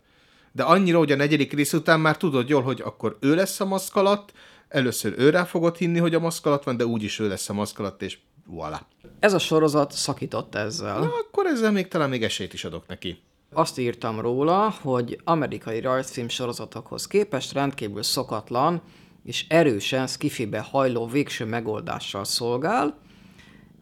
De 0.51 0.63
annyira, 0.63 0.97
hogy 0.97 1.11
a 1.11 1.15
negyedik 1.15 1.53
rész 1.53 1.73
után 1.73 1.99
már 1.99 2.17
tudod 2.17 2.49
jól, 2.49 2.61
hogy 2.61 2.81
akkor 2.81 3.17
ő 3.19 3.35
lesz 3.35 3.59
a 3.59 3.65
maszk 3.65 3.95
alatt, 3.95 4.33
először 4.67 5.13
ő 5.17 5.29
rá 5.29 5.43
fogod 5.43 5.77
hinni, 5.77 5.99
hogy 5.99 6.15
a 6.15 6.19
maszk 6.19 6.45
alatt 6.45 6.63
van, 6.63 6.77
de 6.77 6.85
úgyis 6.85 7.19
ő 7.19 7.27
lesz 7.27 7.49
a 7.49 7.53
maszk 7.53 7.79
alatt, 7.79 8.01
és 8.01 8.17
voilà. 8.51 8.79
Ez 9.19 9.33
a 9.33 9.39
sorozat 9.39 9.91
szakított 9.91 10.55
ezzel. 10.55 10.99
Na, 10.99 11.05
akkor 11.05 11.45
ezzel 11.45 11.71
még 11.71 11.87
talán 11.87 12.09
még 12.09 12.23
esélyt 12.23 12.53
is 12.53 12.65
adok 12.65 12.87
neki. 12.87 13.17
Azt 13.53 13.77
írtam 13.79 14.19
róla, 14.19 14.75
hogy 14.81 15.19
amerikai 15.23 15.79
rajzfilm 15.79 16.27
sorozatokhoz 16.27 17.07
képest 17.07 17.53
rendkívül 17.53 18.03
szokatlan 18.03 18.81
és 19.23 19.45
erősen 19.49 20.07
skifibe 20.07 20.59
hajló 20.59 21.07
végső 21.07 21.45
megoldással 21.45 22.23
szolgál. 22.23 22.97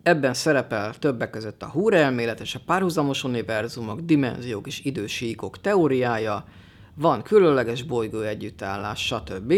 Ebben 0.03 0.33
szerepel 0.33 0.93
többek 0.93 1.29
között 1.29 1.63
a 1.63 1.69
húrelmélet 1.69 2.39
és 2.39 2.55
a 2.55 2.59
párhuzamos 2.65 3.23
univerzumok, 3.23 3.99
dimenziók 3.99 4.67
és 4.67 4.79
idősíkok 4.83 5.61
teóriája, 5.61 6.45
van 6.95 7.21
különleges 7.21 7.83
bolygó 7.83 8.19
együttállás, 8.19 9.05
stb. 9.05 9.53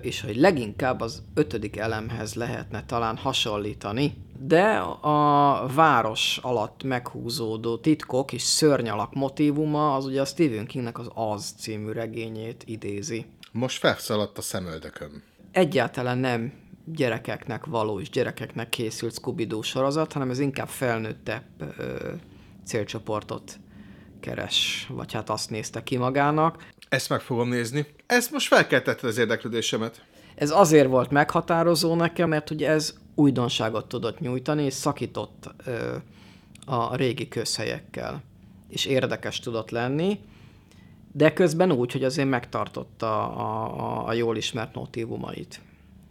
És 0.00 0.20
hogy 0.20 0.36
leginkább 0.36 1.00
az 1.00 1.22
ötödik 1.34 1.76
elemhez 1.76 2.34
lehetne 2.34 2.84
talán 2.84 3.16
hasonlítani, 3.16 4.14
de 4.38 4.68
a 5.00 5.66
város 5.74 6.38
alatt 6.42 6.82
meghúzódó 6.82 7.76
titkok 7.76 8.32
és 8.32 8.42
szörnyalak 8.42 9.14
motívuma 9.14 9.94
az 9.94 10.04
ugye 10.04 10.20
a 10.20 10.24
Stephen 10.24 10.66
Kingnek 10.66 10.98
az 10.98 11.10
Az 11.14 11.54
című 11.58 11.92
regényét 11.92 12.62
idézi. 12.66 13.26
Most 13.52 13.78
felszaladt 13.78 14.38
a 14.38 14.42
szemöldököm. 14.42 15.22
Egyáltalán 15.52 16.18
nem 16.18 16.52
gyerekeknek 16.92 17.66
való 17.66 18.00
és 18.00 18.10
gyerekeknek 18.10 18.68
készült 18.68 19.14
scooby 19.14 19.48
sorozat, 19.62 20.12
hanem 20.12 20.30
ez 20.30 20.38
inkább 20.38 20.68
felnőttebb 20.68 21.44
ö, 21.58 22.12
célcsoportot 22.64 23.58
keres, 24.20 24.86
vagy 24.90 25.12
hát 25.12 25.30
azt 25.30 25.50
nézte 25.50 25.82
ki 25.82 25.96
magának. 25.96 26.66
Ezt 26.88 27.08
meg 27.08 27.20
fogom 27.20 27.48
nézni. 27.48 27.86
Ezt 28.06 28.30
most 28.30 28.46
felkeltette 28.46 29.06
az 29.06 29.18
érdeklődésemet. 29.18 30.04
Ez 30.34 30.50
azért 30.50 30.88
volt 30.88 31.10
meghatározó 31.10 31.94
nekem, 31.94 32.28
mert 32.28 32.50
ugye 32.50 32.68
ez 32.68 32.94
újdonságot 33.14 33.88
tudott 33.88 34.20
nyújtani, 34.20 34.62
és 34.62 34.74
szakított 34.74 35.54
ö, 35.64 35.96
a 36.64 36.96
régi 36.96 37.28
közhelyekkel, 37.28 38.22
és 38.68 38.84
érdekes 38.84 39.40
tudott 39.40 39.70
lenni, 39.70 40.20
de 41.12 41.32
közben 41.32 41.72
úgy, 41.72 41.92
hogy 41.92 42.04
azért 42.04 42.28
megtartotta 42.28 43.32
a, 43.32 43.78
a, 43.78 44.06
a 44.06 44.12
jól 44.12 44.36
ismert 44.36 44.74
motívumait. 44.74 45.60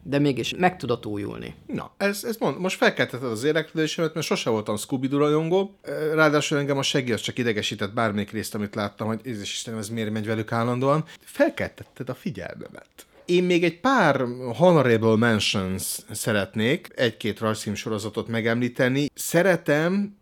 De 0.10 0.20
mégis 0.20 0.54
meg 0.58 0.78
tudott 0.78 1.06
újulni. 1.06 1.56
Na, 1.66 1.92
ez, 1.98 2.24
ez 2.24 2.38
mond, 2.38 2.60
most 2.60 2.78
felkeltetted 2.78 3.30
az 3.30 3.44
érdeklődésemet, 3.44 4.14
mert 4.14 4.26
sose 4.26 4.50
voltam 4.50 4.76
scooby 4.76 5.08
rajongó. 5.08 5.76
Ráadásul 6.14 6.58
engem 6.58 6.78
a 6.78 6.82
seggi 6.82 7.12
az 7.12 7.22
csak 7.22 7.38
idegesített 7.38 7.94
bármelyik 7.94 8.32
részt, 8.32 8.56
amit 8.56 8.76
láttam, 8.76 9.08
hogy 9.08 9.22
ez 9.24 9.42
Istenem, 9.42 9.80
ez 9.80 9.90
miért 9.90 10.12
megy 10.12 10.26
velük 10.26 10.52
állandóan. 10.52 11.06
Felkeltetted 11.20 12.10
a 12.10 12.14
figyelmemet. 12.14 12.90
Én 13.26 13.44
még 13.44 13.64
egy 13.64 13.80
pár 13.80 14.26
honorable 14.56 15.16
mentions 15.16 15.98
szeretnék, 16.12 16.88
egy-két 16.96 17.40
rajzfilm 17.40 17.76
sorozatot 17.76 18.28
megemlíteni. 18.28 19.10
Szeretem, 19.14 20.16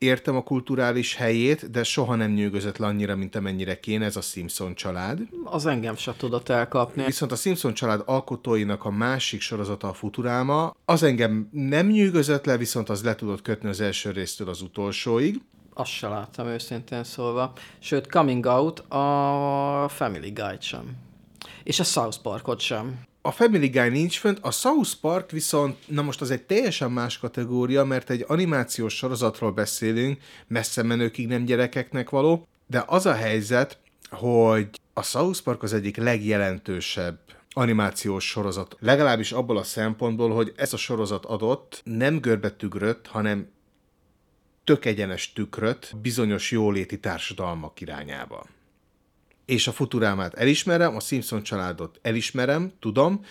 értem 0.00 0.36
a 0.36 0.42
kulturális 0.42 1.14
helyét, 1.14 1.70
de 1.70 1.82
soha 1.82 2.14
nem 2.14 2.30
nyűgözött 2.30 2.76
le 2.76 2.86
annyira, 2.86 3.16
mint 3.16 3.34
amennyire 3.34 3.80
kéne, 3.80 4.04
ez 4.04 4.16
a 4.16 4.20
Simpson 4.20 4.74
család. 4.74 5.18
Az 5.44 5.66
engem 5.66 5.96
se 5.96 6.14
tudott 6.16 6.48
elkapni. 6.48 7.04
Viszont 7.04 7.32
a 7.32 7.36
Simpson 7.36 7.74
család 7.74 8.02
alkotóinak 8.06 8.84
a 8.84 8.90
másik 8.90 9.40
sorozata 9.40 9.88
a 9.88 9.92
Futurama, 9.92 10.76
az 10.84 11.02
engem 11.02 11.48
nem 11.52 11.86
nyűgözött 11.86 12.44
le, 12.44 12.56
viszont 12.56 12.88
az 12.88 13.02
le 13.02 13.14
tudott 13.14 13.42
kötni 13.42 13.68
az 13.68 13.80
első 13.80 14.10
résztől 14.10 14.48
az 14.48 14.62
utolsóig. 14.62 15.40
Azt 15.74 15.90
se 15.90 16.08
láttam 16.08 16.46
őszintén 16.46 17.04
szólva. 17.04 17.52
Sőt, 17.78 18.06
Coming 18.06 18.44
Out 18.44 18.78
a 18.78 19.88
Family 19.88 20.30
Guide 20.30 20.60
sem. 20.60 20.96
És 21.62 21.80
a 21.80 21.84
South 21.84 22.18
Parkot 22.22 22.60
sem. 22.60 23.08
A 23.22 23.30
Family 23.30 23.68
Guy 23.68 23.88
nincs 23.88 24.18
fönt, 24.18 24.38
a 24.42 24.50
South 24.50 24.90
Park 25.00 25.30
viszont, 25.30 25.76
na 25.86 26.02
most 26.02 26.20
az 26.20 26.30
egy 26.30 26.42
teljesen 26.42 26.90
más 26.90 27.18
kategória, 27.18 27.84
mert 27.84 28.10
egy 28.10 28.24
animációs 28.28 28.96
sorozatról 28.96 29.52
beszélünk, 29.52 30.18
messze 30.46 30.82
menőkig 30.82 31.26
nem 31.26 31.44
gyerekeknek 31.44 32.10
való, 32.10 32.46
de 32.66 32.84
az 32.86 33.06
a 33.06 33.14
helyzet, 33.14 33.78
hogy 34.10 34.68
a 34.92 35.02
South 35.02 35.40
Park 35.40 35.62
az 35.62 35.72
egyik 35.72 35.96
legjelentősebb 35.96 37.18
animációs 37.50 38.28
sorozat. 38.28 38.76
Legalábbis 38.78 39.32
abból 39.32 39.56
a 39.56 39.62
szempontból, 39.62 40.30
hogy 40.30 40.52
ez 40.56 40.72
a 40.72 40.76
sorozat 40.76 41.24
adott 41.24 41.80
nem 41.84 42.20
görbetügrött, 42.20 43.06
hanem 43.06 43.48
tök 44.64 44.84
egyenes 44.84 45.32
tükröt 45.32 45.92
bizonyos 46.02 46.50
jóléti 46.50 47.00
társadalmak 47.00 47.80
irányába 47.80 48.46
és 49.50 49.66
a 49.66 49.72
Futurámát 49.72 50.34
elismerem, 50.34 50.96
a 50.96 51.00
Simpson 51.00 51.42
családot 51.42 51.98
elismerem, 52.02 52.72
tudom, 52.80 53.24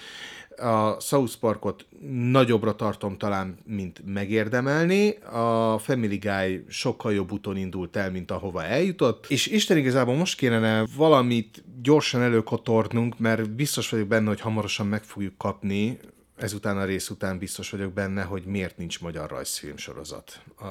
a 0.58 1.00
South 1.00 1.36
Parkot 1.40 1.86
nagyobbra 2.32 2.76
tartom 2.76 3.18
talán, 3.18 3.58
mint 3.66 4.02
megérdemelni, 4.06 5.10
a 5.32 5.78
Family 5.78 6.18
Guy 6.18 6.66
sokkal 6.68 7.14
jobb 7.14 7.32
úton 7.32 7.58
indult 7.58 7.96
el, 7.96 8.12
mint 8.12 8.32
ahova 8.32 8.64
eljutott, 8.64 9.26
és 9.30 9.48
Isten 9.48 9.78
igazából 9.78 10.16
most 10.16 10.38
kéne 10.38 10.86
valamit 10.96 11.64
gyorsan 11.82 12.22
előkotornunk, 12.22 13.20
mert 13.20 13.50
biztos 13.50 13.90
vagyok 13.90 14.08
benne, 14.08 14.28
hogy 14.28 14.42
hamarosan 14.42 14.88
meg 14.88 15.04
fogjuk 15.04 15.38
kapni, 15.38 16.00
ezután 16.38 16.78
a 16.78 16.86
rész 16.86 17.10
után 17.10 17.38
biztos 17.38 17.70
vagyok 17.70 17.94
benne, 17.94 18.22
hogy 18.22 18.44
miért 18.46 18.78
nincs 18.78 19.02
magyar 19.02 19.30
rajzfilm 19.30 19.78
sorozat 19.78 20.42
a, 20.58 20.66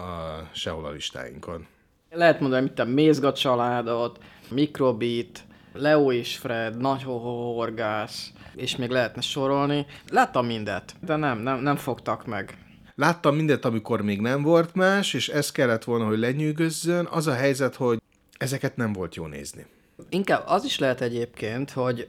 sehol 0.52 0.84
a 0.84 0.90
listáinkon. 0.90 1.66
Lehet 2.10 2.40
mondani, 2.40 2.62
mint 2.62 2.78
a 2.78 2.84
Mézga 2.84 3.32
családot, 3.32 4.18
Mikrobit, 4.50 5.44
Leo 5.72 6.12
és 6.12 6.36
Fred, 6.36 6.76
Nagy 6.76 7.02
Horgász, 7.02 8.32
és 8.54 8.76
még 8.76 8.90
lehetne 8.90 9.20
sorolni. 9.20 9.86
Láttam 10.10 10.46
mindet, 10.46 10.94
de 11.00 11.16
nem, 11.16 11.38
nem, 11.38 11.60
nem 11.60 11.76
fogtak 11.76 12.26
meg. 12.26 12.58
Láttam 12.94 13.36
mindent, 13.36 13.64
amikor 13.64 14.02
még 14.02 14.20
nem 14.20 14.42
volt 14.42 14.74
más, 14.74 15.14
és 15.14 15.28
ez 15.28 15.52
kellett 15.52 15.84
volna, 15.84 16.06
hogy 16.06 16.18
lenyűgözzön. 16.18 17.08
Az 17.10 17.26
a 17.26 17.34
helyzet, 17.34 17.74
hogy 17.74 18.00
ezeket 18.38 18.76
nem 18.76 18.92
volt 18.92 19.14
jó 19.14 19.26
nézni. 19.26 19.66
Inkább 20.08 20.42
az 20.46 20.64
is 20.64 20.78
lehet 20.78 21.00
egyébként, 21.00 21.70
hogy 21.70 22.08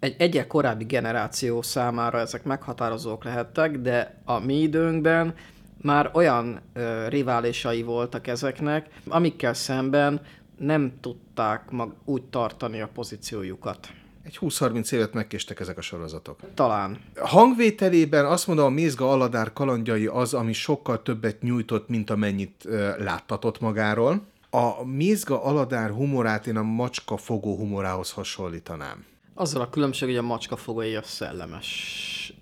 egy 0.00 0.14
egyek 0.18 0.46
korábbi 0.46 0.84
generáció 0.84 1.62
számára 1.62 2.18
ezek 2.18 2.44
meghatározók 2.44 3.24
lehettek, 3.24 3.78
de 3.78 4.20
a 4.24 4.38
mi 4.38 4.54
időnkben 4.54 5.34
már 5.82 6.10
olyan 6.12 6.60
ö, 6.72 7.08
riválisai 7.08 7.82
voltak 7.82 8.26
ezeknek, 8.26 8.86
amikkel 9.08 9.54
szemben 9.54 10.20
nem 10.58 10.92
tudták 11.00 11.70
mag 11.70 11.94
úgy 12.04 12.22
tartani 12.24 12.80
a 12.80 12.88
pozíciójukat. 12.94 13.88
Egy 14.22 14.38
20-30 14.40 14.92
évet 14.92 15.12
megkéstek 15.12 15.60
ezek 15.60 15.78
a 15.78 15.80
sorozatok. 15.80 16.38
Talán. 16.54 16.98
Hangvételében 17.16 18.24
azt 18.26 18.46
mondom, 18.46 18.64
a 18.64 18.68
Mézga 18.68 19.10
Aladár 19.10 19.52
kalandjai 19.52 20.06
az, 20.06 20.34
ami 20.34 20.52
sokkal 20.52 21.02
többet 21.02 21.42
nyújtott, 21.42 21.88
mint 21.88 22.10
amennyit 22.10 22.64
ö, 22.64 23.02
láttatott 23.02 23.60
magáról. 23.60 24.26
A 24.50 24.84
Mézga 24.84 25.44
Aladár 25.44 25.90
humorát 25.90 26.46
én 26.46 26.56
a 26.56 26.62
macska 26.62 27.16
fogó 27.16 27.56
humorához 27.56 28.10
hasonlítanám. 28.10 29.04
Azzal 29.34 29.60
a 29.60 29.70
különbség, 29.70 30.08
hogy 30.08 30.18
a 30.18 30.22
macska 30.22 30.56
fogai 30.56 30.94
a 30.94 31.02
szellemes. 31.02 32.32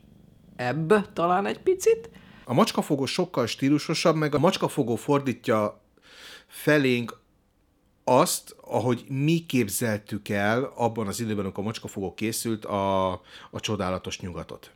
Ebb 0.57 1.13
talán 1.13 1.47
egy 1.47 1.61
picit. 1.61 2.11
A 2.45 2.55
macskafogó 2.55 3.07
sokkal 3.07 3.47
stílusosabb, 3.47 4.17
meg 4.17 4.35
a 4.35 4.39
macskafogó 4.39 4.97
fordítja 4.97 5.81
felénk 6.47 7.19
azt, 8.09 8.57
ahogy 8.61 9.05
mi 9.09 9.45
képzeltük 9.47 10.29
el 10.29 10.73
abban 10.75 11.07
az 11.07 11.21
időben, 11.21 11.45
amikor 11.45 11.63
a 11.63 11.67
macskafogó 11.67 12.15
készült, 12.15 12.65
a, 12.65 13.11
a 13.51 13.61
csodálatos 13.61 14.21
nyugatot. 14.21 14.71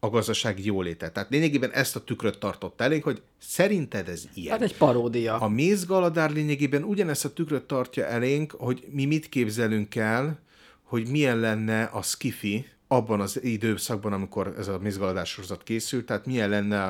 A 0.00 0.08
gazdasági 0.08 0.64
jólétet. 0.64 1.12
Tehát 1.12 1.30
lényegében 1.30 1.70
ezt 1.70 1.96
a 1.96 2.04
tükröt 2.04 2.38
tartott 2.38 2.80
elénk, 2.80 3.02
hogy 3.02 3.22
szerinted 3.38 4.08
ez 4.08 4.24
ilyen. 4.34 4.52
Hát 4.52 4.62
egy 4.62 4.76
paródia. 4.76 5.38
A 5.38 5.48
mézgaladár 5.48 6.30
lényegében 6.30 6.82
ugyanezt 6.82 7.24
a 7.24 7.32
tükröt 7.32 7.64
tartja 7.64 8.04
elénk, 8.04 8.52
hogy 8.52 8.86
mi 8.90 9.04
mit 9.04 9.28
képzelünk 9.28 9.94
el, 9.94 10.38
hogy 10.82 11.08
milyen 11.08 11.38
lenne 11.38 11.82
a 11.82 12.02
skifi 12.02 12.66
abban 12.88 13.20
az 13.20 13.42
időszakban, 13.42 14.12
amikor 14.12 14.54
ez 14.58 14.68
a 14.68 14.78
mézgaladár 14.78 15.26
sorozat 15.26 15.62
készült, 15.62 16.06
tehát 16.06 16.26
milyen 16.26 16.48
lenne 16.48 16.84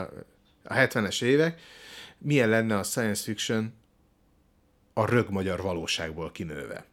a 0.65 0.74
70-es 0.74 1.23
évek, 1.23 1.61
milyen 2.19 2.49
lenne 2.49 2.78
a 2.78 2.83
science 2.83 3.23
fiction 3.23 3.73
a 4.98 5.06
rög 5.06 5.31
magyar 5.31 5.62
valóságból 5.62 6.31
kinőve. 6.32 6.85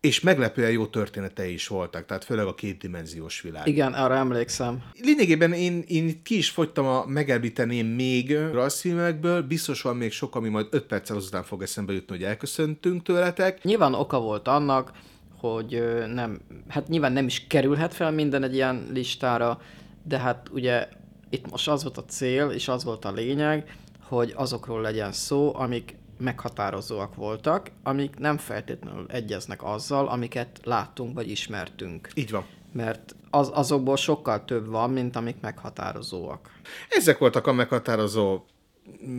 és 0.00 0.20
meglepően 0.20 0.70
jó 0.70 0.86
történetei 0.86 1.52
is 1.52 1.66
voltak, 1.66 2.06
tehát 2.06 2.24
főleg 2.24 2.46
a 2.46 2.54
kétdimenziós 2.54 3.40
világ. 3.40 3.66
Igen, 3.66 3.92
arra 3.92 4.14
emlékszem. 4.14 4.82
Lényegében 5.00 5.52
én, 5.52 5.84
én 5.86 6.22
ki 6.22 6.36
is 6.36 6.50
fogytam 6.50 6.86
a 6.86 7.04
megemlíteném 7.06 7.86
még 7.86 8.36
rajzfilmekből, 8.52 9.42
biztos 9.42 9.82
van 9.82 9.96
még 9.96 10.12
sok, 10.12 10.36
ami 10.36 10.48
majd 10.48 10.66
5 10.70 10.84
perccel 10.84 11.16
azután 11.16 11.42
fog 11.42 11.62
eszembe 11.62 11.92
jutni, 11.92 12.16
hogy 12.16 12.24
elköszöntünk 12.24 13.02
tőletek. 13.02 13.62
Nyilván 13.62 13.94
oka 13.94 14.20
volt 14.20 14.48
annak, 14.48 14.92
hogy 15.36 15.82
nem, 16.14 16.40
hát 16.68 16.88
nyilván 16.88 17.12
nem 17.12 17.26
is 17.26 17.46
kerülhet 17.46 17.94
fel 17.94 18.10
minden 18.10 18.42
egy 18.42 18.54
ilyen 18.54 18.86
listára, 18.92 19.60
de 20.02 20.18
hát 20.18 20.48
ugye 20.52 20.88
itt 21.30 21.50
most 21.50 21.68
az 21.68 21.82
volt 21.82 21.96
a 21.96 22.04
cél, 22.04 22.48
és 22.48 22.68
az 22.68 22.84
volt 22.84 23.04
a 23.04 23.12
lényeg, 23.12 23.76
hogy 24.02 24.32
azokról 24.36 24.80
legyen 24.80 25.12
szó, 25.12 25.54
amik 25.54 25.96
meghatározóak 26.18 27.14
voltak, 27.14 27.70
amik 27.82 28.18
nem 28.18 28.36
feltétlenül 28.38 29.06
egyeznek 29.08 29.62
azzal, 29.62 30.08
amiket 30.08 30.60
láttunk 30.64 31.14
vagy 31.14 31.30
ismertünk. 31.30 32.08
Így 32.14 32.30
van. 32.30 32.46
Mert 32.72 33.14
az, 33.30 33.50
azokból 33.52 33.96
sokkal 33.96 34.44
több 34.44 34.66
van, 34.66 34.90
mint 34.90 35.16
amik 35.16 35.40
meghatározóak. 35.40 36.50
Ezek 36.88 37.18
voltak 37.18 37.46
a 37.46 37.52
meghatározó 37.52 38.44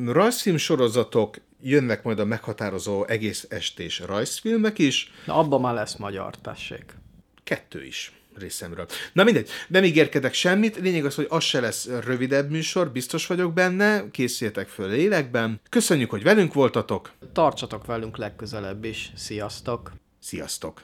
rajzfilm 0.05 0.57
sorozatok, 0.57 1.37
jönnek 1.61 2.03
majd 2.03 2.19
a 2.19 2.25
meghatározó 2.25 3.05
egész 3.05 3.45
estés 3.49 3.99
rajzfilmek 3.99 4.79
is, 4.79 5.11
Na 5.25 5.35
abban 5.35 5.61
már 5.61 5.73
lesz 5.73 5.95
magyar, 5.95 6.35
tessék. 6.35 6.93
kettő 7.43 7.85
is 7.85 8.18
részemről. 8.39 8.85
Na 9.13 9.23
mindegy, 9.23 9.49
nem 9.67 9.83
ígérkedek 9.83 10.33
semmit, 10.33 10.77
lényeg 10.79 11.05
az, 11.05 11.15
hogy 11.15 11.27
az 11.29 11.43
se 11.43 11.59
lesz 11.59 11.87
rövidebb 12.03 12.49
műsor, 12.49 12.91
biztos 12.91 13.27
vagyok 13.27 13.53
benne, 13.53 14.11
készüljetek 14.11 14.67
föl 14.67 14.89
lélekben. 14.89 15.61
Köszönjük, 15.69 16.09
hogy 16.09 16.23
velünk 16.23 16.53
voltatok, 16.53 17.11
Tartsatok 17.33 17.85
velünk 17.85 18.17
legközelebb 18.17 18.83
is. 18.83 19.11
Sziasztok! 19.15 19.91
sziasztok! 20.19 20.81